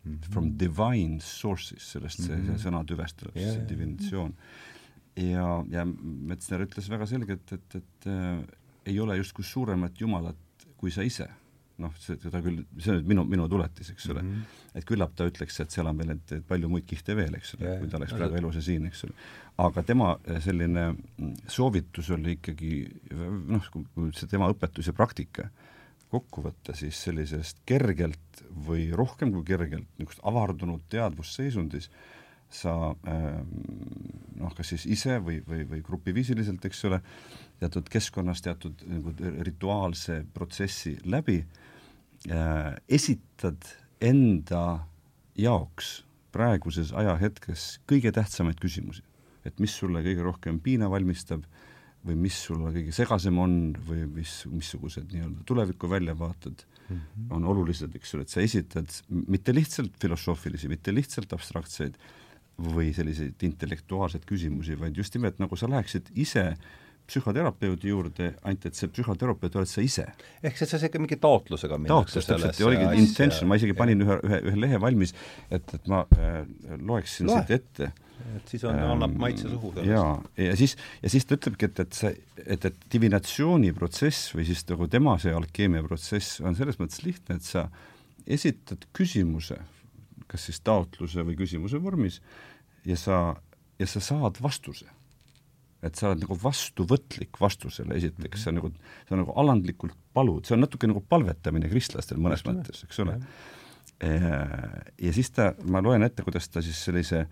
[0.04, 0.32] mm, -hmm.
[0.34, 2.58] from divine sources, sellest see -hmm.
[2.58, 4.34] see sõna tüvest tuleb yeah., see divinatsioon.
[5.16, 8.40] ja, ja Metsner ütles väga selgelt, et, et äh,
[8.86, 10.38] ei ole justkui suuremat jumalat
[10.78, 11.30] kui sa ise.
[11.82, 14.34] noh, seda küll, see on nüüd minu, minu tuletis, eks ole mm.
[14.34, 14.76] -hmm.
[14.78, 17.72] et küllap ta ütleks, et seal on veel et palju muid kihte veel, eks ole,
[17.80, 19.16] kui ta oleks praegu elus ja siin, eks ole.
[19.66, 22.86] aga tema äh, selline mm, soovitus oli ikkagi
[23.56, 23.72] noh,
[24.30, 25.50] tema õpetus ja praktika
[26.12, 31.90] kokku võtta, siis sellisest kergelt või rohkem kui kergelt niisugust avardunud teadvusseisundis
[32.52, 32.74] sa
[33.08, 33.48] ähm,
[34.42, 37.00] noh, kas siis ise või, või, või grupiviisiliselt, eks ole,
[37.62, 39.14] teatud keskkonnas teatud nagu
[39.48, 43.70] rituaalse protsessi läbi äh, esitad
[44.04, 44.82] enda
[45.40, 46.02] jaoks
[46.36, 49.04] praeguses ajahetkes kõige tähtsamaid küsimusi.
[49.46, 51.48] et mis sulle kõige rohkem piina valmistab
[52.08, 53.56] või mis sulle kõige segasem on
[53.88, 57.28] või mis, missugused nii-öelda tulevikuväljavaated mm -hmm.
[57.38, 61.98] on olulised, eks ole, et sa esitad mitte lihtsalt filosoofilisi, mitte lihtsalt abstraktseid
[62.62, 66.52] või selliseid intellektuaalseid küsimusi, vaid just nimelt nagu sa läheksid ise
[67.12, 70.06] psühhoterapeudi juurde, ainult et see psühhoterapeut oled sa ise.
[70.44, 74.40] ehk siis see ikka mingi taotlusega taotlus täpselt, oligi intention, ma isegi panin ühe, ühe,
[74.52, 75.14] ühe lehe valmis,
[75.50, 76.46] et, et ma äh,
[76.80, 77.42] loeksin Loe.
[77.42, 77.92] siit ette.
[78.38, 79.92] Et siis on ähm,, annab maitse suhu sellest.
[79.92, 80.14] jaa,
[80.46, 82.14] ja siis, ja siis ta ütlebki, et, et see,
[82.46, 87.68] et, et divinatsiooniprotsess või siis nagu tema see alkeemiaprotsess on selles mõttes lihtne, et sa
[88.28, 89.58] esitad küsimuse,
[90.32, 92.22] kas siis taotluse või küsimuse vormis,
[92.88, 93.22] ja sa,
[93.80, 94.88] ja sa saad vastuse.
[95.82, 98.70] et sa oled nagu vastuvõtlik vastusele esiteks, see on nagu,
[99.10, 103.16] on nagu alandlikult palud, see on natuke nagu palvetamine kristlastel mõnes Just mõttes, eks ole.
[104.02, 107.24] ja siis ta, ma loen ette, kuidas ta siis sellise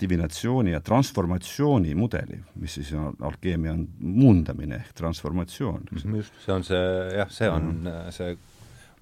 [0.00, 5.88] divinatsiooni ja transformatsiooni mudeli, mis siis on, alkeemia on muundamine ehk transformatsioon.
[6.16, 6.84] just, see on see,
[7.16, 8.10] jah, see on mm -hmm.
[8.10, 8.38] see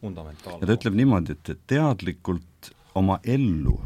[0.01, 0.61] fundamentaalne.
[0.61, 3.81] ja ta ütleb niimoodi, et teadlikult oma ellu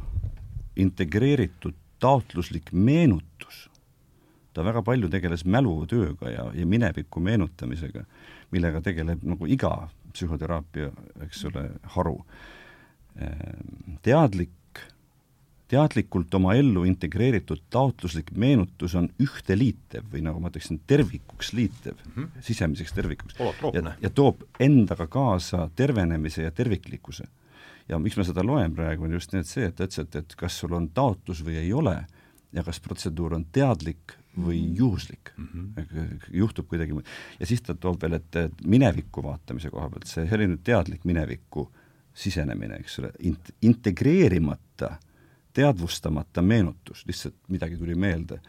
[0.76, 3.68] integreeritud taotluslik meenutus,
[4.52, 8.04] ta väga palju tegeles mälutööga ja, ja mineviku meenutamisega,
[8.50, 10.90] millega tegeleb nagu iga psühhoteraapia,
[11.26, 12.16] eks ole, haru.
[13.20, 14.50] Ehm, teadlik,
[15.70, 22.14] teadlikult oma ellu integreeritud taotluslik meenutus on ühteliitev või nagu ma ütleksin, tervikuks liitev mm,
[22.16, 22.47] -hmm.
[22.47, 23.36] sisemiseks tervikuks.
[23.74, 27.28] ja, ja toob endaga kaasa tervenemise ja terviklikkuse
[27.88, 30.34] ja miks ma seda loen praegu, on just nimelt see, et ta ütles, et, et
[30.38, 31.97] kas sul on taotlus või ei ole
[32.52, 34.74] ja kas protseduur on teadlik või mhm.
[34.78, 36.26] juhuslik mm, -hmm.
[36.38, 36.94] juhtub kuidagi
[37.40, 41.66] ja siis ta toob veel, et, mineviku vaatamise koha pealt, see selline teadlik minevikku
[42.14, 44.97] sisenemine, eks ole, int-, integreerimata,
[45.52, 48.40] teadvustamata meenutus, lihtsalt midagi tuli meelde,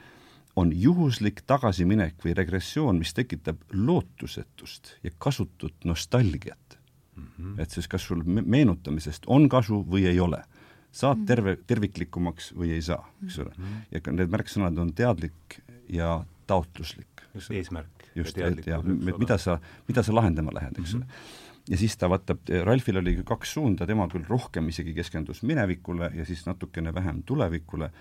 [0.55, 6.77] on juhuslik tagasiminek või regressioon, mis tekitab lootusetust ja kasutut nostalgiat
[7.15, 7.27] mm.
[7.27, 7.61] -hmm.
[7.61, 10.43] et siis kas sul meenutamisest on kasu või ei ole.
[10.91, 11.25] saad -hmm.
[11.25, 13.63] terve, terviklikumaks või ei saa, eks ole mm.
[13.63, 13.81] -hmm.
[13.91, 17.07] ja need märksõnad on teadlik ja taotluslik.
[17.49, 18.11] eesmärk.
[18.15, 18.81] just, et ja
[19.17, 21.40] mida sa, mida sa lahendama lähed, eks ole mm -hmm.
[21.69, 26.25] Ja siis ta vaatab, Ralfil oli kaks suunda, tema küll rohkem isegi keskendus minevikule ja
[26.25, 27.91] siis natukene vähem tulevikule,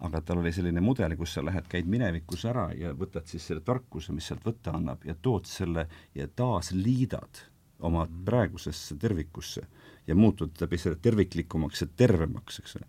[0.00, 3.64] aga tal oli selline mudel, kus sa lähed, käid minevikus ära ja võtad siis selle
[3.64, 7.44] tarkuse, mis sealt võtta annab ja tood selle ja taas liidad
[7.80, 9.62] oma praegusesse tervikusse
[10.06, 12.86] ja muutud läbi selle terviklikumaks ja tervemaks, eks ole.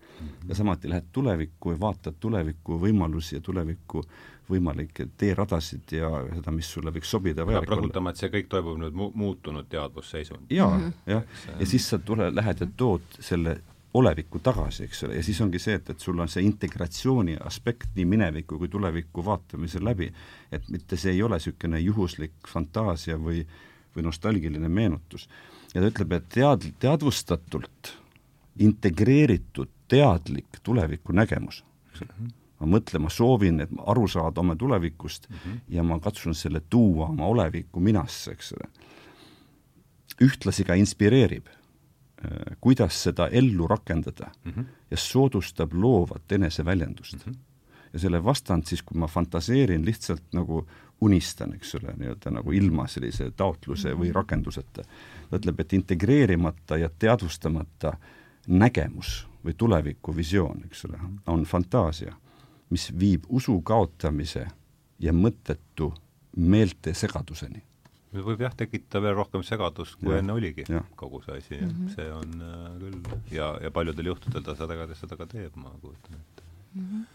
[0.47, 4.03] ja samuti lähed tulevikku ja vaatad tuleviku võimalusi ja tuleviku
[4.51, 7.45] võimalikke teeradasid ja seda, mis sulle võiks sobida.
[7.47, 10.51] peab rõhutama, et see kõik toimub nüüd mu-, muutunud teadvusseisund.
[10.51, 10.95] jaa, mhm.
[11.07, 13.61] jah, ja siis sa tule, lähed ja tood selle
[13.93, 17.97] olevikku tagasi, eks ole, ja siis ongi see, et, et sul on see integratsiooni aspekt
[17.97, 20.07] nii mineviku kui tuleviku vaatamisel läbi,
[20.51, 23.43] et mitte see ei ole niisugune juhuslik fantaasia või
[23.95, 25.29] või nostalgiline meenutus.
[25.73, 27.95] ja ta ütleb, et tead-, teadvustatult
[28.59, 34.41] integreeritud teadlik tulevikunägemus, eks ole mm -hmm ma mõtlen, ma soovin, et ma aru saada
[34.43, 35.59] oma tulevikust mm -hmm.
[35.75, 38.69] ja ma katsun selle tuua oma oleviku minasse, eks ole.
[40.21, 44.65] ühtlasi ka inspireerib, äh, kuidas seda ellu rakendada mm -hmm.
[44.91, 47.31] ja soodustab loovat eneseväljendust mm.
[47.31, 47.37] -hmm.
[47.93, 50.67] ja selle vastand siis, kui ma fantaseerin lihtsalt nagu
[51.01, 54.15] unistan, eks ole, nii-öelda nagu ilma sellise taotluse või mhm.
[54.15, 54.83] rakenduseta.
[55.29, 57.93] ta ütleb, et integreerimata ja teadvustamata
[58.47, 62.13] nägemus või tulevikuvisioon, eks ole, on fantaasia,
[62.71, 64.47] mis viib usu kaotamise
[65.01, 65.91] ja mõttetu
[66.37, 67.63] meelte segaduseni.
[68.11, 70.83] võib jah, tekitada veel rohkem segadust, kui ja, enne oligi ja.
[70.99, 71.95] kogu see asi mm, -hmm.
[71.95, 75.71] see on äh, küll ja, ja paljudel juhtudel ta seda ka, seda ka teeb, ma
[75.81, 76.43] kujutan ette
[76.75, 76.85] mm.
[76.85, 77.09] -hmm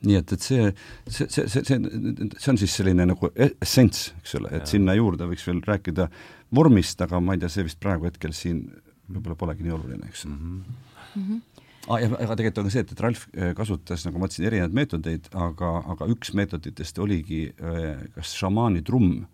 [0.00, 0.68] nii et, et see,
[1.08, 4.70] see, see, see, see, see on siis selline nagu essents, eks ole, et ja.
[4.72, 6.08] sinna juurde võiks veel rääkida
[6.56, 8.62] vormist, aga ma ei tea, see vist praegu hetkel siin
[9.10, 10.38] võib-olla polegi nii oluline, eks mm.
[10.38, 10.86] -hmm.
[11.10, 11.42] Mm -hmm.
[11.90, 12.04] Ah,.
[12.24, 15.28] aga tegelikult on ka see, et, et Ralf äh, kasutas, nagu ma ütlesin, erinevaid meetodeid,
[15.46, 19.24] aga, aga üks meetoditest oligi äh, kas šamaani trumm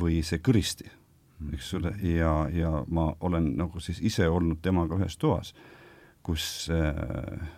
[0.00, 0.86] või see kõristi,
[1.54, 5.54] eks ole, ja, ja ma olen nagu siis ise olnud temaga ühes toas,
[6.26, 6.44] kus
[6.74, 6.94] äh,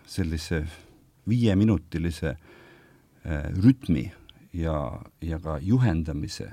[0.08, 0.64] sellise
[1.28, 2.36] viieminutilise
[3.62, 4.08] rütmi
[4.58, 4.74] ja,
[5.22, 6.48] ja ka juhendamise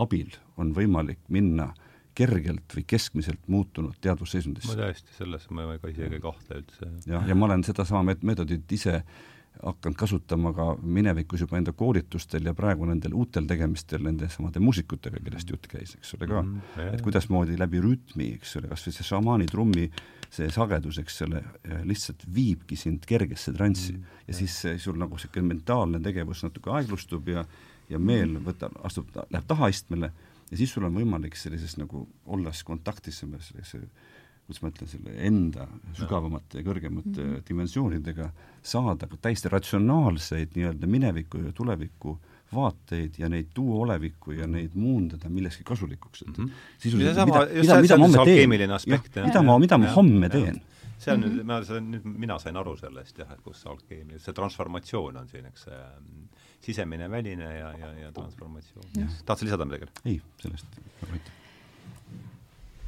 [0.00, 1.87] abil on võimalik minna äh,
[2.18, 4.74] kergelt või keskmiselt muutunud teadvusseisundisse.
[4.74, 6.92] ma tõesti, selles ma ka isegi ei kahtle üldse.
[7.06, 9.02] jah, ja ma olen sedasama meet-, meetodit ise
[9.58, 15.18] hakanud kasutama ka minevikus juba enda koolitustel ja praegu nendel uutel tegemistel nende samade muusikutega,
[15.24, 16.94] kellest jutt käis, eks ole ka mm, -hmm.
[16.94, 19.88] et kuidasmoodi läbi rütmi, eks ole, kas või see šamaani trummi
[20.30, 21.42] see sagedus, eks ole,
[21.88, 24.28] lihtsalt viibki sind kergesse transsi mm -hmm.
[24.28, 27.44] ja siis sul nagu niisugune mentaalne tegevus natuke aeglustub ja
[27.88, 30.12] ja meel võtab, astub, läheb tahaistmele
[30.50, 33.82] ja siis sul on võimalik sellises nagu olles kontaktis sellise
[34.48, 35.66] kuidas ma ütlen, selle enda
[35.98, 37.44] sügavamate ja kõrgemate mm -hmm.
[37.48, 38.30] dimensioonidega
[38.62, 42.16] saada ka täiesti ratsionaalseid nii-öelda mineviku ja tuleviku
[42.54, 46.50] vaateid ja neid tuua olevikku ja neid muundada millekski kasulikuks, et mm -hmm.
[46.78, 48.50] sisuliselt mida, mida, mida ma homme teen,
[49.26, 50.60] mida ma, mida ma homme teen
[50.98, 51.36] see on mm -hmm.
[51.36, 54.32] nüüd, ma, see on nüüd, mina sain aru sellest jah, et kus see alkeemia, see
[54.32, 55.82] transformatsioon on siin, eks see
[56.64, 58.86] sisemine, väline ja, ja, ja transformatsioon.
[59.24, 59.90] tahad sa lisada midagi?
[60.04, 60.80] ei, sellest
[61.12, 61.38] aitäh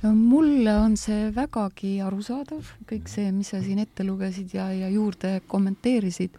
[0.02, 4.88] no mulle on see vägagi arusaadav, kõik see, mis sa siin ette lugesid ja, ja
[4.92, 6.36] juurde kommenteerisid,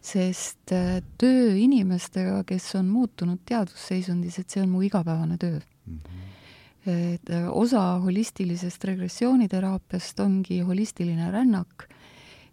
[0.00, 5.98] sest äh, töö inimestega, kes on muutunud teadvusseisundis, et see on mu igapäevane töö mm.
[5.98, 7.08] -hmm.
[7.14, 11.88] et äh, osa holistilisest regressiooniteraapiast ongi holistiline rännak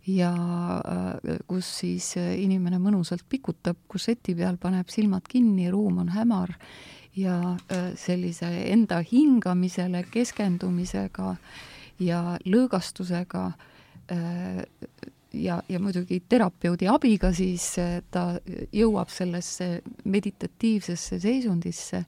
[0.08, 0.32] ja
[0.88, 6.54] äh, kus siis äh, inimene mõnusalt pikutab kusseti peal, paneb silmad kinni, ruum on hämar
[7.18, 7.40] ja
[7.72, 11.36] äh, sellise enda hingamisele keskendumisega
[12.00, 13.44] ja lõõgastusega
[15.34, 17.66] ja, ja muidugi terapeudi abiga siis
[18.14, 18.22] ta
[18.72, 22.04] jõuab sellesse meditatiivsesse seisundisse,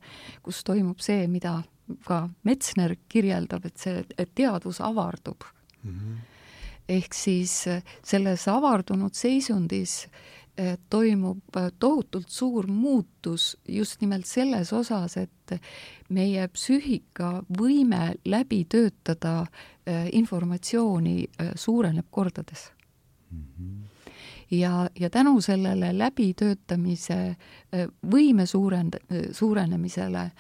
[0.46, 1.58] kus toimub see, mida
[2.06, 5.44] ka Metsner kirjeldab, et see et teadvus avardub
[5.84, 5.92] mm.
[5.92, 6.29] -hmm
[6.90, 10.08] ehk siis äh, selles avardunud seisundis
[10.60, 15.56] äh, toimub äh, tohutult suur muutus just nimelt selles osas, et
[16.10, 19.46] meie psüühika võime läbi töötada
[20.14, 21.24] informatsiooni
[21.58, 22.68] suureneb kordades
[23.32, 23.44] mm.
[23.44, 24.12] -hmm.
[24.52, 27.36] ja, ja tänu sellele läbitöötamise
[28.06, 29.00] võime suurend-,
[29.34, 30.32] suurenemisele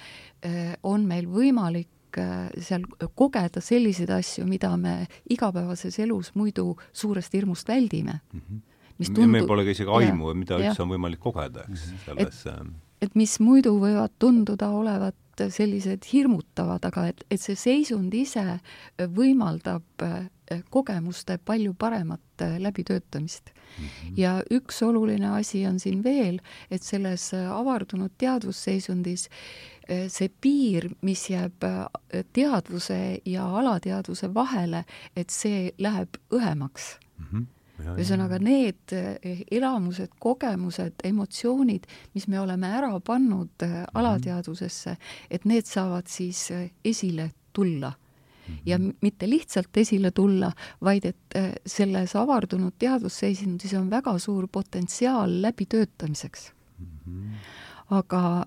[0.83, 8.19] on meil võimalik seal kogeda selliseid asju, mida me igapäevases elus muidu suurest hirmust väldime
[8.33, 8.41] mm.
[8.41, 8.59] -hmm.
[8.97, 10.69] mis tundub meil pole ka isegi aimu, mida ja.
[10.69, 11.97] üldse on võimalik kogeda, eks, mhm.
[12.05, 15.15] selles et, et mis muidu võivad tunduda olevat
[15.49, 18.59] sellised hirmutavad, aga et, et see seisund ise
[18.99, 20.27] võimaldab äh,
[20.69, 23.85] kogemuste palju paremat äh, läbitöötamist mm.
[23.85, 24.13] -hmm.
[24.17, 26.41] ja üks oluline asi on siin veel,
[26.71, 31.85] et selles avardunud teadvusseisundis Äh, see piir, mis jääb äh,
[32.33, 34.83] teadvuse ja alateadvuse vahele,
[35.17, 37.31] et see läheb õhemaks mm.
[37.31, 37.47] -hmm
[37.79, 43.85] ühesõnaga need äh, elamused, kogemused, emotsioonid, mis me oleme ära pannud mhm.
[43.93, 44.97] alateadvusesse,
[45.31, 46.51] et need saavad siis
[46.83, 48.53] esile tulla mm.
[48.53, 48.59] -hmm.
[48.65, 50.51] ja mitte lihtsalt esile tulla,
[50.81, 56.87] vaid et selles avardunud teadvusseisundis on väga suur potentsiaal läbitöötamiseks mm.
[57.07, 57.58] -hmm
[57.89, 58.45] aga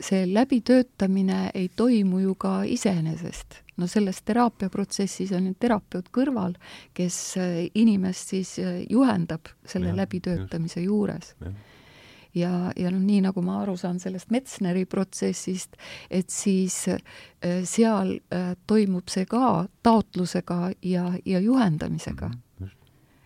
[0.00, 3.62] see läbitöötamine ei toimu ju ka iseenesest.
[3.76, 6.54] no selles teraapiaprotsessis on ju terapeut kõrval,
[6.94, 7.34] kes
[7.74, 8.56] inimest siis
[8.90, 10.86] juhendab selle ja, läbitöötamise just.
[10.86, 11.52] juures ja
[12.34, 15.76] ja, ja noh, nii nagu ma aru saan sellest Metsneri protsessist,
[16.10, 16.76] et siis
[17.64, 18.12] seal
[18.66, 22.32] toimub see ka taotlusega ja, ja juhendamisega mm.
[22.34, 22.49] -hmm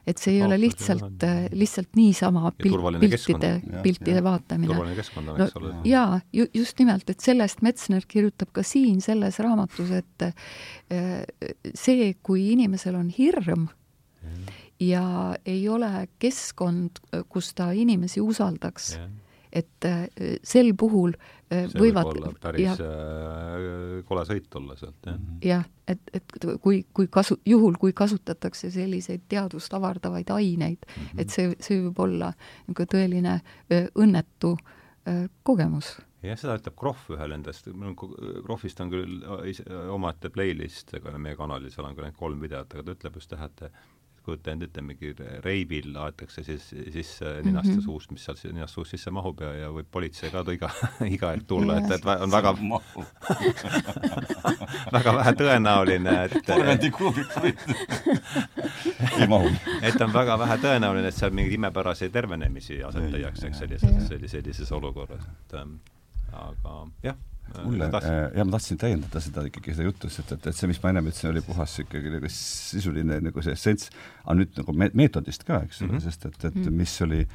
[0.06, 3.52] et see ei ole lihtsalt, äh, lihtsalt niisama pilt, piltide,
[3.82, 4.72] piltide ja, vaatamine.
[4.72, 5.72] turvaline keskkond on no,, eks ole.
[5.88, 11.24] jaa, ju-, just nimelt, et sellest Metsner kirjutab ka siin selles raamatus, et äh,
[11.72, 13.68] see, kui inimesel on hirm
[14.24, 14.36] ja,
[14.84, 15.04] ja
[15.46, 17.00] ei ole keskkond,
[17.32, 18.94] kus ta inimesi usaldaks,
[19.54, 20.06] et äh,
[20.46, 25.18] sel puhul äh, see võivad võib olla päris ja, äh, kole sõit olla sealt, jah.
[25.18, 25.42] Mhm.
[25.46, 31.20] jah, et, et kui, kui kasu, juhul, kui kasutatakse selliseid teadvust avardavaid aineid mm, -hmm.
[31.22, 32.32] et see, see võib olla
[32.66, 33.38] niisugune tõeline
[33.94, 34.56] õnnetu
[35.44, 35.94] kogemus
[36.24, 37.68] jah, seda ütleb Krohv ühe nendest,
[38.46, 39.24] Krohvist on küll
[39.92, 43.34] omaette playlist, ega meie kanalil, seal on ka need kolm videot, aga ta ütleb just
[43.36, 43.68] jah, et
[44.24, 45.08] kujuta ette, ütleme mingi
[45.44, 47.84] reibil laetakse siis sisse ninast ja mhm.
[47.84, 50.70] suust, mis seal ninast suust sisse mahub ja, ja võib politsei ka iga,
[51.16, 52.54] iga hetk tulla, et, et on väga
[54.96, 57.58] väga vähe tõenäoline, et põlendi kuubikuid
[59.18, 59.48] ei mahu.
[59.82, 64.38] et on väga vähe tõenäoline, et seal mingeid imepäraseid tervenemisi aset leiaks, eks, sellises, sellises,
[64.38, 65.78] sellises olukorras, et ähm,
[66.32, 66.72] aga
[67.04, 67.16] jah
[67.64, 70.80] mulle, äh, ja ma tahtsin täiendada seda ikkagi, seda juttu, et, et, et see, mis
[70.82, 73.90] ma ennem ütlesin, oli puhas ikkagi nagu sisuline nagu see essents,
[74.24, 76.78] aga nüüd nagu me-, meetodist ka, eks ole mm -hmm., sest et, et -hmm.
[76.82, 77.26] mis oli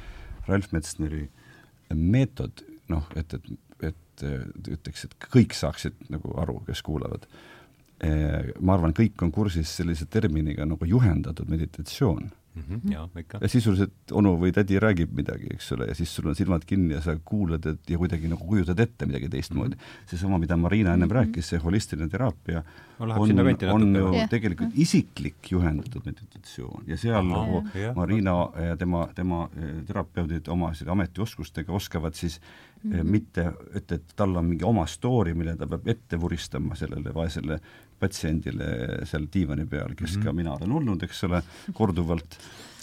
[0.48, 1.28] Ralf Metsneri
[1.94, 3.50] meetod, noh, et, et,
[3.82, 4.26] et
[4.68, 7.26] ütleks, et kõik saaksid nagu aru, kes kuulavad.
[8.04, 12.62] Äh, ma arvan, kõik on kursis sellise terminiga nagu juhendatud meditatsioon mm.
[12.62, 12.92] -hmm.
[12.92, 13.38] ja, ikka.
[13.40, 16.94] ja sisuliselt onu või tädi räägib midagi, eks ole, ja siis sul on silmad kinni
[16.94, 20.10] ja sa kuulad, et ja kuidagi nagu kujutad ette midagi teistmoodi mm -hmm..
[20.10, 21.14] seesama, mida Marina ennem mm -hmm.
[21.14, 22.62] rääkis, see holistiline teraapia
[22.98, 23.38] no, on,
[23.70, 24.28] on ju yeah.
[24.28, 27.96] tegelikult isiklik juhendatud meditatsioon ja seal Aha, nagu yeah.
[27.96, 32.40] Marina ja tema, tema eh, terapeudid oma selle ametioskustega oskavad siis
[32.82, 33.10] mm -hmm.
[33.10, 37.60] mitte, et, et tal on mingi oma story, mille ta peab ette vuristama sellele vaesele
[38.00, 38.66] patsiendile
[39.04, 40.24] seal diivani peal, kes mm -hmm.
[40.24, 41.42] ka mina olen olnud, eks ole,
[41.72, 42.38] korduvalt,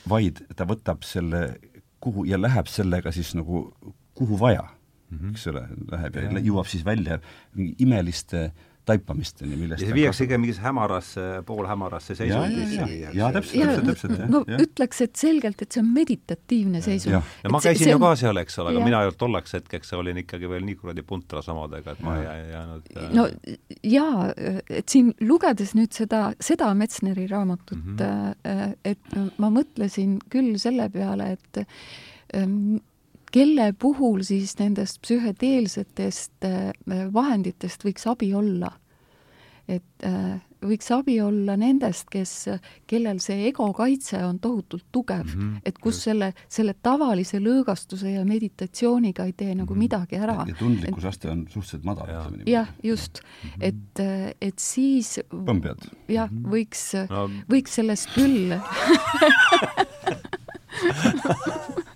[0.09, 1.59] vaid ta võtab selle
[1.99, 3.73] kuhu ja läheb sellega siis nagu
[4.13, 4.63] kuhu vaja
[5.09, 5.29] mm, -hmm.
[5.29, 7.19] eks ole, läheb ja, ja jõuab siis välja
[7.55, 8.51] mingi imeliste äh,
[8.87, 12.87] taipamisteni, millest ja see viiakse ikka mingisse hämarasse, poolhämarasse seisundisse.
[13.01, 14.59] ja, ja täpselt, täpselt, täpselt, no ja.
[14.63, 17.17] ütleks, et selgelt, et see on meditatiivne seisund.
[17.17, 19.93] no ma käisin see, ju ka seal, eks ole, aga mina ei olnud tolleks hetkeks,
[19.99, 23.07] olin ikkagi veel nii kuradi puntras omadega, et ma ei jäänud äh...
[23.17, 23.27] no
[23.83, 24.27] jaa,
[24.81, 28.75] et siin lugedes nüüd seda, seda Metsneri raamatut mm, -hmm.
[28.85, 31.65] et ma mõtlesin küll selle peale, et
[32.35, 32.77] ähm,
[33.31, 36.71] kelle puhul siis nendest psühhedeelsetest äh,
[37.13, 38.71] vahenditest võiks abi olla?
[39.67, 42.31] et äh, võiks abi olla nendest, kes,
[42.89, 45.57] kellel see ego kaitse on tohutult tugev mm, -hmm.
[45.65, 49.79] et kus selle, selle tavalise lõõgastuse ja meditatsiooniga ei tee nagu mm -hmm.
[49.83, 50.45] midagi ära.
[50.47, 52.07] ja tundlikkusaste on suhteliselt madal,
[52.45, 53.57] jah, just mm, -hmm.
[53.59, 55.89] et, äh, et siis põmbjad.
[56.07, 56.47] jah, mhm.
[56.47, 58.55] võiks no., võiks sellest küll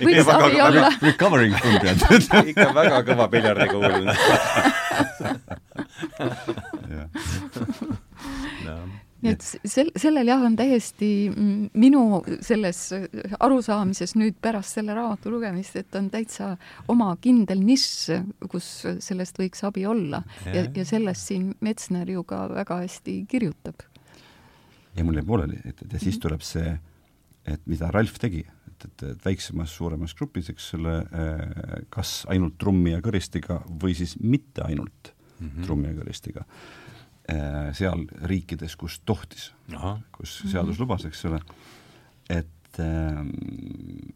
[0.00, 0.90] võiks abi olla.
[1.02, 1.98] Recovering tundjad
[2.52, 4.16] ikka väga kõva piljardikuulne
[9.20, 11.10] nii et sel, sellel jah, on täiesti
[11.78, 12.02] minu
[12.44, 12.82] selles
[13.40, 16.54] arusaamises nüüd pärast selle raamatu lugemist, et on täitsa
[16.92, 18.20] oma kindel nišš,
[18.50, 18.70] kus
[19.04, 20.22] sellest võiks abi olla.
[20.48, 23.84] Ja, ja sellest siin Metsner ju ka väga hästi kirjutab.
[24.96, 26.72] ja mul jäi pooleli, et, et ja siis tuleb see,
[27.46, 28.42] et mida Ralf tegi
[28.84, 33.96] et, et, et väiksemas, suuremas grupis, eks ole, äh, kas ainult trummi ja kõristiga või
[33.98, 35.66] siis mitte ainult mm -hmm.
[35.66, 36.46] trummi ja kõristiga.
[37.30, 39.52] Äh, seal riikides, kus tohtis,
[40.12, 40.82] kus seadus mhm.
[40.82, 41.40] lubas, eks ole,
[42.28, 43.20] et äh,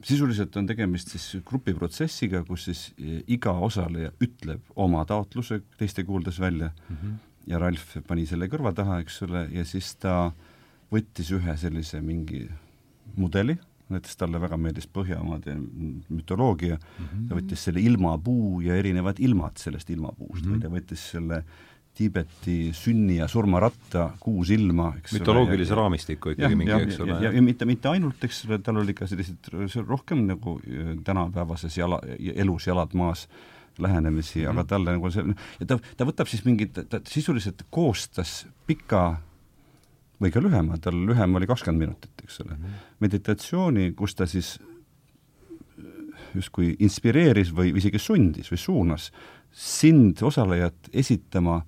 [0.03, 2.95] sisuliselt on tegemist siis grupiprotsessiga, kus siis
[3.27, 7.15] iga osaleja ütleb oma taotluse teiste kuuldes välja mm -hmm.
[7.47, 10.33] ja Ralf pani selle kõrva taha, eks ole, ja siis ta
[10.93, 12.49] võttis ühe sellise mingi
[13.17, 13.59] mudeli
[13.95, 15.55] näiteks talle väga meeldis Põhjamaade
[16.09, 17.29] mütoloogia mm, -hmm.
[17.29, 20.63] ta võttis selle ilmapuu ja erinevad ilmad sellest ilmapuust mm, -hmm.
[20.63, 21.45] ta võttis selle
[21.95, 27.13] Tiibeti sünni- ja surmaratta kuus ilma, eks mütoloogilise raamistiku ikkagi mingi, eks ole.
[27.13, 29.47] ja, ja, ja mitte, mitte ainult, eks ole, tal oli ka selliseid,
[29.87, 32.01] rohkem nagu äh, tänapäevases jala,
[32.35, 33.29] elus jalad maas
[33.79, 34.51] lähenemisi mm, -hmm.
[34.51, 39.21] aga talle nagu see, ja ta, ta võtab siis mingit, ta sisuliselt koostas pika
[40.25, 42.63] või ka lühema, tal lühem oli kakskümmend minutit, eks ole mm.
[42.63, 42.87] -hmm.
[43.05, 44.57] meditatsiooni, kus ta siis
[46.35, 49.11] justkui inspireeris või isegi sundis või suunas
[49.55, 51.61] sind, osalejat, esitama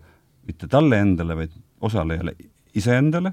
[0.46, 1.52] mitte talle endale, vaid
[1.86, 2.34] osalejale
[2.74, 3.32] iseendale,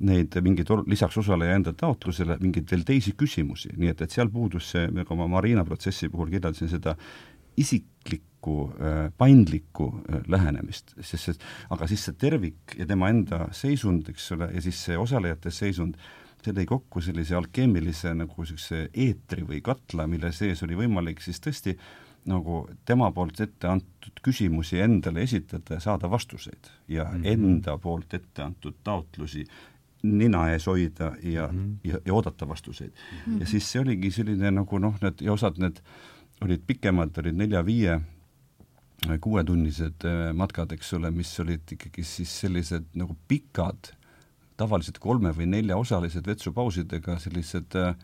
[0.00, 4.70] neid mingeid lisaks osaleja enda taotlusele mingeid veel teisi küsimusi, nii et, et seal puudus
[4.72, 6.96] see, nagu ma Marina protsessi puhul kirjeldasin seda
[7.56, 7.89] isiklik
[8.40, 11.34] paindlikku, äh, paindlikku äh, lähenemist, sest see,
[11.70, 15.96] aga siis see tervik ja tema enda seisund, eks ole, ja siis see osalejate seisund,
[16.42, 21.40] see tõi kokku sellise alkeemilise nagu niisuguse eetri või katla, mille sees oli võimalik siis
[21.40, 21.76] tõesti
[22.26, 27.32] nagu tema poolt ette antud küsimusi endale esitada ja saada vastuseid ja mm -hmm.
[27.32, 29.46] enda poolt ette antud taotlusi
[30.02, 31.88] nina ees hoida ja mm, -hmm.
[31.88, 33.32] ja, ja oodata vastuseid mm.
[33.32, 33.40] -hmm.
[33.40, 35.80] ja siis see oligi selline nagu noh, need ja osad need
[36.40, 38.00] olid pikemad, olid nelja-viie
[39.20, 43.94] kuuetunnised äh, matkad, eks ole, mis olid ikkagi siis sellised nagu pikad,
[44.60, 47.94] tavaliselt kolme- või neljaosalised vetsupausidega sellised äh,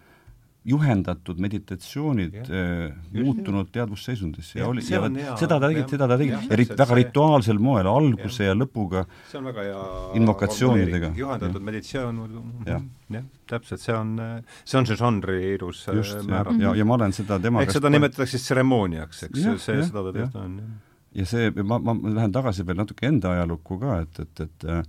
[0.67, 4.55] juhendatud meditatsioonid äh, muutunud teadvusseisundis.
[4.55, 7.61] Ja, ja oli, ja hea, seda ta tegi, seda ta tegi, eri-, väga see, rituaalsel
[7.63, 9.85] moel, alguse ja, ja lõpuga, see on väga hea
[10.23, 11.13] invokatsioonidega.
[11.21, 12.25] juhendatud meditatsioon,
[12.67, 14.17] jah, täpselt, see on,
[14.65, 16.65] see on see žanri ilus määratlus.
[16.65, 20.43] ja, ja ma olen seda tema eks seda nimetatakse tseremooniaks, eks, see, seda ta tõesti
[20.43, 20.75] on, jah
[21.17, 24.83] ja see, ma, ma lähen tagasi veel natuke enda ajalukku ka, et, et, et äh,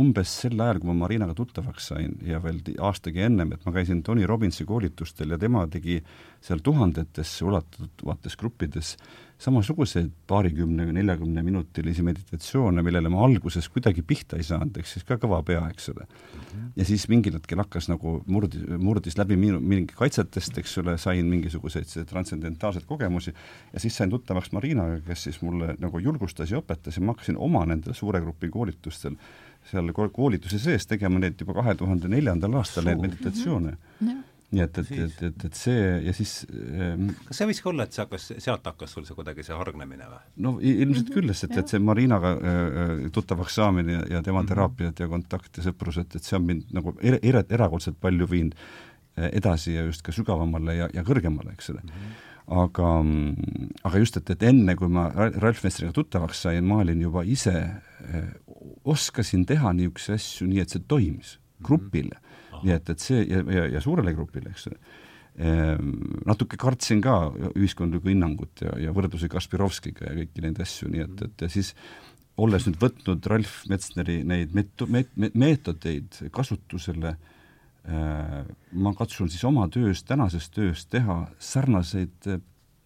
[0.00, 4.00] umbes sel ajal, kui ma Marinaga tuttavaks sain ja veel aastagi ennem, et ma käisin
[4.06, 5.98] Tony Robbinsi koolitustel ja tema tegi
[6.44, 8.94] seal tuhandetesse ulatuvates gruppides
[9.42, 15.06] samasuguseid paarikümne või neljakümne minutilisi meditatsioone, millele ma alguses kuidagi pihta ei saanud, ehk siis
[15.06, 16.06] ka kõva pea, eks ole.
[16.06, 16.70] -hmm.
[16.76, 21.26] ja siis mingil hetkel hakkas nagu murdis, murdis läbi minu, mingi kaitsetest, eks ole, sain
[21.26, 23.34] mingisuguseid transcendentaalseid kogemusi
[23.72, 27.36] ja siis sain tuttavaks Marinaga, kes siis mulle nagu julgustas ja õpetas ja ma hakkasin
[27.36, 29.16] oma nendel suure grupi koolitustel
[29.70, 34.08] seal koolituse sees tegema neid juba kahe tuhande neljandal aastal, neid meditatsioone mm.
[34.08, 37.70] -hmm nii et, et, et, et, et see ja siis ähm, kas see võis ka
[37.72, 40.20] olla, et see hakkas, sealt hakkas sul see kuidagi see hargnemine või?
[40.46, 44.52] no ilmselt küll, sest et see Marinaga äh, tuttavaks saamine ja, ja tema mm -hmm.
[44.54, 48.30] teraapiad ja kontakt ja sõprus, et, et see on mind nagu er, er, erakordselt palju
[48.30, 48.54] viinud
[49.14, 51.90] edasi ja just ka sügavamale ja, ja kõrgemale, eks ole mm.
[51.90, 52.88] -hmm aga,
[53.84, 57.54] aga just, et, et enne, kui ma Ralf Mestriga tuttavaks sain, ma olin juba ise,
[58.04, 58.26] äh,
[58.84, 61.66] oskasin teha niisuguseid asju nii, et see toimis mhm.
[61.68, 62.20] grupile
[62.64, 64.70] nii et, et see ja, ja, ja suurele grupile, eks.
[65.34, 65.90] Ehm,
[66.28, 67.16] natuke kartsin ka
[67.58, 71.72] ühiskondlikku hinnangut ja, ja võrdlusi Kaspirovskiga ja kõiki neid asju, nii et, et ja siis
[72.38, 78.40] olles nüüd võtnud Ralf Metsneri neid meto-, met-, meetodeid kasutusele äh,,
[78.72, 82.42] ma katsun siis oma töös, tänases töös teha sarnaseid äh,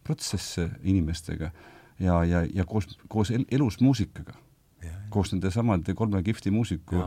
[0.09, 1.53] protsesse inimestega
[2.01, 4.39] ja, ja, ja koos, koos el, elus muusikaga
[5.13, 7.01] koos nende samade kolme kihvti muusiku,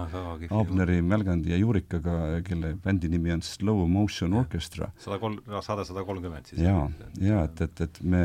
[0.58, 4.92] Abneri, Mälgandi ja Juurikaga, kelle bändi nimi on Slow Motion Orchestra.
[4.98, 6.62] sada kolm, saade sada kolmkümmend siis.
[6.62, 6.90] jaa,
[7.22, 8.24] jaa, et, et, et me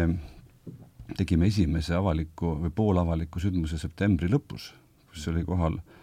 [1.16, 4.72] tegime esimese avaliku või poolavaliku sündmuse septembri lõpus,
[5.10, 5.95] kus oli kohal äh,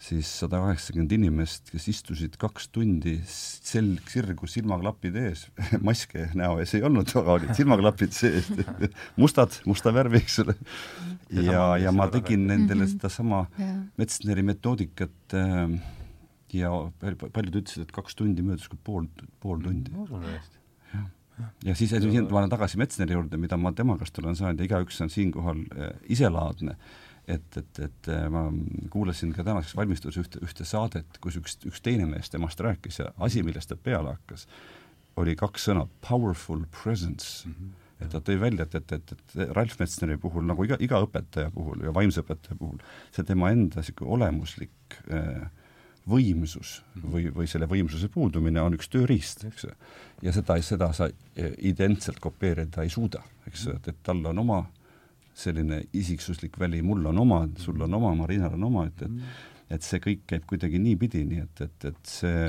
[0.00, 5.44] siis sada kaheksakümmend inimest, kes istusid kaks tundi selg sirgu, silmaklapid ees
[5.88, 6.72] maske näo ees.
[6.78, 8.48] Ei olnud, aga olid silmaklapid sees.
[9.20, 10.56] Mustad, musta värvi, eks ole.
[11.36, 12.94] ja, ja ma tegin nendele mhm.
[12.94, 13.44] sedasama
[14.00, 15.76] Metsneri metoodikat äh,
[16.56, 16.72] ja
[17.04, 19.06] paljud ütlesid, et kaks tundi möödus kui pool,
[19.42, 19.92] pool tundi.
[19.94, 20.60] ma usun täiesti
[21.64, 25.00] ja siis ma olen tagasi Metsneri juurde, mida ma tema käest olen saanud ja igaüks
[25.04, 26.76] on siinkohal äh, iselaadne
[27.36, 28.46] et, et, et äh, ma
[28.92, 33.10] kuulasin ka tänaseks valmistudes ühte, ühte saadet, kus üks, üks teine mees temast rääkis ja
[33.22, 34.46] asi, millest ta peale hakkas,
[35.20, 37.54] oli kaks sõna, powerful presence mm.
[37.54, 41.00] -hmm et ta tõi välja, et, et, et, et Ralf Metsneri puhul, nagu iga, iga
[41.04, 42.78] õpetaja puhul ja vaimse õpetaja puhul,
[43.12, 45.42] see tema enda niisugune olemuslik äh,
[46.08, 47.12] võimsus mhm.
[47.12, 49.68] või, või selle võimsuse puudumine on üks tööriist, eks
[50.24, 54.44] ja seda, seda sa äh, identselt kopeerida ei suuda, eks ju, et, et tal on
[54.44, 54.62] oma
[55.40, 59.38] selline isiksuslik väli, mul on oma, sul on oma, Marinal on oma, et, et mm.
[59.76, 62.46] et see kõik käib kuidagi niipidi, nii et, et, et see,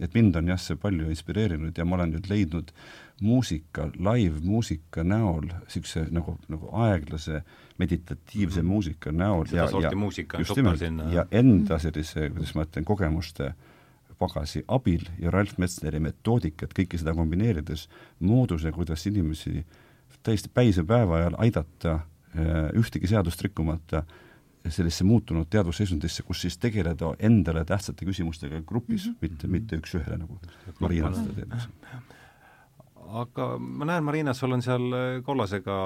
[0.00, 2.72] et mind on jah, see palju inspireerinud ja ma olen nüüd leidnud
[3.20, 7.42] muusika, live-muusika näol niisuguse nagu, nagu aeglase
[7.78, 8.70] meditatiivse mm -hmm.
[8.70, 10.80] muusika näol seda ja, ja just nimelt,
[11.12, 13.52] ja enda sellise, kuidas ma ütlen, kogemuste
[14.18, 17.86] pagasi abil ja Ralf Metsneri metoodikat, kõike seda kombineerides,
[18.20, 19.78] mooduse, kuidas inimesi äh,
[20.22, 24.02] täiesti päise päeva ajal aidata äh, ühtegi seadust rikkumata
[24.68, 29.18] sellisesse muutunud teadvusseisundisse, kus siis tegeleda endale tähtsate küsimustega grupis mm, -hmm.
[29.20, 30.40] mitte, mitte üks-ühele, nagu
[30.80, 31.68] Marina seda teeb, eks
[33.22, 35.76] aga ma näen, Marina, sul on seal äh, kollasega,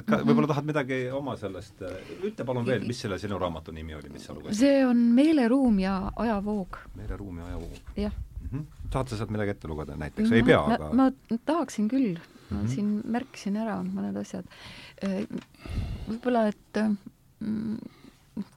[0.00, 0.26] et ka, mhm.
[0.28, 4.12] võib-olla tahad midagi oma sellest, äh, ütle palun veel, mis selle sinu raamatu nimi oli,
[4.14, 4.60] mis sa lugesid?
[4.62, 6.82] see on Meeleruum ja ajavoog.
[7.00, 7.94] meeleruum ja ajavoog.
[7.96, 8.90] jah mm -hmm..
[8.90, 10.36] tahad sa sealt midagi ette lugeda näiteks mm, -hmm.
[10.36, 11.10] ei pea, aga ma
[11.44, 12.68] tahaksin küll mm -hmm.
[12.68, 14.44] siin märkisin ära mõned asjad.
[15.04, 15.26] Äh,
[16.08, 16.82] võib-olla, et
[17.40, 17.78] mm,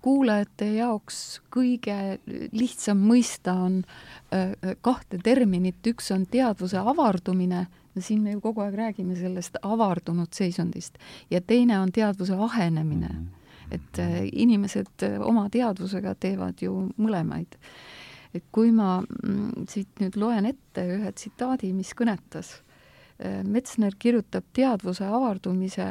[0.01, 2.17] kuulajate jaoks kõige
[2.51, 3.81] lihtsam mõista on
[4.33, 7.67] äh, kahte terminit, üks on teadvuse avardumine,
[7.99, 10.97] siin me ju kogu aeg räägime sellest avardunud seisundist,
[11.31, 13.25] ja teine on teadvuse ahenemine mm.
[13.25, 13.71] -hmm.
[13.71, 17.57] et äh, inimesed oma teadvusega teevad ju mõlemaid.
[18.33, 22.63] et kui ma mm, siit nüüd loen ette ühe tsitaadi, mis kõnetas
[23.23, 25.85] Metsner kirjutab teadvuse avardumise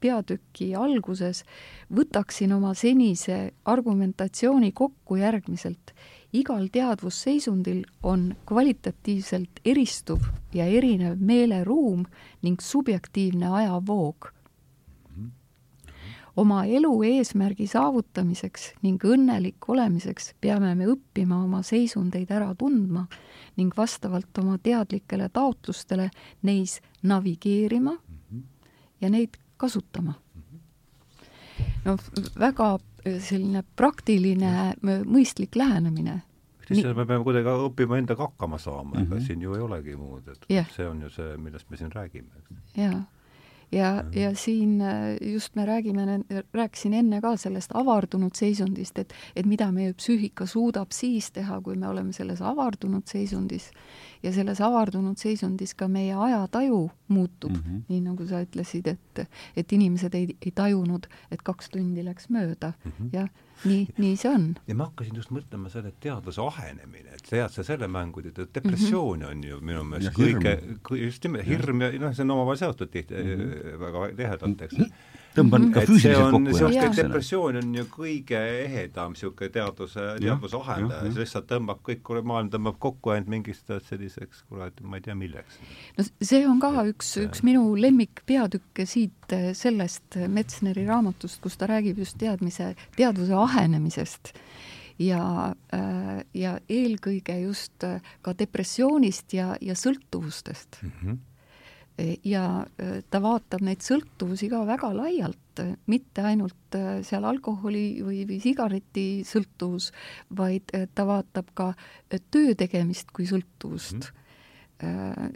[0.00, 1.40] peatüki alguses,
[1.88, 5.94] võtaksin oma senise argumentatsiooni kokku järgmiselt.
[6.36, 12.04] igal teadvusseisundil on kvalitatiivselt eristuv ja erinev meeleruum
[12.42, 14.32] ning subjektiivne ajavoog.
[16.36, 23.06] oma elu eesmärgi saavutamiseks ning õnnelik olemiseks peame me õppima oma seisundeid ära tundma
[23.56, 26.10] ning vastavalt oma teadlikele taotlustele
[26.42, 28.40] neis navigeerima mhm.
[29.00, 30.14] ja neid kasutama.
[31.84, 31.96] no
[32.38, 34.74] väga äh, selline praktiline,
[35.04, 36.22] mõistlik lähenemine
[36.66, 36.82] Nii.
[36.94, 39.12] me peame kuidagi õppima endaga hakkama saama mm, -hmm.
[39.12, 40.66] ega siin ju ei olegi muud, et yeah.
[40.74, 42.42] see on ju see, millest me siin räägime.
[42.76, 43.04] jaa
[43.72, 46.20] ja, ja siin äh, just me räägime,
[46.54, 51.76] rääkisin enne ka sellest avardunud seisundist, et, et mida meie psüühika suudab siis teha, kui
[51.76, 53.70] me oleme selles avardunud seisundis
[54.22, 57.82] ja selles avardunud seisundis ka meie ajataju muutub mm, -hmm.
[57.88, 62.72] nii nagu sa ütlesid, et, et inimesed ei, ei tajunud, et kaks tundi läks mööda
[62.84, 63.10] mm -hmm.
[63.12, 63.28] ja
[63.64, 64.46] nii, nii see on.
[64.66, 69.24] ja ma hakkasin just mõtlema selle teadvuse ahenemine, et tead sa selle mängu, depressioon mm
[69.24, 69.30] -hmm.
[69.30, 70.56] on ju minu meelest kõige,
[71.00, 73.78] just nimelt hirm ja noh, see on omavahel seotud tihti mm -hmm.
[73.80, 74.76] väga tihedalt, eks
[75.36, 76.40] tõmban ka füüsiliselt kokku.
[76.46, 83.14] niisugune depressioon on ju kõige ehedam niisugune teaduse, see lihtsalt tõmbab kõik, maailm tõmbab kokku
[83.14, 85.60] ainult mingist selliseks, kurat, ma ei tea, milleks.
[85.98, 91.68] no see on ka üks, üks minu lemmikpeatükke siit eh, sellest Metsneri raamatust, kus ta
[91.70, 94.32] räägib just teadmise, teadvuse ahenemisest
[95.02, 95.22] ja,
[95.76, 97.84] äh, ja eelkõige just
[98.24, 100.92] ka depressioonist ja, ja sõltuvustest mm.
[101.00, 101.24] -hmm
[102.24, 108.20] ja äh, ta vaatab neid sõltuvusi ka väga laialt, mitte ainult äh, seal alkoholi või,
[108.28, 109.90] või sigareti sõltuvus,
[110.36, 111.72] vaid äh, ta vaatab ka
[112.30, 114.06] töö tegemist kui sõltuvust mm.
[114.06, 114.22] -hmm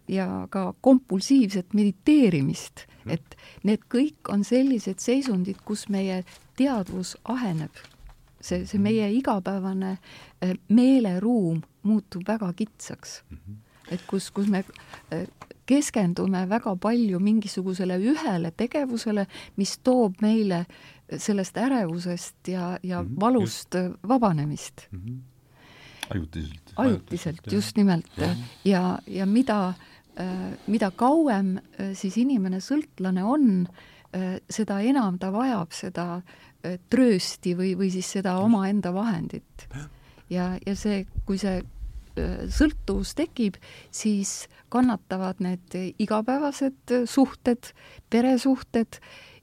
[0.08, 3.10] ja ka kompulsiivset mediteerimist, mhm.
[3.14, 6.24] et need kõik on sellised seisundid, kus meie
[6.60, 7.72] teadvus aheneb.
[8.40, 8.82] see, see mhm.
[8.82, 9.96] meie igapäevane
[10.68, 13.36] meeleruum muutub väga kitsaks mm.
[13.36, 13.56] -hmm.
[13.94, 14.64] et kus, kus me
[15.70, 19.26] keskendume väga palju mingisugusele ühele tegevusele,
[19.60, 20.64] mis toob meile
[21.18, 23.96] sellest ärevusest ja, ja mm -hmm, valust just.
[24.08, 25.00] vabanemist mm.
[25.00, 25.18] -hmm.
[26.10, 26.72] ajutiselt.
[26.76, 28.06] ajutiselt, just nimelt.
[28.64, 29.68] ja, ja mida,
[30.20, 33.66] äh, mida kauem äh, siis inimene sõltlane on,
[34.14, 36.22] äh, seda enam ta vajab seda
[36.90, 39.68] tröösti või, või siis seda omaenda vahendit.
[40.30, 41.62] ja, ja see, kui see
[42.52, 43.58] sõltuvus tekib,
[43.90, 47.72] siis kannatavad need igapäevased suhted,
[48.10, 49.00] peresuhted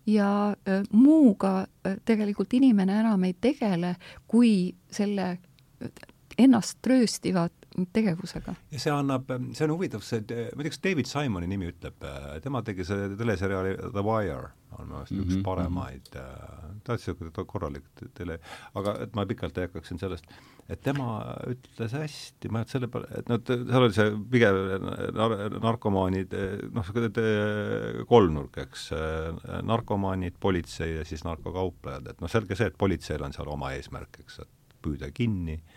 [0.07, 0.55] ja
[0.91, 1.67] muuga
[2.07, 3.95] tegelikult inimene enam ei tegele,
[4.27, 5.37] kui selle
[6.37, 7.47] ennast trööstiva
[7.93, 8.55] tegevusega.
[8.71, 12.05] ja see annab, see on huvitav, see, ma ei tea, kas David Simoni nimi ütleb,
[12.43, 15.27] tema tegi see teleseriaali The Wire, on minu arust mm -hmm.
[15.27, 16.81] üks mhm, paremaid, mhm.
[16.83, 17.85] ta on niisugune korralik
[18.17, 18.39] tele,
[18.73, 20.25] aga et ma pikalt ei hakkaks siin sellest,
[20.69, 24.61] et tema ütles hästi, ma ei tea, selle peale, et noh, seal oli see pigem
[25.13, 26.37] nar-, narkomaanid,
[26.73, 26.93] noh,
[28.07, 28.91] kolmnurk, eks,
[29.63, 34.23] narkomaanid, politsei ja siis narkokauplejad, et noh, selge see, et politseil on seal oma eesmärk,
[34.25, 35.75] eks, et püüda kinni äh,,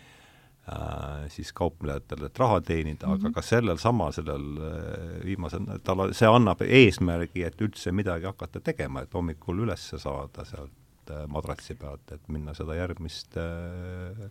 [1.33, 3.15] siis kauplejatele, et raha teenida mm, -hmm.
[3.15, 3.33] aga mhm.
[3.33, 9.01] ka sellel samal, sellel äh, viimasel, tal, see annab eesmärgi, et üldse midagi hakata tegema,
[9.01, 14.29] et hommikul üles saada sealt äh, madratsi pealt, et minna seda järgmist äh,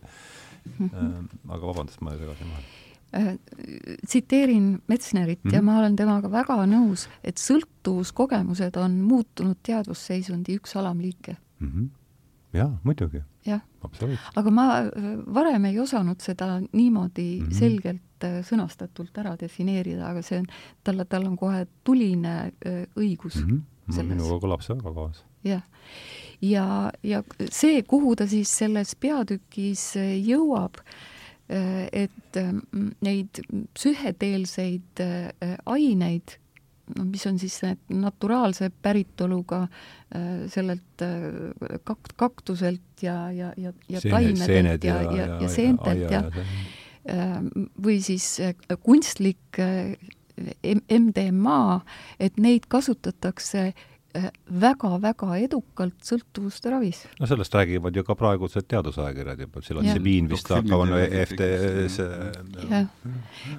[0.79, 0.93] mm, -hmm.
[0.93, 2.79] äh, aga vabandust, ma segasin vahele
[4.07, 5.53] tsiteerin Metsnerit mm -hmm.
[5.53, 5.65] ja mhm.
[5.65, 11.67] ma olen temaga väga nõus, et sõltuvuskogemused on muutunud teadvusseisundi üks alamliike mm.
[11.67, 11.89] -hmm.
[12.53, 13.61] jaa, muidugi jah.
[14.35, 17.59] aga ma äh, varem ei osanud seda niimoodi mm -hmm.
[17.59, 20.47] selgelt äh, sõnastatult ära defineerida, aga see on,
[20.83, 22.35] talle, tal on kohe tuline
[22.65, 23.63] äh, õigus mm.
[23.87, 24.03] -hmm.
[24.03, 25.25] minuga kõlab see väga kaasa.
[25.43, 25.63] jah.
[26.41, 29.95] ja, ja see, kuhu ta siis selles peatükis
[30.25, 30.77] jõuab,
[31.91, 32.37] et
[33.01, 33.41] neid
[33.73, 35.01] psühhedeelseid
[35.65, 36.37] aineid
[36.97, 43.73] noh, mis on siis need naturaalse päritoluga äh, sellelt äh, kakt-, kaktuselt ja, ja, ja,
[43.89, 46.43] ja taimedelt ja, ja, ja, ja seentelt ja, ja,
[47.09, 47.37] ja äh,
[47.81, 48.33] või siis
[48.83, 49.61] kunstlik
[50.41, 51.63] MDMA,
[52.19, 53.87] et neid kasutatakse äh,
[54.61, 57.03] väga-väga edukalt sõltuvuste ravis.
[57.19, 61.99] no sellest räägivad ju ka praegused teadusajakirjad juba, psilotsebiin vist hakkab, on EFT-s
[62.69, 62.87] jah,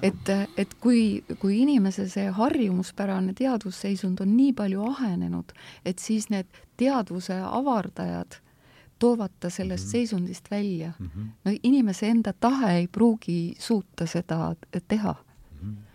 [0.01, 5.53] et, et kui, kui inimese see harjumuspärane teadvusseisund on nii palju ahenenud,
[5.85, 8.39] et siis need teadvuse avardajad
[8.99, 9.91] toovad ta sellest mm -hmm.
[9.91, 11.09] seisundist välja mm.
[11.15, 11.27] -hmm.
[11.45, 14.55] no inimese enda tahe ei pruugi suuta seda
[14.87, 15.15] teha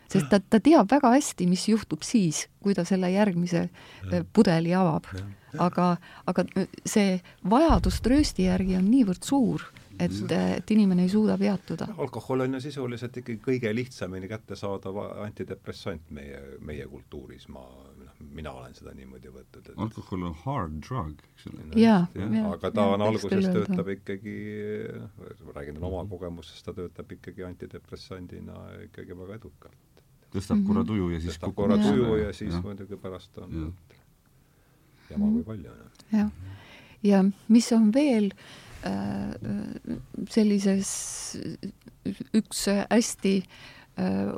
[0.08, 4.22] sest ta, ta teab väga hästi, mis juhtub siis, kui ta selle järgmise ja.
[4.32, 5.10] pudeli avab.
[5.58, 5.96] aga,
[6.28, 6.44] aga
[6.84, 7.18] see
[7.48, 9.64] vajadus tröösti järgi on niivõrd suur
[9.98, 11.88] et, et inimene ei suuda peatuda.
[11.98, 17.64] alkohol on ju sisuliselt ikkagi kõige lihtsamini kättesaadav antidepressant meie, meie kultuuris, ma,
[17.98, 21.66] noh, mina olen seda niimoodi võtnud, et alkohol on hard drug, eks ole.
[21.82, 24.38] jaa, jaa, aga ta on alguses, töötab ikkagi,
[25.02, 29.97] noh, räägin oma kogemusest, ta töötab ikkagi antidepressandina ikkagi väga edukalt.
[30.34, 33.72] Tõstab korra tuju ja siis tõstab korra tuju ja siis muidugi pärast on
[35.08, 35.74] jama kui palju.
[36.12, 36.30] jah,
[37.06, 38.30] ja mis on veel
[38.86, 39.32] äh,
[40.30, 40.92] sellises,
[42.36, 44.36] üks hästi äh,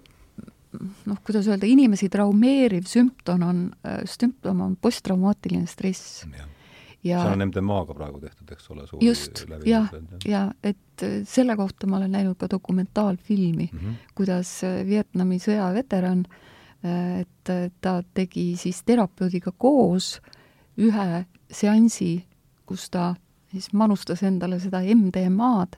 [1.10, 6.24] noh, kuidas öelda, inimesi traumeeriv sümptom on, äh, sümptom on posttraumaatiline stress.
[6.30, 6.46] ja
[7.24, 9.89] see on MDMA-ga praegu tehtud, eks ole, just, jah,
[10.28, 13.98] ja et äh, selle kohta ma olen näinud ka dokumentaalfilmi mm, -hmm.
[14.14, 16.24] kuidas äh, Vietnami sõjaveteran,
[17.20, 17.51] et
[17.81, 20.20] ta tegi siis terapeudiga koos
[20.81, 22.24] ühe seansi,
[22.66, 23.14] kus ta
[23.52, 25.77] siis manustas endale seda MDMA-d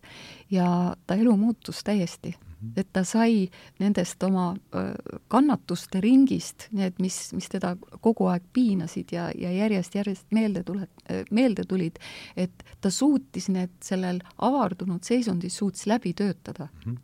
[0.50, 2.51] ja ta elu muutus täiesti Mhm.
[2.76, 4.52] Et ta sai nendest oma
[5.28, 10.88] kannatuste ringist, need, mis, mis teda kogu aeg piinasid ja, ja järjest-järjest meelde tule-,
[11.30, 11.98] meelde tulid,
[12.36, 16.92] et ta suutis need sellel avardunud seisundis, suutis läbi töötada mm.
[16.92, 16.98] -hmm.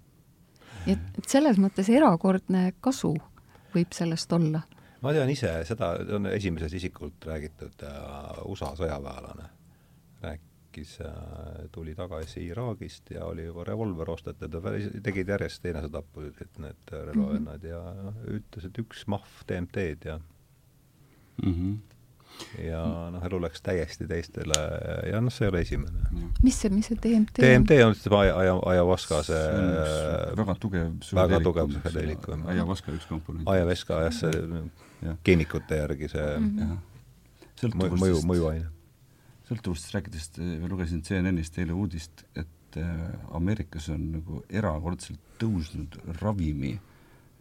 [0.86, 3.16] et, et selles mõttes erakordne kasu
[3.74, 4.62] võib sellest olla.
[5.00, 9.50] ma tean ise seda, on esimesest isikult räägitud äh, USA sõjaväelane,
[10.22, 14.60] rääk-, rääkis, äh, tuli tagasi Iraagist ja oli juba revolver ostetud ja
[15.02, 20.18] tegid järjest enesetappusid need relvavennad ja noh, ütles, et üks mahv DMT-d ja
[21.42, 22.62] mm -hmm.
[22.62, 24.60] ja noh, elu läks täiesti teistele
[25.10, 25.98] ja noh, see ei ole esimene.
[26.42, 29.44] mis see, mis see DMT DMT on siis aja, aja, ajavaska see,
[30.36, 32.28] väga tugev väga tugev psühhedeelik.
[32.46, 33.48] ajavaska üks komponent.
[33.48, 37.96] ajavaska jah, see keemikute järgi see mm -hmm.
[38.00, 38.77] mõju, mõjuaine
[39.48, 40.30] sõltuvustest rääkides,
[40.60, 46.76] ma lugesin CNN-ist eile uudist, et äh, Ameerikas on nagu erakordselt tõusnud ravimi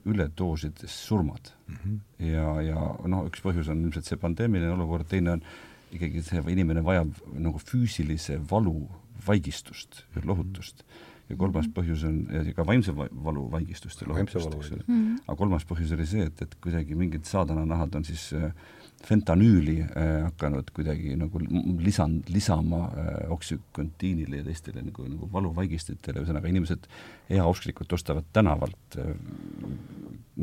[0.07, 1.75] üledoosides surmad mm.
[1.75, 1.97] -hmm.
[2.29, 5.43] ja, ja noh, üks põhjus on ilmselt see pandeemiline olukord, teine on
[5.91, 8.79] ikkagi see, inimene vajab nagu füüsilise valu
[9.27, 10.83] vaigistust ja lohutust.
[11.27, 11.73] ja kolmas mhm.
[11.75, 14.83] põhjus on, ja ka vaimse valu vaigistust ja lohutust, eks ole.
[14.87, 15.15] Mhm.
[15.25, 18.53] aga kolmas põhjus oli see, et, et kuidagi mingid saadananahad on siis äh,
[19.05, 21.41] fentanüüli äh, hakanud kuidagi nagu
[21.83, 26.87] lisand, lisama äh, oksükontiinile ja teistele nagu, nagu valuvaigistitele, ühesõnaga inimesed
[27.29, 29.11] heausklikult ostavad tänavalt äh,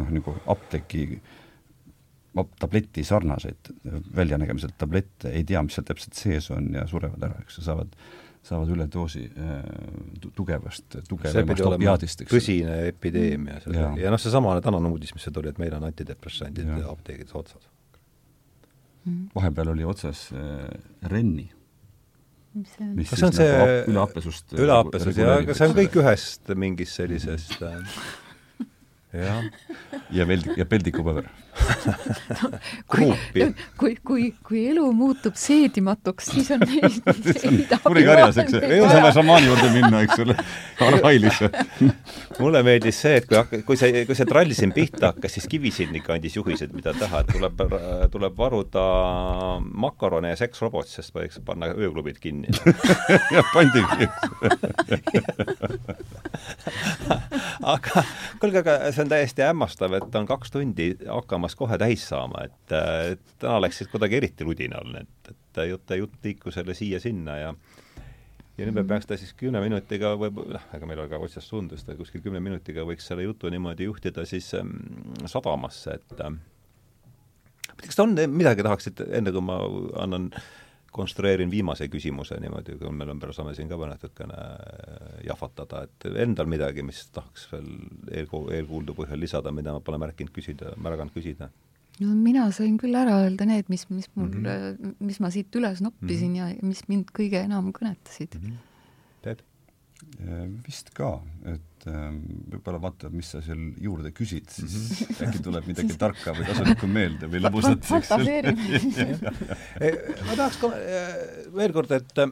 [0.01, 1.09] noh, nagu apteeki
[2.59, 3.70] tableti sarnaseid
[4.16, 7.94] väljanägemiselt tablette, ei tea, mis seal täpselt sees on ja surevad ära, eks ju, saavad
[8.44, 9.62] saavad üledoosi äh,
[10.36, 13.78] tugevast, tugevamast opiaadist, tõsine epideemia seal.
[13.78, 17.70] Ja, ja noh, seesama tänane uudis, mis see tuli, et meil on antidepressandid apteegides otsas.
[19.35, 20.68] Vahepeal oli otsas äh,
[21.10, 21.51] Renni.
[22.55, 22.93] mis see on?
[22.97, 27.62] mis see on see nagu üleapesust üleapesus ja, aga see on kõik ühest mingist sellisest
[27.62, 27.97] äh,
[29.15, 29.45] jah.
[30.11, 31.31] ja veel, ja peldikupaber.
[32.35, 32.49] No,
[32.91, 33.07] kui,
[33.78, 36.62] kui, kui, kui elu muutub seedimatuks, siis on
[37.86, 40.36] kurikarjas, eks, ei saame šamaani juurde minna, eks ole,
[40.86, 41.51] Arhailisse
[42.39, 46.09] mulle meeldis see, et kui, kui see, kui see trall siin pihta hakkas, siis Kivisilnik
[46.15, 47.65] andis juhised, mida teha, et tuleb,
[48.15, 48.85] tuleb varuda
[49.86, 52.49] makarone ja seksrobot, sest võiks panna ööklubid kinni.
[53.35, 54.11] jah, pandigi
[57.62, 58.02] aga
[58.40, 62.74] kuulge, aga see on täiesti hämmastav, et on kaks tundi hakkamas kohe täis saama, et,
[63.39, 67.55] täna läks siis kuidagi eriti ludinal, et, et jutt, jutt liikus jälle siia-sinna ja
[68.55, 71.89] ja nüüd me peaks ta siis kümne minutiga või noh, ega meil ka otsast sundust,
[71.98, 74.76] kuskil kümne minutiga võiks selle jutu niimoodi juhtida siis ähm,
[75.26, 76.36] sadamasse, et äh,
[77.82, 79.59] kas on midagi, tahaksite, enne kui ma
[80.05, 80.52] annan äh,
[80.95, 86.51] konstrueerin viimase küsimuse niimoodi, kui meil on, saame siin ka natukene äh, jahvatada, et endal
[86.51, 87.71] midagi, mis tahaks veel
[88.21, 91.51] eelku-, eelkuuldu põhjal lisada, mida ma pole märkinud küsida, märganud küsida?
[92.03, 94.95] no mina sain küll ära öelda need, mis, mis mul mm, -hmm.
[94.99, 96.55] mis ma siit üles noppisin mm -hmm.
[96.59, 98.49] ja mis mind kõige enam kõnetasid mm.
[98.49, 98.57] -hmm.
[99.23, 99.45] Peep?
[100.23, 101.09] Äh, vist ka,
[101.51, 102.20] et ähm,
[102.53, 104.78] võib-olla vaata, mis sa seal juurde küsid, siis mm
[105.09, 105.23] -hmm.
[105.27, 107.82] äkki tuleb midagi tarka või kasulikku meelde või lõbusat.
[110.28, 110.70] ma tahaks ka
[111.59, 112.23] veel kord, et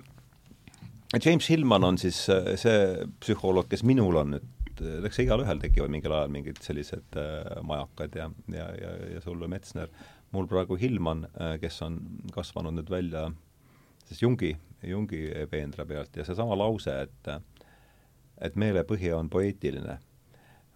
[1.24, 6.12] James Hillman on siis äh, see psühholoog, kes minul on nüüd, eks igalühel tekivad mingil
[6.14, 9.90] ajal mingid sellised äh, majakad ja, ja, ja, ja sul või Metsner,
[10.32, 11.26] mul praegu Hillman,
[11.60, 11.98] kes on
[12.32, 13.32] kasvanud nüüd välja
[14.06, 17.28] siis Jungi, Jungi peenra pealt ja seesama lause, et
[18.42, 19.98] et meelepõhi on poeetiline,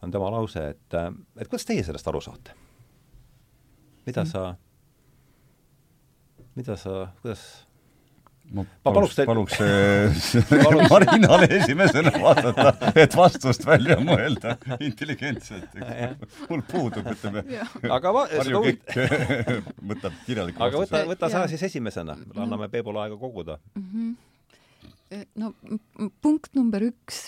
[0.03, 0.99] on tema lause, et,
[1.41, 2.55] et kuidas teie sellest aru saate?
[4.07, 4.27] mida mm.
[4.31, 4.57] sa,
[6.55, 7.67] mida sa, kuidas
[8.55, 15.75] ma paluks, paluks, paluks Marinale esimesena vastata, et vastust välja mõelda intelligentselt.
[16.51, 17.43] mul puudub, ütleme.
[17.91, 18.95] aga va-, Harju Kekk
[19.91, 23.91] võtab kirjaliku aga võta, võta sa siis esimesena, anname Peebule aega koguda mm.
[23.91, 24.15] -hmm
[25.41, 25.53] no
[26.23, 27.27] punkt number üks,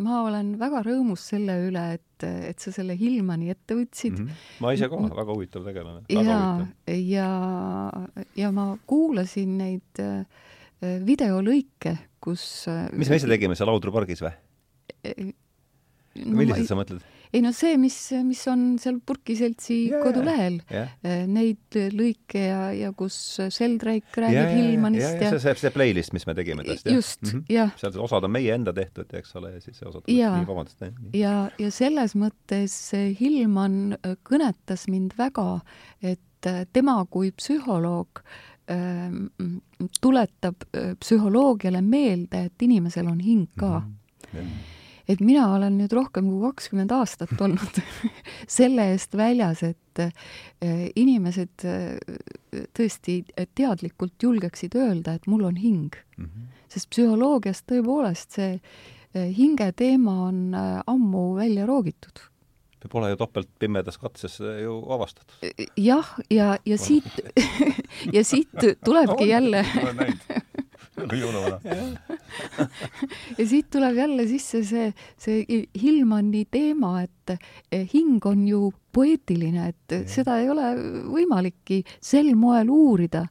[0.00, 4.28] ma olen väga rõõmus selle üle, et, et sa selle Hillmani ette võtsid mm.
[4.28, 4.62] -hmm.
[4.64, 6.04] ma ise ka, väga huvitav tegelane.
[6.12, 7.30] ja, ja,
[8.36, 10.24] ja ma kuulasin neid äh,
[11.06, 12.66] videolõike, kus
[12.96, 14.34] mis me ise tegime seal Laudru pargis või
[15.04, 16.36] no,?
[16.42, 17.04] milliseid sa mõtled?
[17.30, 17.96] Ei no see, mis,
[18.26, 20.90] mis on seal Purki seltsi yeah, kodulehel yeah.,
[21.30, 23.16] neid lõike ja, ja kus
[23.46, 26.94] Sheldrake räägib yeah, Hillmanist yeah, yeah, ja see, see playlist, mis me tegime tõesti.
[26.96, 27.44] just mm, -hmm.
[27.54, 27.74] jah.
[27.78, 30.82] seal osad on meie enda tehtud, eks ole, ja siis osad ja, nii, vabandust.
[31.14, 32.76] ja, ja selles mõttes
[33.20, 35.60] Hillman äh, kõnetas mind väga,
[36.02, 38.24] et äh, tema kui psühholoog
[38.70, 39.30] ähm,
[40.00, 40.66] tuletab
[40.98, 43.86] psühholoogiale meelde, et inimesel on hing ka mm.
[43.86, 43.96] -hmm.
[44.34, 44.79] Yeah
[45.10, 47.80] et mina olen nüüd rohkem kui kakskümmend aastat olnud
[48.58, 53.20] selle eest väljas, et eh, inimesed eh, tõesti
[53.58, 56.24] teadlikult julgeksid öelda, et mul on hing mm.
[56.24, 56.64] -hmm.
[56.72, 60.42] sest psühholoogias tõepoolest see eh, hinge teema on
[60.86, 62.26] ammu välja roogitud
[62.88, 65.52] pole ju topelt pimedas katses ju avastatud.
[65.76, 67.20] jah, ja, ja siit
[68.16, 68.48] ja siit
[68.84, 69.64] tulebki jälle
[71.20, 71.58] jõuluvana
[73.38, 74.90] ja siit tuleb jälle sisse see,
[75.20, 77.34] see Hillmani teema, et
[77.72, 80.02] eh, hing on ju poeetiline, et ja.
[80.10, 80.72] seda ei ole
[81.10, 83.24] võimalikki sel moel uurida,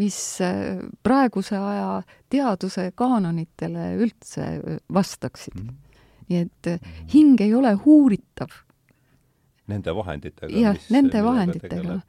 [0.00, 1.88] mis eh, praeguse aja
[2.32, 4.52] teaduse kaanonitele üldse
[4.92, 5.66] vastaksid mm.
[5.66, 5.98] -hmm.
[6.28, 8.62] nii et eh, hing ei ole uuritav
[9.66, 10.58] nende vahenditega.
[10.58, 12.00] jah, nende vahenditega.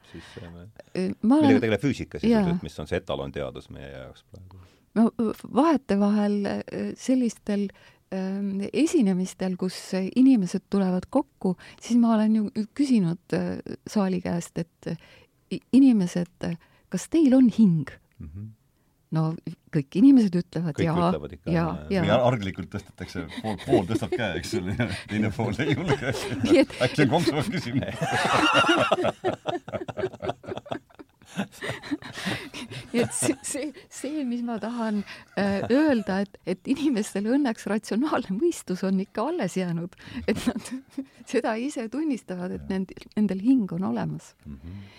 [1.22, 4.60] millega tegeleb füüsika sisuliselt, mis on see etalonteadus meie jaoks praegu?
[4.98, 5.08] No
[5.54, 7.68] vahetevahel äh, sellistel
[8.14, 13.56] ähm, esinemistel, kus inimesed tulevad kokku, siis ma olen ju küsinud äh,
[13.86, 14.94] saali käest, et
[15.72, 16.50] inimesed,
[16.92, 17.88] kas teil on hing
[18.18, 18.28] mm?
[18.28, 18.54] -hmm
[19.14, 19.22] no
[19.72, 21.12] kõik inimesed ütlevad kõik jaa.
[21.48, 22.02] ja, ja.
[22.10, 26.12] ja arglikult tõstetakse, pool, pool tõstab käe, eks ole, ja teine pool ei julge.
[26.84, 27.88] äkki on konksumas küsimus
[32.92, 35.02] et see, see, see, mis ma tahan
[35.38, 39.94] äh, öelda, et, et inimestel õnneks ratsionaalne mõistus on ikka alles jäänud,
[40.26, 40.72] et nad
[41.32, 44.56] seda ise tunnistavad, et nend-, nendel hing on olemas mm.
[44.56, 44.96] -hmm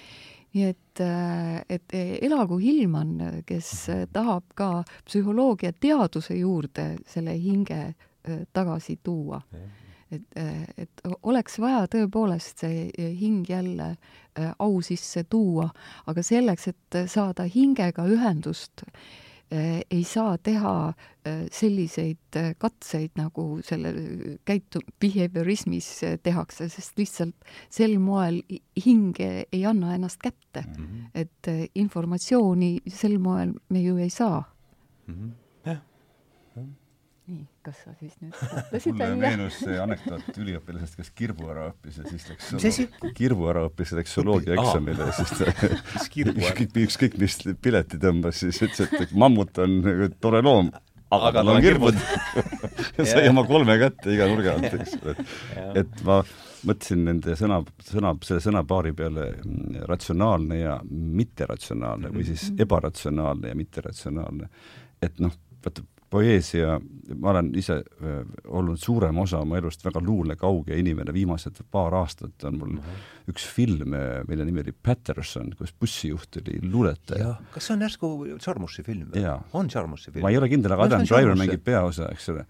[0.50, 1.94] nii et, äh, et
[2.26, 4.10] elagu Hillman, kes mhm.
[4.14, 9.42] tahab ka psühholoogia teaduse juurde selle hinge äh, tagasi tuua
[10.12, 10.24] et,
[10.78, 12.90] et oleks vaja tõepoolest see
[13.20, 14.20] hing jälle äh,
[14.60, 15.70] au sisse tuua,
[16.08, 18.84] aga selleks, et saada hingega ühendust,
[19.54, 23.94] äh, ei saa teha äh, selliseid katseid, nagu selle
[24.46, 25.90] käitu-, behaviorismis
[26.24, 28.42] tehakse, sest lihtsalt sel moel
[28.86, 30.86] hing ei anna ennast kätte mm.
[30.86, 31.12] -hmm.
[31.14, 34.44] et informatsiooni sel moel me ju ei saa
[35.08, 35.14] mm.
[35.14, 35.49] -hmm
[37.70, 39.14] kas sa siis nüüd mõtlesid välja?
[39.14, 42.88] mulle meenus see anekdoot üliõpilasest, kes kirbu ära õppis ja siis läks mis asi?
[43.18, 45.50] kirbu ära õppis ja läks zooloogia eksamile ja siis ta
[46.34, 49.82] ükskõik, ükskõik mis pileti tõmbas, siis ütles, et mammut on
[50.22, 50.72] tore loom,
[51.10, 52.00] aga, aga tal on kirbud
[52.98, 55.16] ja sai oma kolme kätte iga nurga alt, eks ole.
[55.16, 56.22] et, et ma
[56.70, 62.66] mõtlesin nende sõna, sõna, selle sõnapaari peale mm, ratsionaalne ja mitteratsionaalne või siis mhm.
[62.66, 64.50] ebaratsionaalne ja mitteratsionaalne.
[65.06, 66.78] et noh, vaata poeesia,
[67.20, 67.80] ma olen ise
[68.48, 73.34] olnud suurem osa oma elust väga luulekauge inimene, viimased paar aastat on mul mm -hmm.
[73.34, 73.96] üks film,
[74.28, 77.36] mille nimi oli Patterson, kus bussijuht oli luuletaja.
[77.54, 78.12] kas see on järsku
[78.48, 79.12] Jarmusi film
[79.54, 80.24] on Jarmusi film?
[80.24, 82.46] ma ei ole kindel, aga Adam Driver mängib peaosa, eks ole.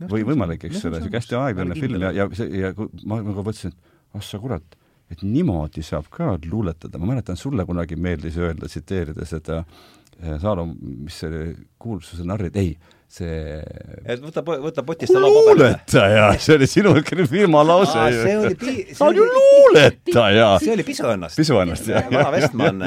[0.00, 2.74] või võimalik, eks ole, niisugune hästi aeglane film ja, ja see, ja
[3.04, 4.76] ma nagu mõtlesin, et ah sa kurat,
[5.10, 10.72] et niimoodi saab ka luuletada, ma mäletan, sulle kunagi meeldis öelda, tsiteerida seda äh, Saalom,
[11.04, 12.72] mis see kuulsuse narrid, ei
[13.08, 13.56] see
[14.04, 15.56] et võta, võta potist alla paberi.
[15.56, 16.92] luuletaja, see oli sinu
[17.30, 18.24] firma lause ju.
[18.26, 20.50] see oli pi-, see on ju luuletaja.
[20.60, 21.40] see oli Pisuõnnast.
[21.40, 22.10] Pisuõnnast, jah.
[22.12, 22.84] vana Vestman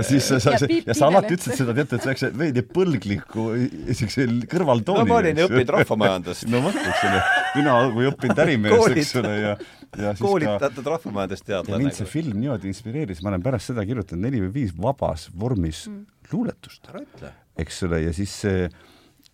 [0.00, 4.26] ja siis sa, sa, ja sa alati ütlesid seda, teate, et sellise veidi põlgliku niisuguse
[4.50, 5.04] kõrvaltooni.
[5.04, 6.48] no ma olin õppinud rahvamajandust.
[6.52, 7.22] no vot, eks ole.
[7.58, 9.54] mina kui õppinud ärimees, eks ole, ja
[9.98, 10.90] ja siis koolitatud ka...
[10.90, 11.74] rahvamajandusteadlane.
[11.74, 15.26] ja mind see film niimoodi inspireeris, ma olen pärast seda kirjutanud neli või viis vabas
[15.34, 16.04] vormis mm.
[16.32, 16.86] luuletust.
[16.92, 17.32] ära ütle.
[17.64, 18.68] eks ole, ja siis see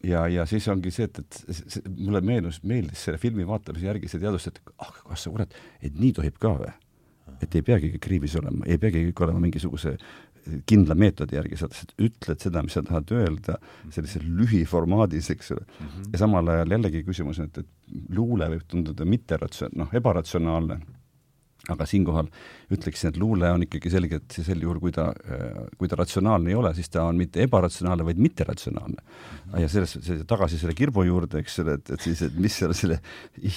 [0.07, 4.11] ja, ja siis ongi see, et, et see, mulle meenus, meeldis selle filmi vaatamise järgi
[4.11, 6.75] see teadvus, et ah, kas sa kurat, et nii tohib ka või?
[7.43, 9.97] et ei peagi kõik riivis olema, ei peagi kõik olema mingisuguse
[10.69, 11.69] kindla meetodi järgi, sa
[12.03, 13.59] ütled seda, mis sa tahad öelda
[13.95, 15.87] sellises lühiformaadis, eks ole mm.
[15.87, 16.11] -hmm.
[16.13, 20.79] ja samal ajal jällegi küsimus on, et, et luule võib tunduda mitteratsioon-, noh, ebaratsionaalne,
[21.73, 22.29] aga siinkohal
[22.71, 25.09] ütleksin, et luule on ikkagi selgelt sel juhul, kui ta,
[25.79, 29.09] kui ta ratsionaalne ei ole, siis ta on mitte ebaratsionaalne, vaid mitteratsionaalne mm.
[29.53, 29.61] -hmm.
[29.61, 33.01] ja selles, tagasi selle kirbu juurde, eks ole, et, et siis, et mis seal selle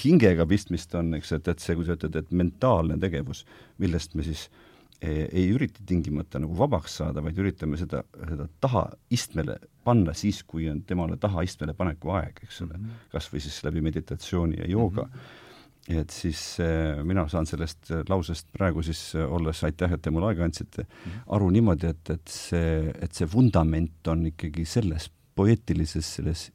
[0.04, 3.44] hingega pistmist on, eks, et, et see, kui sa ütled, et mentaalne tegevus,
[3.78, 4.69] millest me siis äh,
[5.00, 10.82] ei ürita tingimata nagu vabaks saada, vaid üritame seda, seda tahaistmele panna siis, kui on
[10.86, 13.06] temale tahaistmele paneku aeg, eks ole mm -hmm..
[13.12, 15.10] kas või siis läbi meditatsiooni ja jooga mm.
[15.16, 16.00] -hmm.
[16.00, 20.44] et siis äh, mina saan sellest lausest praegu siis olles, aitäh, et te mulle aega
[20.44, 21.20] andsite -hmm.
[21.26, 26.50] aru niimoodi, et, et see, et see vundament on ikkagi selles poeetilises, selles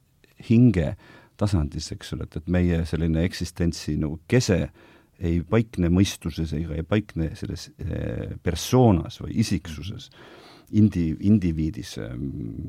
[0.50, 0.96] hinge
[1.36, 4.70] tasandis, eks ole, et, et meie selline eksistentsi nagu kese äh,
[5.20, 10.10] ei paikne mõistuses ega ei paikne selles eh, persoonas või isiksuses,
[10.76, 12.12] indi, indiviidis, eh,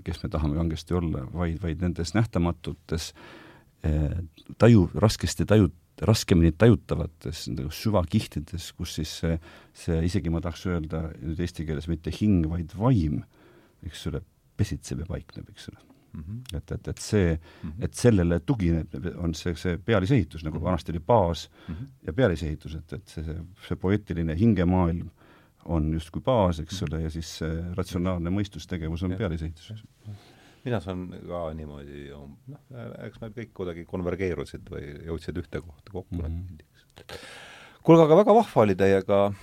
[0.06, 3.12] kes me tahame kangesti olla, vaid, vaid nendes nähtamatutes
[3.88, 4.16] eh,
[4.62, 5.72] taju, raskesti taju,
[6.08, 9.40] raskemini tajutavates süvakihtides, kus siis see,
[9.74, 13.24] see, isegi ma tahaks öelda nüüd eesti keeles mitte hing, vaid vaim,
[13.88, 14.22] eks ole,
[14.58, 16.58] pesitseb ja paikneb, eks ole -hmm.
[16.58, 17.84] et, et, et see mm, -hmm.
[17.86, 20.66] et sellele tugineb, on see, see pealisehitus, nagu mm -hmm.
[20.66, 21.88] vanasti oli baas mm -hmm.
[22.08, 23.36] ja pealisehitus, et, et see, see,
[23.68, 25.10] see poeetiline hingemaailm
[25.66, 29.84] on justkui baas, eks ole, ja siis see ratsionaalne mõistustegevus on pealisehitus.
[30.66, 32.10] mina saan ka niimoodi,
[32.48, 32.60] noh,
[33.08, 36.22] eks me kõik kuidagi konvergeerusid või jõudsid ühte kohta kokku mm.
[36.22, 37.20] -hmm.
[37.84, 39.34] kuulge, aga väga vahva oli teiega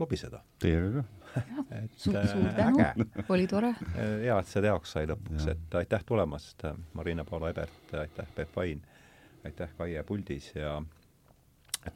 [0.00, 0.42] lobiseda.
[0.58, 3.72] Teiega ka et suur, suur äh, tänu, oli tore.
[3.94, 6.66] hea, et see teoks sai lõpuks, et aitäh tulemast,
[6.98, 8.82] Marina-Paula Ebert, aitäh, Peep Vain,
[9.44, 10.76] aitäh, Kaie puldis ja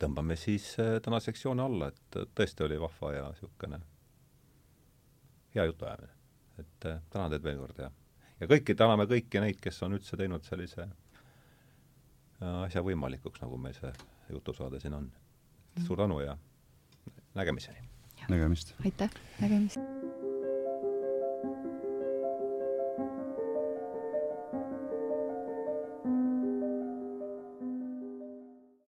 [0.01, 3.81] tõmbame siis äh, tänaseks joone alla, et tõesti oli vahva ja niisugune
[5.55, 6.17] hea jutuajamine.
[6.59, 7.91] et äh, tänan teid veel kord ja,
[8.41, 10.89] ja kõiki, täname kõiki neid, kes on üldse teinud sellise
[12.41, 13.93] asja võimalikuks, nagu meil see
[14.33, 15.13] jutusaade siin on.
[15.87, 16.39] suur tänu ja
[17.35, 17.90] nägemiseni!
[18.29, 18.75] nägemist.
[18.85, 19.11] aitäh,
[19.41, 19.79] nägemist.